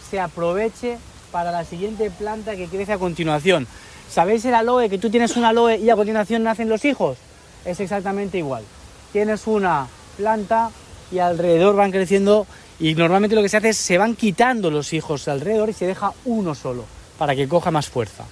se 0.10 0.20
aproveche 0.20 0.98
para 1.32 1.52
la 1.52 1.64
siguiente 1.64 2.10
planta 2.12 2.56
que 2.56 2.68
crece 2.68 2.94
a 2.94 2.98
continuación. 2.98 3.68
¿Sabéis 4.10 4.46
el 4.46 4.56
aloe? 4.56 4.90
Que 4.90 4.98
tú 4.98 5.10
tienes 5.10 5.36
un 5.36 5.46
aloe 5.46 5.78
y 5.78 5.90
a 5.90 5.96
continuación 5.96 6.44
nacen 6.44 6.70
los 6.70 6.86
hijos. 6.86 7.18
Es 7.66 7.80
exactamente 7.80 8.38
igual. 8.38 8.64
Tienes 9.12 9.48
una 9.48 9.88
planta 10.18 10.72
y 11.12 11.20
alrededor 11.20 11.76
van 11.76 11.92
creciendo 11.92 12.48
y 12.80 12.94
normalmente 12.96 13.36
lo 13.36 13.42
que 13.42 13.50
se 13.50 13.58
hace 13.58 13.70
es 13.70 13.78
se 13.78 13.98
van 13.98 14.16
quitando 14.16 14.70
los 14.70 14.94
hijos 14.94 15.28
alrededor 15.28 15.70
y 15.70 15.74
se 15.74 15.88
deja 15.88 16.14
uno 16.26 16.56
solo 16.56 16.86
para 17.18 17.36
que 17.36 17.48
coja 17.48 17.72
más 17.72 17.88
fuerza. 17.88 18.24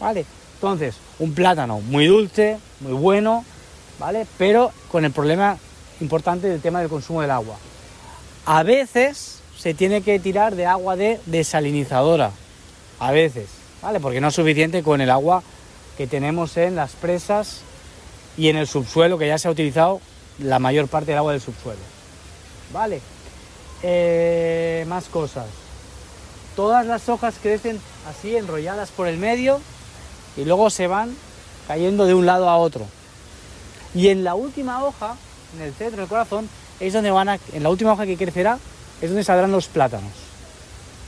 ¿Vale? 0.00 0.26
Entonces, 0.54 0.96
un 1.18 1.32
plátano 1.34 1.80
muy 1.80 2.06
dulce, 2.06 2.58
muy 2.80 2.92
bueno, 2.92 3.44
¿vale? 3.98 4.26
Pero 4.38 4.72
con 4.90 5.04
el 5.04 5.12
problema 5.12 5.58
importante 6.00 6.48
del 6.48 6.60
tema 6.60 6.80
del 6.80 6.88
consumo 6.88 7.22
del 7.22 7.30
agua. 7.30 7.56
A 8.44 8.62
veces 8.62 9.40
se 9.56 9.74
tiene 9.74 10.02
que 10.02 10.18
tirar 10.18 10.54
de 10.54 10.66
agua 10.66 10.96
de 10.96 11.20
desalinizadora. 11.26 12.30
A 12.98 13.12
veces, 13.12 13.48
¿vale? 13.82 14.00
Porque 14.00 14.20
no 14.20 14.28
es 14.28 14.34
suficiente 14.34 14.82
con 14.82 15.00
el 15.00 15.10
agua 15.10 15.42
que 15.96 16.06
tenemos 16.06 16.56
en 16.56 16.76
las 16.76 16.92
presas 16.92 17.60
y 18.36 18.48
en 18.48 18.56
el 18.56 18.66
subsuelo, 18.66 19.18
que 19.18 19.26
ya 19.28 19.38
se 19.38 19.48
ha 19.48 19.50
utilizado 19.50 20.00
la 20.38 20.58
mayor 20.58 20.88
parte 20.88 21.12
del 21.12 21.18
agua 21.18 21.32
del 21.32 21.40
subsuelo. 21.40 21.80
¿Vale? 22.72 23.00
Eh, 23.82 24.84
más 24.88 25.04
cosas. 25.06 25.46
Todas 26.54 26.86
las 26.86 27.08
hojas 27.08 27.34
crecen 27.42 27.80
así, 28.08 28.36
enrolladas 28.36 28.90
por 28.90 29.06
el 29.08 29.18
medio, 29.18 29.60
y 30.36 30.44
luego 30.44 30.70
se 30.70 30.86
van 30.86 31.14
cayendo 31.68 32.06
de 32.06 32.14
un 32.14 32.26
lado 32.26 32.48
a 32.48 32.56
otro. 32.56 32.86
Y 33.94 34.08
en 34.08 34.24
la 34.24 34.34
última 34.34 34.82
hoja, 34.84 35.16
en 35.56 35.62
el 35.62 35.72
centro, 35.74 35.96
en 35.98 36.02
el 36.04 36.08
corazón, 36.08 36.48
es 36.80 36.92
donde 36.92 37.10
van 37.10 37.28
a, 37.28 37.38
en 37.52 37.62
la 37.62 37.70
última 37.70 37.92
hoja 37.92 38.06
que 38.06 38.16
crecerá, 38.16 38.58
es 39.00 39.08
donde 39.10 39.24
saldrán 39.24 39.52
los 39.52 39.66
plátanos. 39.68 40.12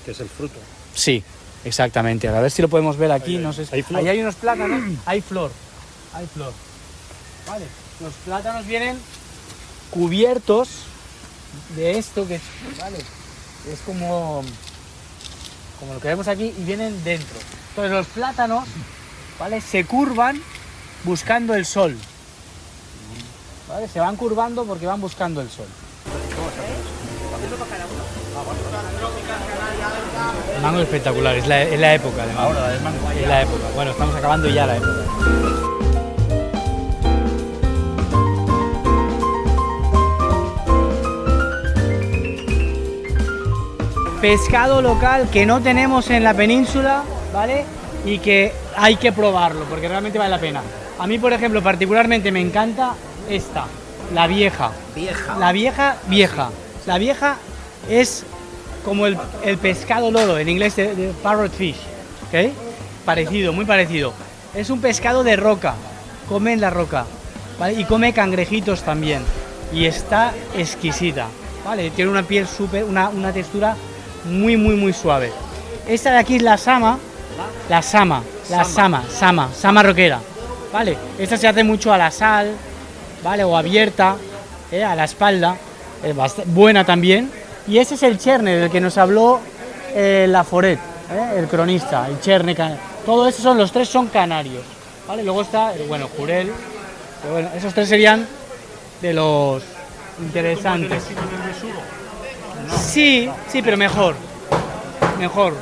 Que 0.04 0.12
es 0.12 0.20
el 0.20 0.28
fruto. 0.28 0.58
Sí, 0.94 1.22
exactamente. 1.64 2.28
A 2.28 2.40
ver 2.40 2.50
si 2.50 2.62
lo 2.62 2.68
podemos 2.68 2.96
ver 2.96 3.12
aquí. 3.12 3.36
Ahí, 3.36 3.42
no 3.42 3.52
sé 3.52 3.66
si- 3.66 3.74
hay 3.74 3.82
flor. 3.82 4.00
Ahí 4.00 4.08
hay 4.08 4.20
unos 4.20 4.34
plátanos, 4.36 4.80
hay 5.06 5.20
flor. 5.20 5.50
Hay 6.14 6.26
flor. 6.26 6.52
Vale. 7.48 7.66
Los 8.00 8.12
plátanos 8.24 8.66
vienen 8.66 8.98
cubiertos 9.90 10.68
de 11.76 11.98
esto 11.98 12.26
que 12.28 12.36
es, 12.36 12.42
vale, 12.78 12.98
es 12.98 13.80
como, 13.86 14.42
como 15.80 15.94
lo 15.94 16.00
que 16.00 16.08
vemos 16.08 16.28
aquí 16.28 16.54
y 16.56 16.64
vienen 16.64 17.02
dentro. 17.04 17.38
Entonces 17.70 17.92
los 17.92 18.06
plátanos, 18.08 18.64
¿vale? 19.38 19.60
Se 19.60 19.84
curvan 19.84 20.40
buscando 21.04 21.54
el 21.54 21.64
sol. 21.64 21.96
¿Vale? 23.68 23.88
Se 23.88 24.00
van 24.00 24.16
curvando 24.16 24.64
porque 24.64 24.86
van 24.86 25.00
buscando 25.00 25.40
el 25.40 25.50
sol. 25.50 25.66
Mango 30.62 30.80
espectacular, 30.80 31.36
es 31.36 31.46
la, 31.46 31.62
es 31.62 31.78
la 31.78 31.94
época. 31.94 32.24
Ahora. 32.36 32.74
Es 32.74 33.28
la 33.28 33.42
época. 33.42 33.64
Bueno, 33.74 33.90
estamos 33.92 34.14
acabando 34.16 34.48
ya 34.48 34.66
la 34.66 34.76
época. 34.76 35.67
Pescado 44.20 44.82
local 44.82 45.28
que 45.30 45.46
no 45.46 45.60
tenemos 45.60 46.10
en 46.10 46.24
la 46.24 46.34
península, 46.34 47.04
¿vale? 47.32 47.64
Y 48.04 48.18
que 48.18 48.52
hay 48.76 48.96
que 48.96 49.12
probarlo, 49.12 49.64
porque 49.66 49.86
realmente 49.86 50.18
vale 50.18 50.30
la 50.30 50.40
pena. 50.40 50.60
A 50.98 51.06
mí, 51.06 51.20
por 51.20 51.32
ejemplo, 51.32 51.62
particularmente 51.62 52.32
me 52.32 52.40
encanta 52.40 52.94
esta, 53.28 53.66
la 54.12 54.26
vieja. 54.26 54.72
Vieja. 54.96 55.36
La 55.38 55.52
vieja, 55.52 55.96
vieja. 56.08 56.50
La 56.86 56.98
vieja 56.98 57.36
es 57.88 58.24
como 58.84 59.06
el, 59.06 59.16
el 59.44 59.56
pescado 59.58 60.10
loro, 60.10 60.36
en 60.36 60.48
inglés 60.48 60.74
de, 60.74 60.96
de 60.96 61.12
parrot 61.22 61.52
fish, 61.52 61.78
¿ok? 62.26 62.52
Parecido, 63.04 63.52
muy 63.52 63.66
parecido. 63.66 64.12
Es 64.52 64.68
un 64.70 64.80
pescado 64.80 65.22
de 65.22 65.36
roca, 65.36 65.74
come 66.28 66.52
en 66.54 66.60
la 66.60 66.70
roca, 66.70 67.04
¿vale? 67.56 67.74
Y 67.74 67.84
come 67.84 68.12
cangrejitos 68.12 68.82
también. 68.82 69.22
Y 69.72 69.84
está 69.84 70.32
exquisita, 70.56 71.28
¿vale? 71.64 71.90
Tiene 71.90 72.10
una 72.10 72.24
piel 72.24 72.48
súper, 72.48 72.82
una, 72.82 73.10
una 73.10 73.32
textura 73.32 73.76
muy, 74.28 74.56
muy, 74.56 74.76
muy 74.76 74.92
suave. 74.92 75.32
Esta 75.86 76.12
de 76.12 76.18
aquí 76.18 76.36
es 76.36 76.42
la 76.42 76.58
sama, 76.58 76.98
la 77.68 77.82
sama, 77.82 78.22
la 78.50 78.64
sama, 78.64 79.04
sama, 79.08 79.50
sama 79.54 79.82
roquera, 79.82 80.20
¿vale? 80.72 80.96
Esta 81.18 81.36
se 81.36 81.48
hace 81.48 81.64
mucho 81.64 81.92
a 81.92 81.98
la 81.98 82.10
sal, 82.10 82.52
¿vale? 83.22 83.44
O 83.44 83.56
abierta, 83.56 84.16
¿eh? 84.70 84.84
a 84.84 84.94
la 84.94 85.04
espalda, 85.04 85.56
es 86.02 86.14
buena 86.46 86.84
también. 86.84 87.30
Y 87.66 87.78
ese 87.78 87.94
es 87.94 88.02
el 88.02 88.18
cherne 88.18 88.56
del 88.56 88.70
que 88.70 88.80
nos 88.80 88.96
habló 88.98 89.40
eh, 89.94 90.26
Laforet, 90.28 90.78
¿eh? 90.78 91.38
el 91.38 91.46
cronista, 91.48 92.06
el 92.08 92.20
cherne. 92.20 92.56
Todo 93.04 93.28
eso 93.28 93.42
son, 93.42 93.58
los 93.58 93.72
tres 93.72 93.88
son 93.88 94.08
canarios, 94.08 94.64
¿vale? 95.06 95.22
Luego 95.22 95.42
está, 95.42 95.74
eh, 95.74 95.84
bueno, 95.88 96.08
jurel, 96.16 96.52
pero 97.22 97.34
bueno, 97.34 97.50
esos 97.56 97.74
tres 97.74 97.88
serían 97.88 98.26
de 99.00 99.14
los 99.14 99.62
interesantes. 100.20 101.04
Sí, 102.76 103.28
sí, 103.50 103.62
pero 103.62 103.76
mejor, 103.76 104.14
mejor. 105.18 105.54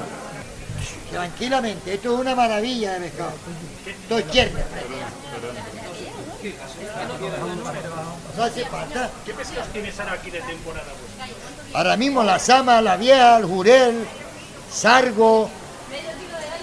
Tranquilamente, 1.10 1.94
esto 1.94 2.14
es 2.14 2.20
una 2.20 2.34
maravilla 2.34 2.94
de 2.94 3.00
pescado. 3.08 3.32
Dos 4.08 4.30
chernes. 4.30 4.64
No 8.36 8.42
hace 8.42 8.64
falta. 8.66 9.10
¿Qué 9.24 9.32
pescados 9.34 9.68
tienes 9.72 9.98
ahora 9.98 10.12
aquí 10.12 10.30
de 10.30 10.40
temporada? 10.42 10.86
Ahora 11.74 11.96
mismo 11.96 12.22
la 12.22 12.38
sama, 12.38 12.80
la 12.80 12.96
vieja, 12.96 13.38
el 13.38 13.44
jurel, 13.46 14.06
sargo. 14.72 15.48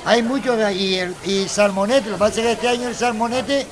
Hay 0.06 0.22
muchos 0.22 0.58
de 0.58 0.66
ahí. 0.66 0.96
el- 0.96 1.16
Y 1.26 1.48
salmonete. 1.48 2.10
Lo 2.10 2.16
que 2.16 2.20
pasa 2.20 2.39
es 2.41 2.46
que 2.46 2.52
este 2.54 2.68
año 2.68 2.88
el 2.89 2.96
salmonete 2.96 3.66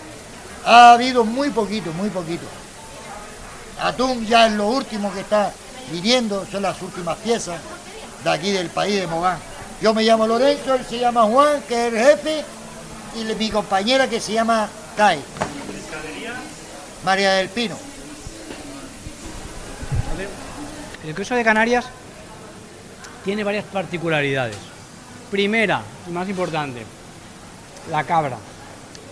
ha 0.65 0.93
habido 0.93 1.25
muy 1.25 1.49
poquito, 1.49 1.91
muy 1.93 2.09
poquito. 2.09 2.45
Atún 3.81 4.25
ya 4.25 4.47
es 4.47 4.53
lo 4.53 4.67
último 4.67 5.11
que 5.13 5.21
está 5.21 5.51
viniendo, 5.91 6.45
son 6.51 6.63
las 6.63 6.81
últimas 6.81 7.17
piezas 7.17 7.59
de 8.23 8.29
aquí 8.29 8.51
del 8.51 8.69
país 8.69 8.95
de 8.95 9.07
Mogán. 9.07 9.37
Yo 9.81 9.93
me 9.93 10.03
llamo 10.03 10.27
Lorenzo, 10.27 10.75
él 10.75 10.85
se 10.87 10.99
llama 10.99 11.23
Juan, 11.23 11.61
que 11.67 11.87
es 11.87 11.93
el 11.93 11.99
jefe, 11.99 12.45
y 13.15 13.35
mi 13.35 13.49
compañera 13.49 14.07
que 14.07 14.19
se 14.19 14.33
llama 14.33 14.69
Kai. 14.95 15.19
María 17.03 17.33
del 17.33 17.49
Pino. 17.49 17.75
El 21.05 21.15
queso 21.15 21.33
de 21.33 21.43
Canarias 21.43 21.85
tiene 23.25 23.43
varias 23.43 23.65
particularidades. 23.65 24.55
Primera, 25.31 25.81
y 26.07 26.11
más 26.11 26.29
importante, 26.29 26.85
la 27.89 28.03
cabra. 28.03 28.37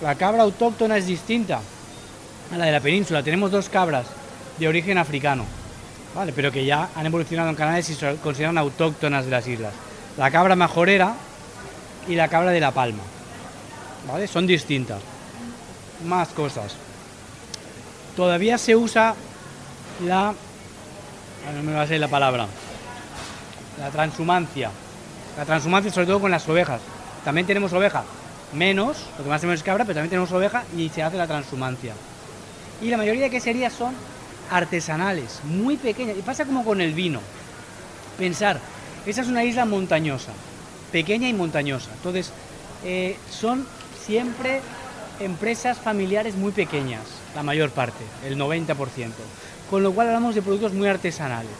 La 0.02 0.16
cabra 0.16 0.44
autóctona 0.44 0.98
es 0.98 1.08
distinta 1.08 1.62
a 2.54 2.58
la 2.58 2.66
de 2.66 2.72
la 2.72 2.80
península. 2.80 3.24
Tenemos 3.24 3.50
dos 3.52 3.70
cabras 3.70 4.06
de 4.60 4.68
origen 4.68 4.98
africano, 4.98 5.46
pero 6.36 6.52
que 6.52 6.66
ya 6.66 6.90
han 6.96 7.06
evolucionado 7.06 7.50
en 7.50 7.56
Canarias 7.56 7.90
y 7.90 7.96
se 7.96 8.16
consideran 8.18 8.58
autóctonas 8.58 9.26
de 9.26 9.32
las 9.32 9.48
islas. 9.48 9.74
La 10.18 10.32
cabra 10.32 10.56
majorera 10.56 11.14
y 12.08 12.16
la 12.16 12.28
cabra 12.28 12.52
de 12.52 12.60
la 12.60 12.72
palma. 12.72 13.04
¿vale? 14.08 14.28
Son 14.28 14.46
distintas. 14.46 15.02
Más 16.06 16.30
cosas. 16.30 16.76
Todavía 18.16 18.58
se 18.58 18.76
usa 18.76 19.16
la 20.06 20.34
Ah, 21.48 21.52
no 21.52 21.64
me 21.64 21.74
va 21.74 21.84
a 21.84 21.86
salir 21.86 22.02
la 22.02 22.08
palabra. 22.08 22.48
La 23.80 23.90
transhumancia. 23.90 24.72
La 25.38 25.46
transhumancia 25.46 25.92
sobre 25.92 26.08
todo 26.08 26.20
con 26.20 26.32
las 26.32 26.48
ovejas. 26.50 26.82
También 27.24 27.48
tenemos 27.48 27.72
oveja. 27.74 28.04
Menos, 28.54 29.06
lo 29.18 29.24
que 29.24 29.30
más 29.30 29.42
tenemos 29.42 29.60
es 29.60 29.64
cabra, 29.64 29.86
pero 29.86 29.96
también 29.96 30.10
tenemos 30.10 30.32
oveja 30.32 30.64
y 30.76 30.90
se 30.90 31.04
hace 31.04 31.18
la 31.18 31.28
transhumancia. 31.28 31.94
Y 32.82 32.90
la 32.90 32.98
mayoría 32.98 33.24
de 33.24 33.30
queserías 33.30 33.74
son 33.74 33.94
artesanales, 34.50 35.40
muy 35.44 35.78
pequeñas. 35.78 36.18
Y 36.18 36.22
pasa 36.22 36.46
como 36.46 36.64
con 36.64 36.82
el 36.82 36.94
vino. 36.94 37.22
Pensar, 38.18 38.60
esa 39.06 39.22
es 39.22 39.28
una 39.28 39.44
isla 39.44 39.66
montañosa, 39.66 40.32
pequeña 40.92 41.28
y 41.30 41.34
montañosa. 41.34 41.92
Entonces, 41.94 42.32
eh, 42.84 43.18
son 43.30 43.66
siempre 44.06 44.62
empresas 45.20 45.78
familiares 45.78 46.36
muy 46.36 46.52
pequeñas, 46.52 47.02
la 47.36 47.44
mayor 47.44 47.70
parte, 47.72 48.04
el 48.26 48.38
90%. 48.38 48.76
Con 49.70 49.84
lo 49.84 49.94
cual 49.94 50.08
hablamos 50.08 50.36
de 50.36 50.42
productos 50.42 50.74
muy 50.74 50.88
artesanales. 50.88 51.52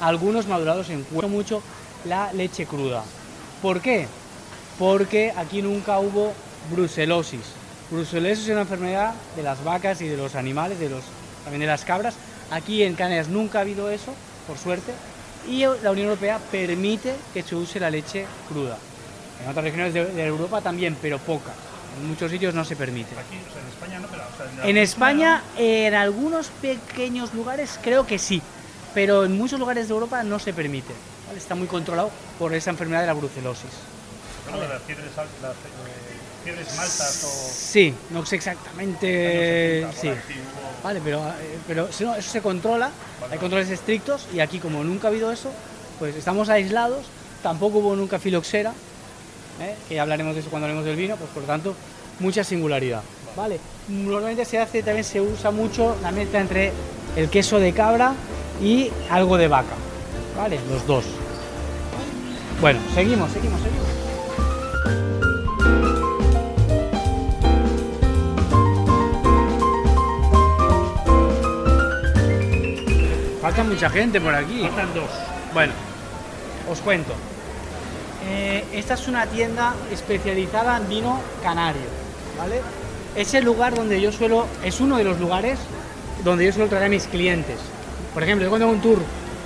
Algunos 0.00 0.46
madurados 0.46 0.90
en 0.90 1.02
cuero 1.04 1.28
mucho 1.28 1.62
la 2.04 2.32
leche 2.32 2.66
cruda. 2.66 3.02
¿Por 3.62 3.80
qué? 3.80 4.06
Porque 4.78 5.32
aquí 5.36 5.62
nunca 5.62 5.98
hubo 5.98 6.34
brucelosis. 6.70 7.40
Brucelosis 7.90 8.44
es 8.44 8.50
una 8.50 8.62
enfermedad 8.62 9.14
de 9.36 9.42
las 9.42 9.62
vacas 9.64 10.00
y 10.00 10.08
de 10.08 10.16
los 10.16 10.34
animales, 10.34 10.78
de 10.78 10.90
los, 10.90 11.04
también 11.44 11.60
de 11.60 11.66
las 11.66 11.84
cabras. 11.84 12.14
Aquí 12.54 12.84
en 12.84 12.94
Canarias 12.94 13.26
nunca 13.26 13.58
ha 13.58 13.62
habido 13.62 13.90
eso, 13.90 14.14
por 14.46 14.56
suerte, 14.56 14.92
y 15.48 15.64
la 15.82 15.90
Unión 15.90 16.06
Europea 16.06 16.38
permite 16.38 17.12
que 17.32 17.42
se 17.42 17.56
use 17.56 17.80
la 17.80 17.90
leche 17.90 18.26
cruda. 18.48 18.78
En 19.42 19.50
otras 19.50 19.64
regiones 19.64 19.92
de, 19.92 20.06
de 20.06 20.24
Europa 20.24 20.60
también, 20.60 20.96
pero 21.02 21.18
poca. 21.18 21.52
En 21.98 22.06
muchos 22.06 22.30
sitios 22.30 22.54
no 22.54 22.64
se 22.64 22.76
permite. 22.76 23.10
Aquí, 23.18 23.40
o 23.44 23.52
sea, 23.52 23.60
en 23.60 23.68
España 23.68 23.98
no, 23.98 24.06
pero 24.06 24.22
o 24.22 24.36
sea, 24.36 24.62
la 24.62 24.68
En 24.68 24.76
España, 24.76 25.42
en 25.58 25.94
algunos 25.94 26.46
pequeños 26.62 27.34
lugares, 27.34 27.76
creo 27.82 28.06
que 28.06 28.20
sí, 28.20 28.40
pero 28.94 29.24
en 29.24 29.36
muchos 29.36 29.58
lugares 29.58 29.88
de 29.88 29.94
Europa 29.94 30.22
no 30.22 30.38
se 30.38 30.52
permite. 30.52 30.94
¿vale? 31.26 31.38
Está 31.38 31.56
muy 31.56 31.66
controlado 31.66 32.12
por 32.38 32.54
esa 32.54 32.70
enfermedad 32.70 33.00
de 33.00 33.08
la 33.08 33.14
brucelosis. 33.14 33.70
Bueno, 34.48 34.68
las 34.68 34.82
fiebres, 34.82 35.10
las 35.16 35.26
eh, 35.26 36.13
fiebres 36.44 36.76
maltas 36.76 37.24
o... 37.24 37.50
Sí, 37.50 37.94
no 38.10 38.24
sé 38.24 38.36
exactamente. 38.36 39.84
Años 39.84 39.96
70 39.96 40.22
sí. 40.22 40.34
Vale, 40.82 41.00
pero, 41.02 41.26
eh, 41.26 41.58
pero 41.66 41.88
eso 41.88 42.14
se 42.20 42.42
controla, 42.42 42.90
hay 43.30 43.38
controles 43.38 43.70
estrictos 43.70 44.26
y 44.34 44.40
aquí 44.40 44.58
como 44.58 44.84
nunca 44.84 45.08
ha 45.08 45.10
habido 45.10 45.32
eso, 45.32 45.50
pues 45.98 46.14
estamos 46.14 46.50
aislados, 46.50 47.06
tampoco 47.42 47.78
hubo 47.78 47.96
nunca 47.96 48.18
filoxera, 48.18 48.74
¿eh? 49.62 49.74
que 49.88 49.94
ya 49.94 50.02
hablaremos 50.02 50.34
de 50.34 50.42
eso 50.42 50.50
cuando 50.50 50.66
hablemos 50.66 50.84
del 50.84 50.96
vino, 50.96 51.16
pues 51.16 51.30
por 51.30 51.42
lo 51.42 51.46
tanto, 51.46 51.74
mucha 52.20 52.44
singularidad. 52.44 53.02
Vale, 53.34 53.58
normalmente 53.88 54.44
se 54.44 54.58
hace, 54.58 54.82
también 54.82 55.04
se 55.04 55.22
usa 55.22 55.50
mucho 55.50 55.96
la 56.02 56.12
mezcla 56.12 56.40
entre 56.40 56.70
el 57.16 57.30
queso 57.30 57.58
de 57.58 57.72
cabra 57.72 58.12
y 58.62 58.90
algo 59.08 59.38
de 59.38 59.48
vaca, 59.48 59.74
¿vale? 60.36 60.60
Los 60.70 60.86
dos. 60.86 61.04
Bueno, 62.60 62.78
seguimos, 62.94 63.32
seguimos, 63.32 63.60
seguimos. 63.62 63.93
Falta 73.54 73.70
mucha 73.70 73.88
gente 73.88 74.20
por 74.20 74.34
aquí. 74.34 74.62
Faltan 74.62 74.92
dos. 74.94 75.10
Bueno, 75.52 75.72
os 76.68 76.80
cuento. 76.80 77.12
Eh, 78.28 78.64
esta 78.72 78.94
es 78.94 79.06
una 79.06 79.26
tienda 79.26 79.74
especializada 79.92 80.76
en 80.78 80.88
vino 80.88 81.20
canario, 81.40 81.86
¿vale? 82.36 82.60
Es 83.14 83.32
el 83.34 83.44
lugar 83.44 83.76
donde 83.76 84.00
yo 84.00 84.10
suelo, 84.10 84.48
es 84.64 84.80
uno 84.80 84.96
de 84.96 85.04
los 85.04 85.20
lugares 85.20 85.60
donde 86.24 86.46
yo 86.46 86.52
suelo 86.52 86.68
traer 86.68 86.86
a 86.86 86.88
mis 86.88 87.04
clientes. 87.04 87.60
Por 88.12 88.24
ejemplo, 88.24 88.44
yo 88.44 88.50
cuando 88.50 88.66
hago 88.66 88.74
un 88.74 88.82
tour 88.82 88.98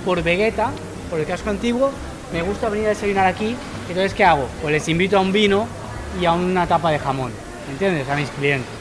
por 0.03 0.23
Vegeta, 0.23 0.71
por 1.11 1.19
el 1.19 1.27
casco 1.27 1.51
antiguo, 1.51 1.91
me 2.33 2.41
gusta 2.41 2.69
venir 2.69 2.87
a 2.87 2.89
desayunar 2.89 3.27
aquí. 3.27 3.55
Entonces, 3.89 4.15
¿qué 4.15 4.25
hago? 4.25 4.47
Pues 4.63 4.71
les 4.71 4.87
invito 4.87 5.17
a 5.17 5.19
un 5.19 5.31
vino 5.31 5.67
y 6.19 6.25
a 6.25 6.31
una 6.31 6.65
tapa 6.65 6.89
de 6.89 6.97
jamón, 6.97 7.31
¿entiendes? 7.69 8.09
A 8.09 8.15
mis 8.15 8.29
clientes. 8.31 8.71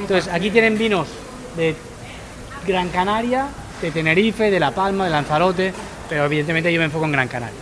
Entonces, 0.00 0.32
aquí 0.32 0.50
tienen 0.50 0.78
vinos 0.78 1.08
de 1.58 1.76
Gran 2.66 2.88
Canaria, 2.88 3.48
de 3.82 3.90
Tenerife, 3.90 4.50
de 4.50 4.60
La 4.60 4.70
Palma, 4.70 5.04
de 5.04 5.10
Lanzarote, 5.10 5.72
pero 6.08 6.24
evidentemente 6.24 6.72
yo 6.72 6.78
me 6.78 6.86
enfoco 6.86 7.04
en 7.04 7.12
Gran 7.12 7.28
Canaria. 7.28 7.58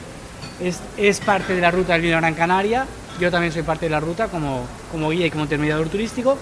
Es, 0.62 0.78
es 0.96 1.20
parte 1.20 1.54
de 1.54 1.60
la 1.60 1.70
ruta 1.70 1.94
del 1.94 2.02
vino 2.02 2.18
Gran 2.18 2.34
Canaria, 2.34 2.86
yo 3.18 3.30
también 3.30 3.52
soy 3.52 3.62
parte 3.62 3.86
de 3.86 3.90
la 3.90 4.00
ruta 4.00 4.28
como, 4.28 4.64
como 4.92 5.10
guía 5.10 5.26
y 5.26 5.30
como 5.30 5.44
intermediador 5.44 5.88
turístico, 5.88 6.36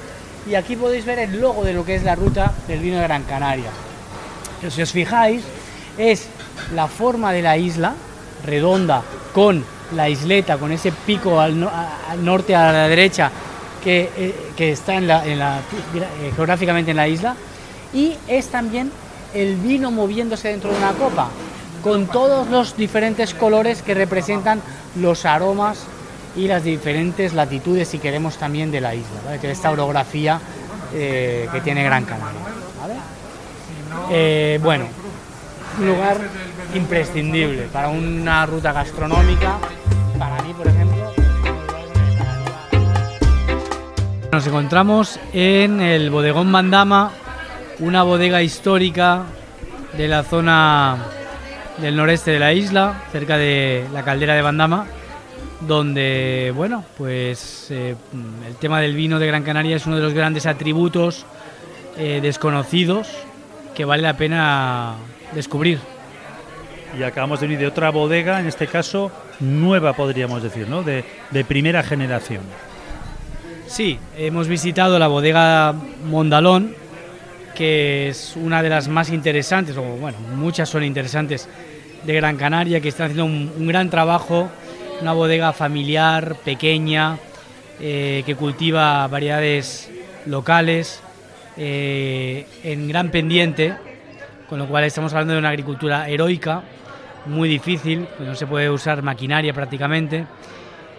y 0.48 0.54
aquí 0.54 0.76
podéis 0.76 1.04
ver 1.04 1.20
el 1.20 1.40
logo 1.40 1.64
de 1.64 1.72
lo 1.72 1.84
que 1.84 1.94
es 1.94 2.02
la 2.02 2.14
ruta 2.14 2.52
del 2.66 2.80
vino 2.80 2.96
de 2.98 3.04
Gran 3.04 3.22
Canaria. 3.22 3.70
Pero 4.60 4.70
si 4.72 4.82
os 4.82 4.90
fijáis, 4.90 5.42
es 5.96 6.26
la 6.74 6.88
forma 6.88 7.32
de 7.32 7.42
la 7.42 7.56
isla, 7.56 7.94
redonda, 8.44 9.02
con 9.32 9.64
la 9.94 10.08
isleta, 10.08 10.58
con 10.58 10.72
ese 10.72 10.92
pico 10.92 11.40
al, 11.40 11.58
norte 12.22 12.54
a 12.54 12.72
la 12.72 12.88
derecha, 12.88 13.30
que, 13.82 14.10
eh, 14.16 14.34
que 14.56 14.72
está 14.72 14.96
en 14.96 15.06
la- 15.06 15.24
eh, 15.26 16.32
geográficamente 16.34 16.90
en 16.90 16.96
la 16.96 17.06
isla, 17.08 17.36
y 17.92 18.16
es 18.26 18.48
también 18.48 18.90
el 19.34 19.56
vino 19.56 19.90
moviéndose 19.90 20.48
dentro 20.48 20.70
de 20.70 20.78
una 20.78 20.92
copa, 20.92 21.28
con 21.82 22.06
todos 22.06 22.48
los 22.48 22.76
diferentes 22.76 23.34
colores 23.34 23.82
que 23.82 23.94
representan 23.94 24.60
los 24.96 25.24
aromas 25.24 25.84
y 26.36 26.48
las 26.48 26.64
diferentes 26.64 27.34
latitudes, 27.34 27.88
si 27.88 27.98
queremos, 27.98 28.36
también 28.36 28.70
de 28.70 28.80
la 28.80 28.94
isla, 28.94 29.20
¿vale? 29.24 29.50
esta 29.50 29.70
orografía 29.70 30.40
eh, 30.92 31.48
que 31.52 31.60
tiene 31.60 31.82
Gran 31.84 32.04
Canaria. 32.04 32.40
¿vale? 32.80 32.94
Eh, 34.10 34.58
bueno, 34.62 34.86
un 35.78 35.86
lugar 35.86 36.18
imprescindible 36.74 37.68
para 37.72 37.88
una 37.88 38.46
ruta 38.46 38.72
gastronómica, 38.72 39.58
para 40.18 40.42
mí, 40.42 40.52
por 40.54 40.66
ejemplo. 40.66 41.12
Nos 44.30 44.46
encontramos 44.46 45.18
en 45.32 45.80
el 45.80 46.10
bodegón 46.10 46.52
Bandama, 46.52 47.12
una 47.80 48.02
bodega 48.02 48.42
histórica 48.42 49.24
de 49.96 50.08
la 50.08 50.22
zona 50.22 50.96
del 51.78 51.96
noreste 51.96 52.32
de 52.32 52.38
la 52.38 52.52
isla, 52.52 53.04
cerca 53.12 53.36
de 53.36 53.86
la 53.92 54.04
caldera 54.04 54.34
de 54.34 54.42
Bandama, 54.42 54.86
donde, 55.60 56.52
bueno, 56.54 56.84
pues 56.96 57.68
eh, 57.70 57.94
el 58.46 58.54
tema 58.56 58.80
del 58.80 58.94
vino 58.94 59.18
de 59.18 59.26
Gran 59.26 59.42
Canaria 59.42 59.76
es 59.76 59.86
uno 59.86 59.96
de 59.96 60.02
los 60.02 60.12
grandes 60.12 60.46
atributos 60.46 61.24
eh, 61.96 62.20
desconocidos 62.20 63.08
que 63.74 63.84
vale 63.84 64.02
la 64.02 64.16
pena 64.16 64.94
descubrir. 65.34 65.78
Y 66.98 67.02
acabamos 67.02 67.40
de 67.40 67.46
venir 67.46 67.60
de 67.60 67.66
otra 67.66 67.90
bodega, 67.90 68.40
en 68.40 68.46
este 68.46 68.66
caso 68.66 69.12
nueva 69.40 69.92
podríamos 69.92 70.42
decir, 70.42 70.68
¿no? 70.68 70.82
De, 70.82 71.04
de 71.30 71.44
primera 71.44 71.82
generación. 71.82 72.42
Sí, 73.66 73.98
hemos 74.16 74.48
visitado 74.48 74.98
la 74.98 75.08
bodega 75.08 75.74
Mondalón, 76.08 76.74
que 77.54 78.08
es 78.08 78.34
una 78.36 78.62
de 78.62 78.68
las 78.68 78.88
más 78.88 79.10
interesantes, 79.10 79.76
o 79.76 79.82
bueno, 79.82 80.18
muchas 80.36 80.68
son 80.68 80.84
interesantes 80.84 81.48
de 82.04 82.14
Gran 82.14 82.36
Canaria, 82.36 82.80
que 82.80 82.88
están 82.88 83.06
haciendo 83.06 83.24
un, 83.24 83.66
gran 83.66 83.90
trabajo, 83.90 84.48
una 85.00 85.12
bodega 85.12 85.52
familiar, 85.52 86.36
pequeña, 86.44 87.18
eh, 87.80 88.22
que 88.24 88.34
cultiva 88.34 89.06
variedades 89.08 89.90
locales, 90.26 91.00
eh, 91.56 92.46
en 92.62 92.88
gran 92.88 93.10
pendiente, 93.10 93.74
con 94.48 94.58
lo 94.58 94.66
cual 94.66 94.84
estamos 94.84 95.12
hablando 95.12 95.34
de 95.34 95.40
una 95.40 95.50
agricultura 95.50 96.08
heroica, 96.08 96.62
muy 97.26 97.48
difícil, 97.48 98.06
no 98.20 98.34
se 98.34 98.46
puede 98.46 98.70
usar 98.70 99.02
maquinaria 99.02 99.52
prácticamente, 99.52 100.24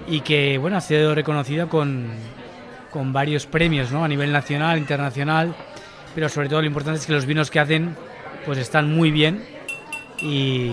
y 0.08 0.22
que 0.22 0.58
bueno, 0.58 0.78
ha 0.78 0.82
sido 0.82 1.16
reconocida 1.16 1.68
con, 1.68 2.10
con 2.92 3.14
varios 3.14 3.46
premios 3.46 3.92
¿no? 3.92 4.04
a 4.04 4.08
nivel 4.08 4.32
nacional, 4.32 4.78
internacional, 4.78 5.56
pero 6.16 6.30
sobre 6.30 6.50
todo 6.50 6.62
lo 6.62 6.68
importante 6.68 7.00
es 7.00 7.06
que 7.06 7.14
los 7.14 7.26
vinos 7.26 7.52
que 7.52 7.60
hacen 7.60 7.96
pues 8.46 8.58
están 8.58 8.94
muy 8.94 9.12
bien 9.12 9.44
y 10.22 10.72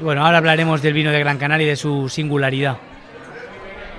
bueno, 0.00 0.24
ahora 0.24 0.38
hablaremos 0.38 0.82
del 0.82 0.92
vino 0.94 1.10
de 1.10 1.18
Gran 1.18 1.38
Canaria 1.38 1.66
y 1.66 1.70
de 1.70 1.76
su 1.76 2.08
singularidad. 2.08 2.78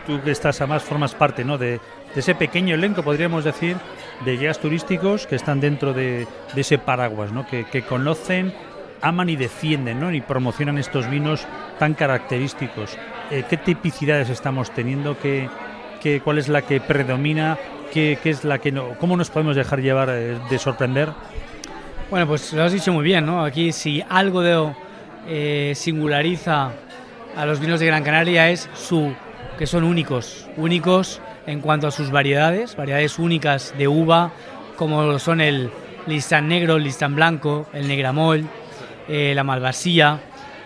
Tú 0.07 0.21
que 0.21 0.31
estás 0.31 0.59
además 0.61 0.83
formas 0.83 1.13
parte 1.13 1.43
¿no? 1.43 1.57
de, 1.57 1.79
de 2.13 2.19
ese 2.19 2.35
pequeño 2.35 2.75
elenco, 2.75 3.03
podríamos 3.03 3.43
decir, 3.43 3.77
de 4.25 4.37
guías 4.37 4.59
turísticos 4.59 5.27
que 5.27 5.35
están 5.35 5.59
dentro 5.59 5.93
de, 5.93 6.27
de 6.53 6.61
ese 6.61 6.77
paraguas, 6.77 7.31
¿no? 7.31 7.45
que, 7.45 7.65
que 7.65 7.83
conocen, 7.83 8.53
aman 9.01 9.29
y 9.29 9.35
defienden 9.35 9.99
¿no? 9.99 10.11
y 10.11 10.21
promocionan 10.21 10.77
estos 10.77 11.09
vinos 11.09 11.45
tan 11.77 11.93
característicos. 11.93 12.97
Eh, 13.31 13.43
¿Qué 13.49 13.57
tipicidades 13.57 14.29
estamos 14.29 14.71
teniendo? 14.71 15.17
¿Qué, 15.19 15.49
qué, 16.01 16.21
¿Cuál 16.21 16.39
es 16.39 16.47
la 16.47 16.61
que 16.63 16.81
predomina? 16.81 17.57
¿Qué, 17.93 18.19
qué 18.21 18.29
es 18.29 18.43
la 18.43 18.59
que 18.59 18.71
no, 18.71 18.89
¿Cómo 18.99 19.17
nos 19.17 19.29
podemos 19.29 19.55
dejar 19.55 19.81
llevar 19.81 20.09
eh, 20.11 20.37
de 20.49 20.59
sorprender? 20.59 21.09
Bueno, 22.09 22.27
pues 22.27 22.53
lo 22.53 22.63
has 22.63 22.71
dicho 22.71 22.91
muy 22.93 23.03
bien, 23.03 23.25
¿no? 23.25 23.43
Aquí 23.43 23.71
si 23.71 24.03
algo 24.09 24.41
de, 24.41 24.73
eh, 25.27 25.73
singulariza 25.75 26.71
a 27.35 27.45
los 27.45 27.59
vinos 27.59 27.79
de 27.79 27.85
Gran 27.85 28.03
Canaria 28.03 28.49
es 28.49 28.69
su 28.73 29.13
que 29.59 29.67
son 29.67 29.83
únicos, 29.83 30.47
únicos 30.57 31.21
en 31.45 31.59
cuanto 31.61 31.87
a 31.87 31.91
sus 31.91 32.09
variedades, 32.11 32.75
variedades 32.75 33.19
únicas 33.19 33.75
de 33.77 33.87
uva, 33.87 34.31
como 34.75 35.19
son 35.19 35.41
el 35.41 35.69
listán 36.07 36.47
negro, 36.47 36.77
el 36.77 36.83
listán 36.83 37.13
blanco, 37.13 37.67
el 37.73 37.87
negramol, 37.87 38.45
eh, 39.07 39.33
la 39.35 39.43
malvasía, 39.43 40.21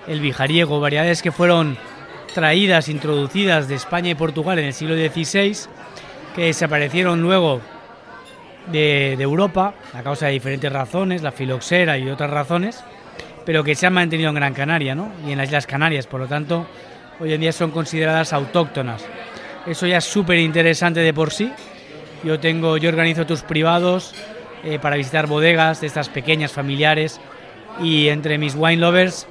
el 0.07 0.21
bijariego, 0.21 0.79
variedades 0.79 1.21
que 1.21 1.31
fueron 1.31 1.77
traídas, 2.33 2.87
introducidas 2.87 3.67
de 3.67 3.75
España 3.75 4.11
y 4.11 4.15
Portugal 4.15 4.59
en 4.59 4.65
el 4.65 4.73
siglo 4.73 4.95
XVI, 4.95 5.57
que 6.35 6.45
desaparecieron 6.45 7.21
luego 7.21 7.61
de, 8.71 9.15
de 9.17 9.23
Europa 9.23 9.73
a 9.93 10.03
causa 10.03 10.27
de 10.27 10.33
diferentes 10.33 10.71
razones, 10.71 11.21
la 11.21 11.31
filoxera 11.31 11.97
y 11.97 12.09
otras 12.09 12.29
razones, 12.29 12.83
pero 13.45 13.63
que 13.63 13.75
se 13.75 13.87
han 13.87 13.93
mantenido 13.93 14.29
en 14.29 14.35
Gran 14.35 14.53
Canaria 14.53 14.95
¿no? 14.95 15.11
y 15.27 15.31
en 15.31 15.37
las 15.37 15.47
Islas 15.47 15.67
Canarias, 15.67 16.07
por 16.07 16.21
lo 16.21 16.27
tanto, 16.27 16.65
hoy 17.19 17.33
en 17.33 17.41
día 17.41 17.51
son 17.51 17.71
consideradas 17.71 18.33
autóctonas. 18.33 19.05
Eso 19.65 19.87
ya 19.87 19.97
es 19.97 20.05
súper 20.05 20.39
interesante 20.39 20.99
de 20.99 21.13
por 21.13 21.31
sí. 21.31 21.51
Yo 22.23 22.39
tengo, 22.39 22.77
yo 22.77 22.89
organizo 22.89 23.25
tus 23.25 23.41
privados 23.41 24.13
eh, 24.63 24.79
para 24.79 24.95
visitar 24.95 25.27
bodegas 25.27 25.81
de 25.81 25.87
estas 25.87 26.09
pequeñas 26.09 26.51
familiares 26.51 27.19
y 27.81 28.07
entre 28.09 28.37
mis 28.37 28.55
wine 28.55 28.77
lovers, 28.77 29.27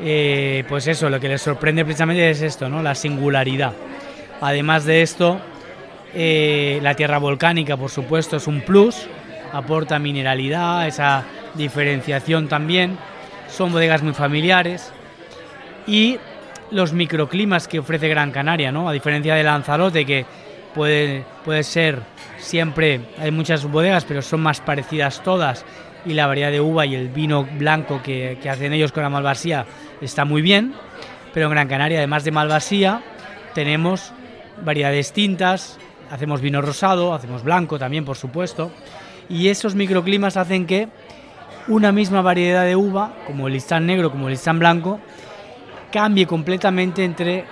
eh, 0.00 0.64
pues 0.68 0.86
eso, 0.86 1.10
lo 1.10 1.20
que 1.20 1.28
les 1.28 1.42
sorprende 1.42 1.84
precisamente 1.84 2.30
es 2.30 2.42
esto, 2.42 2.68
¿no? 2.68 2.82
La 2.82 2.94
singularidad. 2.94 3.72
Además 4.40 4.84
de 4.84 5.02
esto, 5.02 5.40
eh, 6.14 6.78
la 6.82 6.94
tierra 6.94 7.18
volcánica, 7.18 7.76
por 7.76 7.90
supuesto, 7.90 8.36
es 8.36 8.46
un 8.46 8.60
plus, 8.60 9.06
aporta 9.52 9.98
mineralidad, 9.98 10.86
esa 10.86 11.24
diferenciación 11.54 12.48
también. 12.48 12.98
Son 13.48 13.72
bodegas 13.72 14.02
muy 14.02 14.14
familiares 14.14 14.92
y 15.86 16.18
los 16.70 16.92
microclimas 16.92 17.68
que 17.68 17.78
ofrece 17.78 18.08
Gran 18.08 18.30
Canaria, 18.30 18.72
¿no? 18.72 18.88
A 18.88 18.92
diferencia 18.92 19.34
de 19.34 19.42
Lanzarote, 19.42 20.06
que 20.06 20.24
puede, 20.74 21.24
puede 21.44 21.62
ser 21.62 22.00
siempre, 22.38 23.00
hay 23.18 23.30
muchas 23.30 23.64
bodegas, 23.64 24.04
pero 24.04 24.22
son 24.22 24.40
más 24.40 24.60
parecidas 24.60 25.22
todas, 25.22 25.64
y 26.04 26.14
la 26.14 26.26
variedad 26.26 26.50
de 26.50 26.60
uva 26.60 26.86
y 26.86 26.94
el 26.94 27.08
vino 27.08 27.44
blanco 27.44 28.00
que, 28.02 28.38
que 28.42 28.50
hacen 28.50 28.72
ellos 28.72 28.90
con 28.90 29.02
la 29.02 29.10
Malvasía 29.10 29.66
está 30.00 30.24
muy 30.24 30.42
bien, 30.42 30.74
pero 31.32 31.46
en 31.46 31.52
Gran 31.52 31.68
Canaria, 31.68 31.98
además 31.98 32.24
de 32.24 32.32
Malvasía, 32.32 33.02
tenemos 33.54 34.12
variedades 34.64 35.12
tintas, 35.12 35.78
hacemos 36.12 36.42
vino 36.42 36.60
rosado, 36.60 37.14
hacemos 37.14 37.42
blanco 37.42 37.78
también, 37.78 38.04
por 38.04 38.16
supuesto, 38.16 38.70
y 39.30 39.48
esos 39.48 39.74
microclimas 39.74 40.36
hacen 40.36 40.66
que 40.66 40.88
una 41.68 41.90
misma 41.90 42.20
variedad 42.20 42.66
de 42.66 42.76
uva, 42.76 43.14
como 43.26 43.46
el 43.46 43.54
listán 43.54 43.86
negro, 43.86 44.10
como 44.10 44.28
el 44.28 44.32
listán 44.32 44.58
blanco, 44.58 45.00
cambie 45.90 46.26
completamente 46.26 47.02
entre 47.02 47.46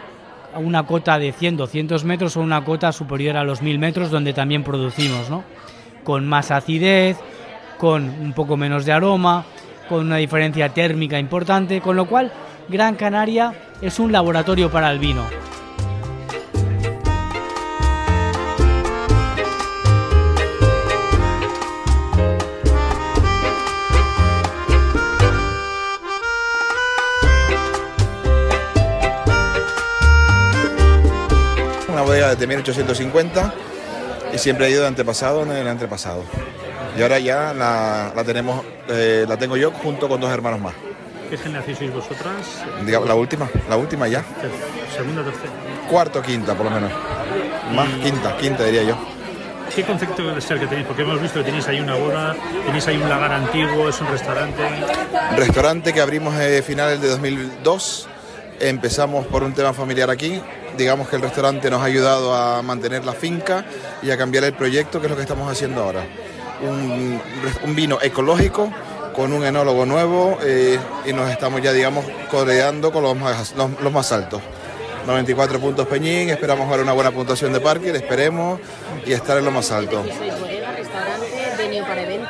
una 0.57 0.85
cota 0.85 1.19
de 1.19 1.33
100, 1.33 1.57
200 1.57 2.05
metros 2.05 2.37
o 2.37 2.41
una 2.41 2.63
cota 2.63 2.93
superior 2.93 3.39
a 3.39 3.45
los 3.45 3.63
1000 3.63 3.79
metros 3.79 4.11
donde 4.11 4.35
también 4.35 4.63
producimos, 4.63 5.31
¿no? 5.31 5.43
Con 6.05 6.27
más 6.27 6.51
acidez, 6.51 7.17
con 7.79 8.11
un 8.11 8.35
poco 8.35 8.59
menos 8.59 8.85
de 8.85 8.93
aroma, 8.93 9.45
con 9.89 10.01
una 10.01 10.17
diferencia 10.17 10.69
térmica 10.69 11.19
importante, 11.19 11.81
con 11.81 11.97
lo 11.97 12.07
cual 12.07 12.31
Gran 12.69 12.95
Canaria 12.97 13.55
es 13.81 13.99
un 13.99 14.13
laboratorio 14.13 14.71
para 14.71 14.91
el 14.91 14.99
vino. 14.99 15.25
Una 32.01 32.07
bodega 32.09 32.31
desde 32.31 32.47
1850 32.47 33.55
y 34.33 34.39
siempre 34.39 34.65
ha 34.65 34.69
ido 34.71 34.81
de 34.81 34.89
antepasado 34.89 35.43
en 35.43 35.53
el 35.53 35.69
antepasado. 35.69 36.25
Y 36.97 37.03
ahora 37.03 37.19
ya 37.19 37.53
la, 37.53 38.15
la 38.17 38.25
tenemos, 38.25 38.65
eh, 38.89 39.27
la 39.29 39.37
tengo 39.37 39.55
yo 39.59 39.71
junto 39.71 40.09
con 40.09 40.19
dos 40.19 40.33
hermanos 40.33 40.61
más. 40.61 40.73
¿Qué 41.29 41.37
generación 41.37 41.77
sois 41.77 41.93
vosotras? 41.93 42.65
La 43.07 43.15
última, 43.15 43.51
la 43.69 43.77
última 43.77 44.09
ya. 44.09 44.25
Segunda, 44.97 45.23
tercera. 45.23 45.53
Cuarto, 45.91 46.23
quinta 46.23 46.55
por 46.55 46.65
lo 46.65 46.71
menos. 46.71 46.91
Más 47.75 47.89
quinta, 48.03 48.35
quinta 48.39 48.65
diría 48.65 48.85
yo. 48.85 48.97
¿Qué 49.75 49.85
concepto 49.85 50.35
de 50.35 50.41
ser 50.41 50.59
que 50.59 50.69
tenéis? 50.69 50.87
Porque 50.87 51.03
hemos 51.03 51.21
visto 51.21 51.41
que 51.41 51.45
tenéis 51.45 51.69
ahí 51.69 51.81
una 51.81 51.97
boda, 51.97 52.35
tenéis 52.65 52.87
ahí 52.87 52.97
un 52.97 53.11
lagar 53.11 53.31
antiguo, 53.31 53.91
es 53.91 54.01
un 54.01 54.07
restaurante. 54.07 54.63
Restaurante 55.37 55.93
que 55.93 56.01
abrimos 56.01 56.35
a 56.35 56.63
finales 56.63 57.03
de 57.03 57.09
2002. 57.09 58.09
Empezamos 58.59 59.27
por 59.27 59.43
un 59.43 59.53
tema 59.53 59.75
familiar 59.75 60.09
aquí. 60.09 60.41
Digamos 60.77 61.09
que 61.09 61.17
el 61.17 61.23
restaurante 61.23 61.71
nos 61.71 61.83
ha 61.83 61.87
ayudado 61.87 62.35
a 62.35 62.63
mantener 62.63 63.05
la 63.05 63.13
finca 63.13 63.65
y 64.03 64.11
a 64.11 64.17
cambiar 64.17 64.45
el 64.45 64.55
proyecto, 64.55 65.01
que 65.01 65.07
es 65.07 65.11
lo 65.11 65.17
que 65.17 65.23
estamos 65.23 65.51
haciendo 65.51 65.83
ahora. 65.83 66.05
Un, 66.63 67.21
un 67.65 67.75
vino 67.75 67.99
ecológico 68.03 68.71
con 69.15 69.33
un 69.33 69.45
enólogo 69.45 69.87
nuevo 69.87 70.39
eh, 70.43 70.79
y 71.05 71.13
nos 71.13 71.31
estamos 71.31 71.61
ya, 71.63 71.73
digamos, 71.73 72.05
codeando 72.31 72.93
con 72.93 73.03
los 73.03 73.17
más, 73.17 73.55
los, 73.57 73.71
los 73.81 73.93
más 73.93 74.13
altos. 74.13 74.41
94 75.07 75.59
puntos 75.59 75.87
Peñín, 75.87 76.31
esperamos 76.31 76.69
ahora 76.69 76.83
una 76.83 76.93
buena 76.93 77.11
puntuación 77.11 77.53
de 77.53 77.61
parking, 77.61 77.95
esperemos 77.95 78.61
y 79.07 79.13
estar 79.13 79.39
en 79.39 79.45
lo 79.45 79.51
más 79.51 79.71
alto. 79.71 80.05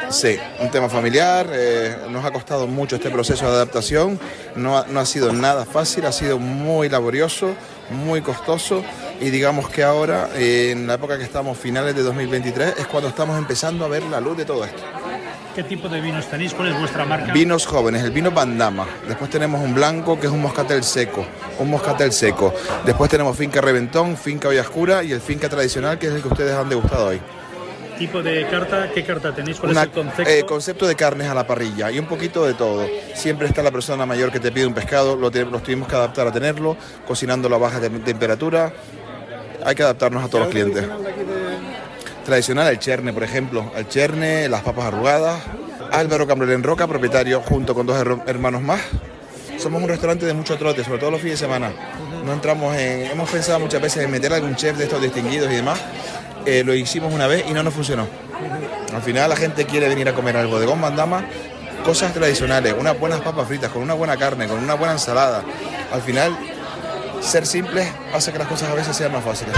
Sí, 0.08 0.38
un 0.60 0.70
tema 0.70 0.88
familiar, 0.88 1.46
eh, 1.52 1.96
nos 2.08 2.24
ha 2.24 2.32
costado 2.32 2.66
mucho 2.66 2.96
este 2.96 3.10
proceso 3.10 3.46
de 3.46 3.52
adaptación, 3.52 4.18
no 4.56 4.78
ha, 4.78 4.86
no 4.86 5.00
ha 5.00 5.06
sido 5.06 5.32
nada 5.32 5.64
fácil, 5.64 6.06
ha 6.06 6.12
sido 6.12 6.38
muy 6.38 6.88
laborioso, 6.88 7.54
muy 7.90 8.20
costoso 8.22 8.82
y 9.20 9.30
digamos 9.30 9.68
que 9.68 9.82
ahora, 9.82 10.30
eh, 10.34 10.70
en 10.72 10.86
la 10.86 10.94
época 10.94 11.18
que 11.18 11.24
estamos, 11.24 11.58
finales 11.58 11.94
de 11.94 12.02
2023, 12.02 12.74
es 12.78 12.86
cuando 12.86 13.08
estamos 13.08 13.38
empezando 13.38 13.84
a 13.84 13.88
ver 13.88 14.02
la 14.04 14.20
luz 14.20 14.36
de 14.36 14.44
todo 14.44 14.64
esto. 14.64 14.82
¿Qué 15.54 15.64
tipo 15.64 15.88
de 15.88 16.00
vinos 16.00 16.26
tenéis? 16.28 16.54
¿Cuál 16.54 16.68
es 16.68 16.78
vuestra 16.78 17.04
marca? 17.04 17.32
Vinos 17.32 17.66
jóvenes, 17.66 18.04
el 18.04 18.12
vino 18.12 18.30
Bandama. 18.30 18.86
Después 19.08 19.30
tenemos 19.30 19.60
un 19.60 19.74
blanco 19.74 20.18
que 20.18 20.28
es 20.28 20.32
un 20.32 20.40
moscatel 20.40 20.84
seco, 20.84 21.26
un 21.58 21.70
moscatel 21.70 22.12
seco. 22.12 22.54
Después 22.86 23.10
tenemos 23.10 23.36
finca 23.36 23.60
Reventón, 23.60 24.16
finca 24.16 24.48
Oscura 24.48 25.02
y 25.02 25.12
el 25.12 25.20
finca 25.20 25.48
tradicional 25.48 25.98
que 25.98 26.06
es 26.06 26.14
el 26.14 26.22
que 26.22 26.28
ustedes 26.28 26.54
han 26.54 26.68
degustado 26.68 27.08
hoy. 27.08 27.20
Tipo 28.00 28.22
de 28.22 28.46
carta, 28.48 28.88
¿qué 28.94 29.04
carta 29.04 29.34
tenéis? 29.34 29.58
¿Cuál 29.60 29.72
Una- 29.72 29.82
es 29.82 29.86
el 29.88 29.92
concepto? 29.92 30.30
eh, 30.30 30.44
concepto 30.46 30.86
de 30.88 30.94
carnes 30.96 31.28
a 31.28 31.34
la 31.34 31.46
parrilla 31.46 31.90
y 31.90 31.98
un 31.98 32.06
poquito 32.06 32.46
de 32.46 32.54
todo. 32.54 32.86
Siempre 33.14 33.46
está 33.46 33.62
la 33.62 33.70
persona 33.70 34.06
mayor 34.06 34.32
que 34.32 34.40
te 34.40 34.50
pide 34.50 34.66
un 34.66 34.72
pescado, 34.72 35.16
lo, 35.16 35.30
te- 35.30 35.44
los 35.44 35.62
tuvimos 35.62 35.86
que 35.86 35.96
adaptar 35.96 36.26
a 36.26 36.32
tenerlo, 36.32 36.78
cocinándolo 37.06 37.56
a 37.56 37.58
baja 37.58 37.78
tem- 37.78 38.02
temperatura. 38.02 38.72
Hay 39.64 39.74
que 39.74 39.82
adaptarnos 39.82 40.24
a 40.24 40.28
todos 40.28 40.44
los 40.44 40.50
clientes. 40.50 40.82
Tradicional, 42.24 42.68
el 42.68 42.78
cherne, 42.78 43.12
por 43.12 43.22
ejemplo. 43.22 43.70
El 43.76 43.86
cherne, 43.88 44.48
las 44.48 44.62
papas 44.62 44.86
arrugadas. 44.86 45.42
Álvaro 45.92 46.26
Cambrelén 46.26 46.62
Roca, 46.62 46.86
propietario, 46.86 47.40
junto 47.42 47.74
con 47.74 47.86
dos 47.86 47.96
her- 47.96 48.22
hermanos 48.26 48.62
más. 48.62 48.80
Somos 49.58 49.82
un 49.82 49.88
restaurante 49.88 50.24
de 50.24 50.32
mucho 50.32 50.56
trote, 50.56 50.82
sobre 50.84 50.98
todo 51.00 51.10
los 51.10 51.20
fines 51.20 51.38
de 51.38 51.44
semana. 51.46 51.70
No 52.24 52.32
entramos 52.32 52.74
en... 52.76 53.10
Hemos 53.10 53.28
pensado 53.28 53.60
muchas 53.60 53.82
veces 53.82 54.04
en 54.04 54.10
meter 54.10 54.32
algún 54.32 54.56
chef 54.56 54.78
de 54.78 54.84
estos 54.84 55.02
distinguidos 55.02 55.52
y 55.52 55.56
demás. 55.56 55.78
Eh, 56.46 56.62
lo 56.64 56.74
hicimos 56.74 57.12
una 57.12 57.26
vez 57.26 57.44
y 57.48 57.52
no 57.52 57.62
nos 57.62 57.74
funcionó. 57.74 58.06
Al 58.94 59.02
final 59.02 59.28
la 59.28 59.36
gente 59.36 59.66
quiere 59.66 59.88
venir 59.88 60.08
a 60.08 60.14
comer 60.14 60.36
algo 60.36 60.58
de 60.58 60.66
goma 60.66 60.90
dama, 60.90 61.24
cosas 61.84 62.12
tradicionales, 62.12 62.74
unas 62.78 62.98
buenas 62.98 63.20
papas 63.20 63.46
fritas, 63.46 63.70
con 63.70 63.82
una 63.82 63.94
buena 63.94 64.16
carne, 64.16 64.46
con 64.48 64.58
una 64.58 64.74
buena 64.74 64.94
ensalada. 64.94 65.42
Al 65.92 66.02
final, 66.02 66.36
ser 67.20 67.46
simples 67.46 67.88
hace 68.14 68.32
que 68.32 68.38
las 68.38 68.48
cosas 68.48 68.70
a 68.70 68.74
veces 68.74 68.96
sean 68.96 69.12
más 69.12 69.24
fáciles. 69.24 69.54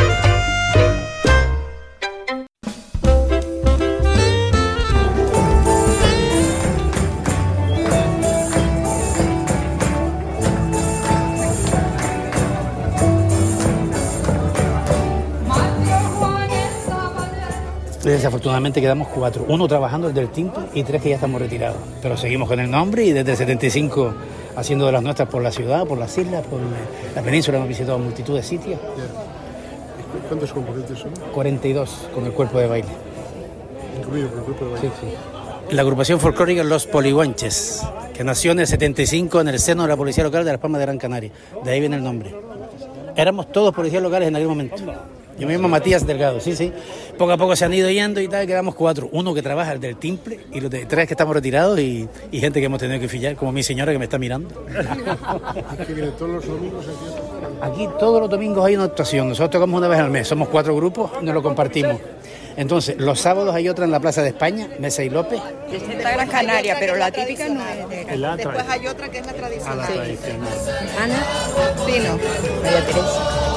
Desafortunadamente 18.23 18.81
quedamos 18.81 19.09
cuatro, 19.09 19.45
uno 19.49 19.67
trabajando 19.67 20.07
el 20.07 20.15
del 20.15 20.29
timple 20.29 20.63
y 20.75 20.85
tres 20.85 21.03
que 21.03 21.09
ya 21.09 21.17
estamos 21.17 21.41
retirados. 21.41 21.79
Pero 22.01 22.17
seguimos 22.17 22.49
con 22.49 22.61
el 22.61 22.71
nombre 22.71 23.03
y 23.03 23.11
desde 23.11 23.33
el 23.33 23.37
75 23.37 24.15
haciendo 24.55 24.87
de 24.87 24.93
las 24.93 25.03
nuestras 25.03 25.29
por 25.29 25.43
la 25.43 25.51
ciudad, 25.51 25.85
por 25.85 25.99
las 25.99 26.17
islas, 26.17 26.47
por 26.47 26.61
la 27.17 27.21
península, 27.21 27.57
hemos 27.57 27.69
visitado 27.69 27.99
multitud 27.99 28.37
de 28.37 28.45
sitios. 28.45 28.79
¿Cuántos 30.29 30.53
componentes 30.53 31.01
son? 31.01 31.11
42 31.35 32.11
con 32.15 32.25
el 32.25 32.31
cuerpo 32.31 32.61
de 32.61 32.69
baile. 32.69 32.89
Incluido 33.99 34.29
con 34.29 34.39
el 34.39 34.45
grupo 34.45 34.67
de 34.67 34.71
baile. 34.71 34.89
Sí, 35.01 35.07
sí. 35.09 35.75
La 35.75 35.83
agrupación 35.83 36.21
folclórica 36.21 36.63
Los 36.63 36.87
Polihuanches, 36.87 37.83
que 38.15 38.23
nació 38.23 38.53
en 38.53 38.61
el 38.61 38.69
75 38.69 39.41
en 39.41 39.49
el 39.49 39.59
seno 39.59 39.83
de 39.83 39.89
la 39.89 39.97
Policía 39.97 40.23
Local 40.23 40.45
de 40.45 40.53
Las 40.53 40.61
Palmas 40.61 40.79
de 40.79 40.87
Gran 40.87 40.99
Canaria. 40.99 41.33
De 41.65 41.73
ahí 41.73 41.81
viene 41.81 41.97
el 41.97 42.05
nombre. 42.05 42.33
Éramos 43.17 43.51
todos 43.51 43.75
policías 43.75 44.01
locales 44.01 44.29
en 44.29 44.37
aquel 44.37 44.47
momento. 44.47 44.77
Yo 45.43 45.49
me 45.49 45.55
llamo 45.55 45.69
Matías 45.69 46.07
Delgado, 46.07 46.39
sí, 46.39 46.55
sí. 46.55 46.73
Poco 47.19 47.33
a 47.33 47.37
poco 47.37 47.57
se 47.57 47.65
han 47.65 47.75
ido 47.75 47.91
yendo 47.91 48.21
y 48.21 48.29
tal, 48.29 48.47
quedamos 48.47 48.77
cuatro. 48.77 49.09
Uno 49.11 49.35
que 49.35 49.43
trabaja, 49.43 49.73
el 49.73 49.81
del 49.81 49.97
timple, 49.97 50.39
y 50.53 50.61
los 50.61 50.71
de 50.71 50.87
tres 50.87 51.09
que 51.09 51.15
estamos 51.15 51.35
retirados 51.35 51.81
y, 51.81 52.09
y 52.31 52.39
gente 52.39 52.61
que 52.61 52.67
hemos 52.67 52.79
tenido 52.79 53.01
que 53.01 53.09
fillar, 53.09 53.35
como 53.35 53.51
mi 53.51 53.65
señora 53.65 53.91
que 53.91 53.99
me 53.99 54.05
está 54.05 54.21
mirando. 54.21 54.55
Aquí 54.69 55.95
todos 56.17 56.31
los 56.31 56.47
domingos 56.47 56.87
aquí 56.87 57.07
a 57.07 57.17
tocar. 57.17 57.71
Aquí 57.73 57.89
todos 57.99 58.21
los 58.21 58.31
domingos 58.31 58.65
hay 58.65 58.77
una 58.77 58.85
actuación. 58.85 59.31
Nosotros 59.31 59.51
tocamos 59.51 59.79
una 59.79 59.89
vez 59.89 59.99
al 59.99 60.11
mes. 60.11 60.29
Somos 60.29 60.49
cuatro 60.49 60.77
grupos 60.77 61.11
y 61.21 61.25
nos 61.25 61.35
lo 61.35 61.43
compartimos. 61.43 61.97
Entonces, 62.57 62.97
los 62.99 63.19
sábados 63.19 63.53
hay 63.53 63.69
otra 63.69 63.85
en 63.85 63.91
la 63.91 63.99
Plaza 63.99 64.23
de 64.23 64.29
España, 64.29 64.69
Mesa 64.79 65.03
y 65.03 65.11
López. 65.11 65.41
Esta 65.73 66.13
Gran 66.13 66.29
Canaria, 66.29 66.77
pero 66.79 66.95
la 66.95 67.11
típica 67.11 67.49
no 67.49 67.61
es 67.67 68.07
de 68.07 68.17
La 68.17 68.37
Después 68.37 68.65
hay 68.69 68.87
otra 68.87 69.11
que 69.11 69.19
es 69.19 69.27
la 69.27 69.33
tradicional. 69.33 69.79
la 69.79 69.87
tradicional. 69.89 70.49
Ana 71.03 71.25
Pino. 71.85 72.19
María 72.63 72.87
Teresa. 72.87 73.52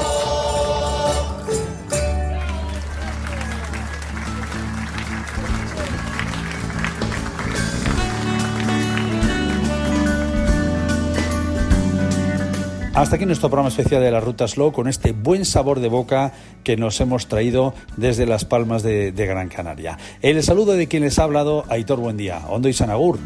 Hasta 12.96 13.16
aquí 13.16 13.26
nuestro 13.26 13.50
programa 13.50 13.68
especial 13.68 14.00
de 14.00 14.10
la 14.10 14.20
Ruta 14.20 14.48
Slow 14.48 14.72
con 14.72 14.88
este 14.88 15.12
buen 15.12 15.44
sabor 15.44 15.80
de 15.80 15.88
boca 15.88 16.32
que 16.64 16.78
nos 16.78 16.98
hemos 17.02 17.26
traído 17.26 17.74
desde 17.98 18.24
Las 18.24 18.46
Palmas 18.46 18.82
de, 18.82 19.12
Gran 19.12 19.50
Canaria. 19.50 19.98
El 20.22 20.42
saludo 20.42 20.72
de 20.72 20.88
quien 20.88 21.02
les 21.02 21.18
ha 21.18 21.24
hablado, 21.24 21.66
Aitor 21.68 22.00
Buendía, 22.00 22.40
Hondo 22.48 22.70
y 22.70 22.72
Sanagur. 22.72 23.18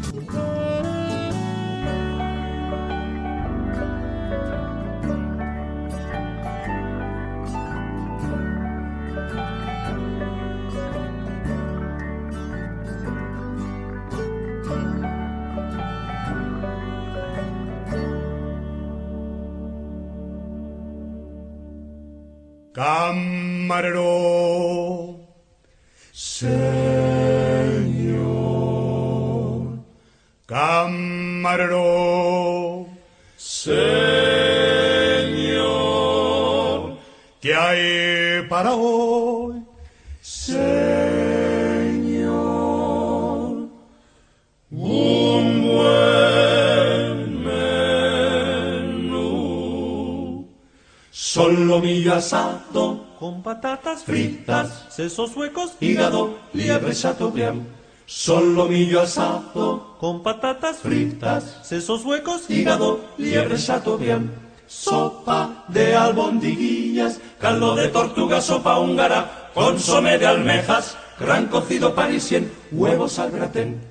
Patatas 54.01 54.03
fritas, 54.03 54.85
sesos 54.89 55.35
huecos, 55.35 55.71
hígado, 55.79 56.37
liebre 56.53 56.93
chateaubriand. 56.93 57.65
Solomillo 58.05 59.01
asado 59.01 59.95
con 59.99 60.21
patatas 60.23 60.77
fritas, 60.77 61.59
sesos 61.63 62.03
huecos, 62.03 62.49
hígado, 62.49 62.99
liebre 63.17 63.57
chateaubriand. 63.57 64.29
Sopa 64.67 65.65
de 65.67 65.95
albondiguillas, 65.95 67.19
caldo 67.39 67.75
de 67.75 67.89
tortuga, 67.89 68.41
sopa 68.41 68.79
húngara, 68.79 69.49
consomé 69.53 70.17
de 70.17 70.27
almejas, 70.27 70.97
gran 71.19 71.47
cocido 71.47 71.93
parisien, 71.93 72.51
huevos 72.71 73.19
al 73.19 73.31
gratén. 73.31 73.90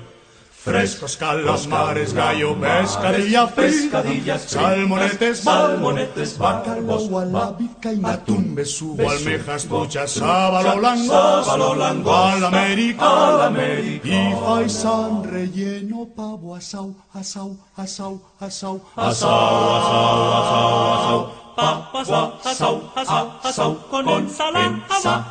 Frescos 0.63 1.17
calamares, 1.17 2.13
gallo, 2.13 2.55
pescadilla, 2.55 3.47
pescadillas, 3.47 4.43
salmonetes, 4.43 5.39
salmonetes, 5.39 6.37
bacalbos, 6.37 7.09
gualabica 7.09 7.89
atún, 8.03 8.53
besugo, 8.53 9.09
almejas, 9.09 9.65
truchas, 9.65 10.11
sábalo 10.11 10.77
blanco, 10.77 11.43
sábalo 11.43 11.73
blanco, 11.73 12.15
al 12.15 12.45
América, 12.45 13.29
al 13.29 13.41
América, 13.41 14.07
y 14.07 14.35
faisán 14.35 15.23
relleno, 15.23 16.07
pavo, 16.15 16.55
asau, 16.55 16.93
asau, 17.11 17.57
asau, 17.75 18.21
asau, 18.39 18.81
asau, 18.95 19.01
asau, 19.01 20.37
asau, 20.37 20.93
asau, 20.93 21.41
Papas, 21.55 22.07
asau, 22.45 22.91
asau, 22.95 23.31
asau, 23.43 23.75
con 23.89 24.07
ensalada, 24.07 25.25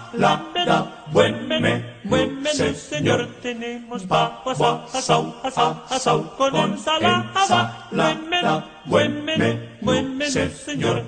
buen 1.13 1.47
menú, 1.47 1.90
buen 2.05 2.43
menú, 2.43 2.75
señor. 2.75 3.29
Tenemos 3.43 4.03
papas, 4.05 4.61
asau, 4.95 5.35
asau, 5.43 5.83
asau, 5.89 6.37
con 6.37 6.55
ensalada, 6.57 7.89
buen 7.91 8.29
menú, 8.29 8.63
buen 8.87 9.25
menú, 9.25 9.61
buen 9.81 10.17
menú, 10.17 10.51
señor. 10.65 11.05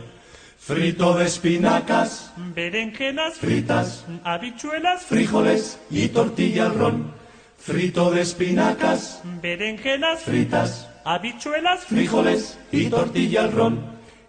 frito 0.59 1.14
de 1.14 1.24
espinacas, 1.24 2.32
Berenjenas 2.55 3.34
fritas, 3.34 4.05
habichuelas, 4.22 5.03
frijoles 5.03 5.80
y 5.90 6.09
tortilla 6.09 6.66
al 6.66 6.78
ron, 6.78 7.12
frito 7.59 8.11
de 8.12 8.20
espinacas, 8.22 9.22
berenjenas 9.43 10.22
fritas, 10.22 10.88
habichuelas, 11.05 11.80
frijoles 11.84 12.59
y 12.70 12.86
tortilla 12.86 13.43
al 13.43 13.53
ron, 13.53 13.80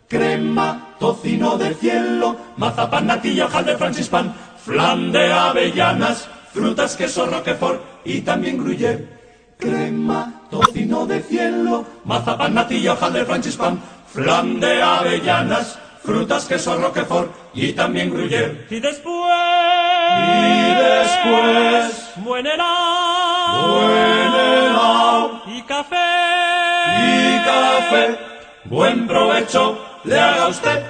crema, 0.07 0.95
tocino 0.99 1.57
de 1.57 1.75
cielo, 1.75 2.35
mazapán, 2.57 3.07
natilla, 3.07 3.45
hojaldre, 3.45 3.77
francispan, 3.77 4.33
flan 4.65 5.11
de 5.11 5.31
avellanas, 5.31 6.27
frutas, 6.53 6.95
queso, 6.95 7.25
roquefort 7.25 7.81
y 8.05 8.21
también 8.21 8.57
gruyère. 8.63 9.07
Crema, 9.57 10.41
tocino 10.49 11.05
de 11.05 11.21
cielo, 11.21 11.85
mazapán, 12.05 12.53
natilla, 12.53 12.93
hojaldre, 12.93 13.25
francispan, 13.25 13.79
flan 14.07 14.59
de 14.59 14.81
avellanas, 14.81 15.79
frutas, 16.03 16.45
queso, 16.45 16.77
roquefort 16.77 17.31
y 17.53 17.73
también 17.73 18.11
gruyère. 18.11 18.67
Y 18.69 18.79
después, 18.79 19.13
Y 20.15 20.73
después, 20.75 22.11
buen 22.17 22.45
helado, 22.45 23.73
buen 23.73 24.33
helado 24.35 25.41
y 25.47 25.61
café, 25.63 25.95
y 26.99 27.45
café. 27.45 28.19
Buen 28.65 29.07
provecho 29.07 29.77
le 30.03 30.19
haga 30.19 30.47
usted. 30.49 30.83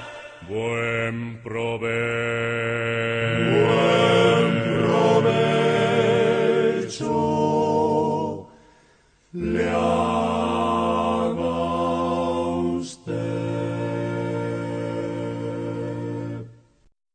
buen 0.47 1.41
provecho. 1.41 3.02